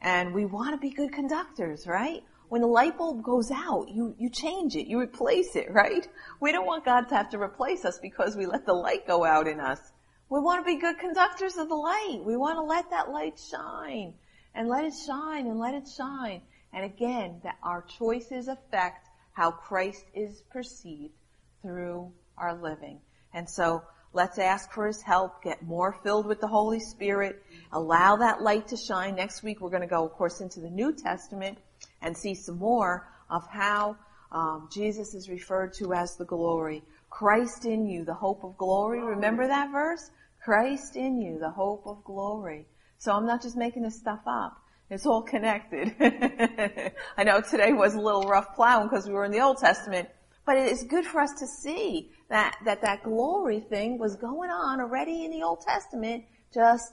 And 0.00 0.34
we 0.34 0.44
want 0.44 0.74
to 0.74 0.78
be 0.78 0.90
good 0.90 1.12
conductors, 1.12 1.86
right? 1.86 2.22
when 2.52 2.60
the 2.60 2.66
light 2.66 2.98
bulb 2.98 3.22
goes 3.22 3.50
out, 3.50 3.88
you, 3.88 4.14
you 4.18 4.28
change 4.28 4.76
it, 4.76 4.86
you 4.86 5.00
replace 5.00 5.56
it, 5.56 5.70
right? 5.70 6.06
We 6.38 6.52
don't 6.52 6.66
want 6.66 6.84
God 6.84 7.08
to 7.08 7.16
have 7.16 7.30
to 7.30 7.40
replace 7.40 7.86
us 7.86 7.98
because 7.98 8.36
we 8.36 8.44
let 8.44 8.66
the 8.66 8.74
light 8.74 9.06
go 9.06 9.24
out 9.24 9.48
in 9.48 9.58
us. 9.58 9.80
We 10.28 10.38
want 10.38 10.60
to 10.62 10.70
be 10.70 10.78
good 10.78 10.98
conductors 10.98 11.56
of 11.56 11.70
the 11.70 11.74
light. 11.74 12.20
We 12.22 12.36
want 12.36 12.58
to 12.58 12.62
let 12.62 12.90
that 12.90 13.08
light 13.08 13.40
shine 13.50 14.12
and 14.54 14.68
let 14.68 14.84
it 14.84 14.92
shine 15.06 15.46
and 15.46 15.58
let 15.58 15.72
it 15.72 15.88
shine. 15.96 16.42
And 16.74 16.84
again, 16.84 17.40
that 17.42 17.56
our 17.62 17.86
choices 17.98 18.48
affect 18.48 19.08
how 19.32 19.52
Christ 19.52 20.04
is 20.12 20.42
perceived 20.50 21.14
through 21.62 22.12
our 22.36 22.54
living. 22.54 23.00
And 23.32 23.48
so 23.48 23.82
let's 24.12 24.38
ask 24.38 24.70
for 24.72 24.86
his 24.86 25.02
help, 25.02 25.42
get 25.42 25.62
more 25.62 25.96
filled 26.02 26.26
with 26.26 26.40
the 26.40 26.46
Holy 26.46 26.80
Spirit, 26.80 27.42
allow 27.72 28.16
that 28.16 28.42
light 28.42 28.68
to 28.68 28.76
shine. 28.76 29.14
Next 29.16 29.42
week 29.42 29.60
we're 29.60 29.70
going 29.70 29.82
to 29.82 29.88
go, 29.88 30.04
of 30.04 30.12
course, 30.12 30.40
into 30.40 30.60
the 30.60 30.70
New 30.70 30.92
Testament 30.92 31.58
and 32.00 32.16
see 32.16 32.34
some 32.34 32.58
more 32.58 33.08
of 33.30 33.46
how 33.48 33.96
um, 34.30 34.68
Jesus 34.72 35.14
is 35.14 35.28
referred 35.28 35.74
to 35.74 35.94
as 35.94 36.16
the 36.16 36.24
glory. 36.24 36.82
Christ 37.10 37.64
in 37.64 37.86
you, 37.86 38.04
the 38.04 38.14
hope 38.14 38.44
of 38.44 38.56
glory. 38.56 39.02
Remember 39.02 39.46
that 39.46 39.70
verse? 39.70 40.10
Christ 40.42 40.96
in 40.96 41.20
you, 41.20 41.38
the 41.38 41.50
hope 41.50 41.86
of 41.86 42.02
glory. 42.04 42.66
So 42.98 43.12
I'm 43.12 43.26
not 43.26 43.42
just 43.42 43.56
making 43.56 43.82
this 43.82 43.98
stuff 43.98 44.20
up. 44.26 44.56
It's 44.90 45.06
all 45.06 45.22
connected. 45.22 45.94
I 47.16 47.24
know 47.24 47.40
today 47.40 47.72
was 47.72 47.94
a 47.94 48.00
little 48.00 48.24
rough 48.24 48.54
plowing 48.54 48.88
because 48.88 49.06
we 49.06 49.14
were 49.14 49.24
in 49.24 49.30
the 49.30 49.40
Old 49.40 49.58
Testament, 49.58 50.08
but 50.44 50.56
it 50.56 50.70
is 50.70 50.84
good 50.84 51.04
for 51.04 51.20
us 51.20 51.32
to 51.38 51.46
see 51.46 52.10
that, 52.28 52.56
that 52.64 52.82
that 52.82 53.02
glory 53.02 53.60
thing 53.60 53.98
was 53.98 54.16
going 54.16 54.50
on 54.50 54.80
already 54.80 55.24
in 55.24 55.30
the 55.30 55.42
Old 55.42 55.60
Testament, 55.60 56.24
just 56.52 56.92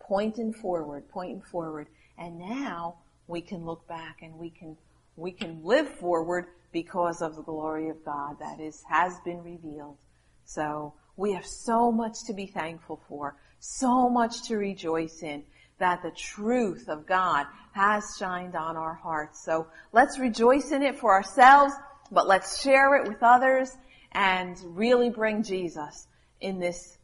pointing 0.00 0.52
forward, 0.52 1.08
pointing 1.08 1.42
forward. 1.42 1.88
And 2.18 2.38
now 2.38 2.96
we 3.26 3.40
can 3.40 3.64
look 3.64 3.86
back 3.86 4.18
and 4.22 4.34
we 4.34 4.50
can 4.50 4.76
we 5.16 5.32
can 5.32 5.62
live 5.62 5.88
forward 5.88 6.46
because 6.72 7.20
of 7.20 7.36
the 7.36 7.42
glory 7.42 7.88
of 7.90 8.04
God 8.04 8.36
that 8.40 8.60
is 8.60 8.82
has 8.88 9.12
been 9.24 9.42
revealed. 9.42 9.98
So 10.44 10.94
we 11.16 11.32
have 11.32 11.46
so 11.46 11.92
much 11.92 12.24
to 12.26 12.32
be 12.32 12.46
thankful 12.46 13.00
for, 13.08 13.36
so 13.58 14.08
much 14.08 14.42
to 14.48 14.56
rejoice 14.56 15.22
in 15.22 15.44
that 15.78 16.02
the 16.02 16.10
truth 16.10 16.88
of 16.88 17.06
God 17.06 17.46
has 17.72 18.04
shined 18.18 18.54
on 18.54 18.76
our 18.76 18.94
hearts. 18.94 19.44
So 19.44 19.66
let's 19.92 20.18
rejoice 20.18 20.72
in 20.72 20.82
it 20.82 20.98
for 20.98 21.12
ourselves, 21.12 21.72
but 22.10 22.26
let's 22.26 22.62
share 22.62 22.96
it 22.96 23.08
with 23.08 23.22
others 23.22 23.76
and 24.12 24.58
really 24.64 25.10
bring 25.10 25.42
Jesus 25.42 26.08
in 26.40 26.58
this 26.58 26.98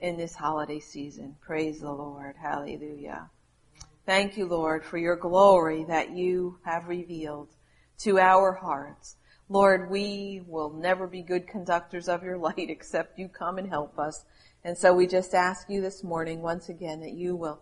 in 0.00 0.16
this 0.16 0.34
holiday 0.34 0.80
season. 0.80 1.36
Praise 1.40 1.80
the 1.80 1.92
Lord. 1.92 2.36
Hallelujah. 2.40 3.28
Thank 4.06 4.38
you, 4.38 4.46
Lord, 4.46 4.84
for 4.84 4.96
your 4.96 5.16
glory 5.16 5.84
that 5.84 6.10
you 6.10 6.58
have 6.64 6.88
revealed 6.88 7.48
to 7.98 8.18
our 8.18 8.52
hearts. 8.52 9.16
Lord, 9.50 9.90
we 9.90 10.42
will 10.46 10.70
never 10.70 11.06
be 11.06 11.22
good 11.22 11.46
conductors 11.46 12.08
of 12.08 12.22
your 12.22 12.38
light 12.48 12.70
except 12.70 13.18
you 13.18 13.28
come 13.28 13.58
and 13.58 13.68
help 13.68 13.98
us. 13.98 14.24
And 14.64 14.76
so 14.76 14.94
we 14.94 15.06
just 15.06 15.34
ask 15.34 15.68
you 15.68 15.82
this 15.82 16.02
morning 16.02 16.40
once 16.40 16.68
again 16.68 17.00
that 17.00 17.12
you 17.12 17.36
will 17.36 17.60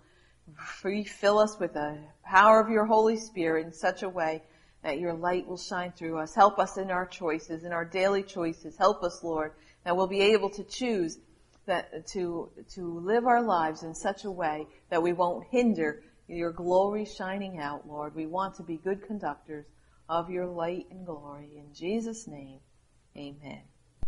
refill 0.84 1.38
us 1.38 1.58
with 1.58 1.74
the 1.74 1.98
power 2.24 2.60
of 2.60 2.70
your 2.70 2.86
Holy 2.86 3.16
Spirit 3.16 3.66
in 3.66 3.72
such 3.72 4.02
a 4.02 4.08
way 4.08 4.42
that 4.86 5.00
your 5.00 5.14
light 5.14 5.48
will 5.48 5.58
shine 5.58 5.90
through 5.90 6.16
us. 6.16 6.32
Help 6.32 6.60
us 6.60 6.76
in 6.76 6.92
our 6.92 7.04
choices, 7.04 7.64
in 7.64 7.72
our 7.72 7.84
daily 7.84 8.22
choices. 8.22 8.76
Help 8.76 9.02
us, 9.02 9.24
Lord, 9.24 9.50
that 9.82 9.96
we'll 9.96 10.06
be 10.06 10.22
able 10.22 10.48
to 10.50 10.62
choose 10.62 11.18
that 11.66 12.06
to 12.06 12.48
to 12.74 13.00
live 13.00 13.26
our 13.26 13.42
lives 13.42 13.82
in 13.82 13.96
such 13.96 14.24
a 14.24 14.30
way 14.30 14.68
that 14.88 15.02
we 15.02 15.12
won't 15.12 15.44
hinder 15.50 16.04
your 16.28 16.52
glory 16.52 17.04
shining 17.04 17.58
out, 17.58 17.88
Lord. 17.88 18.14
We 18.14 18.26
want 18.26 18.54
to 18.58 18.62
be 18.62 18.76
good 18.76 19.04
conductors 19.04 19.66
of 20.08 20.30
your 20.30 20.46
light 20.46 20.86
and 20.92 21.04
glory. 21.04 21.50
In 21.56 21.74
Jesus' 21.74 22.28
name, 22.28 22.60
amen. 23.16 23.62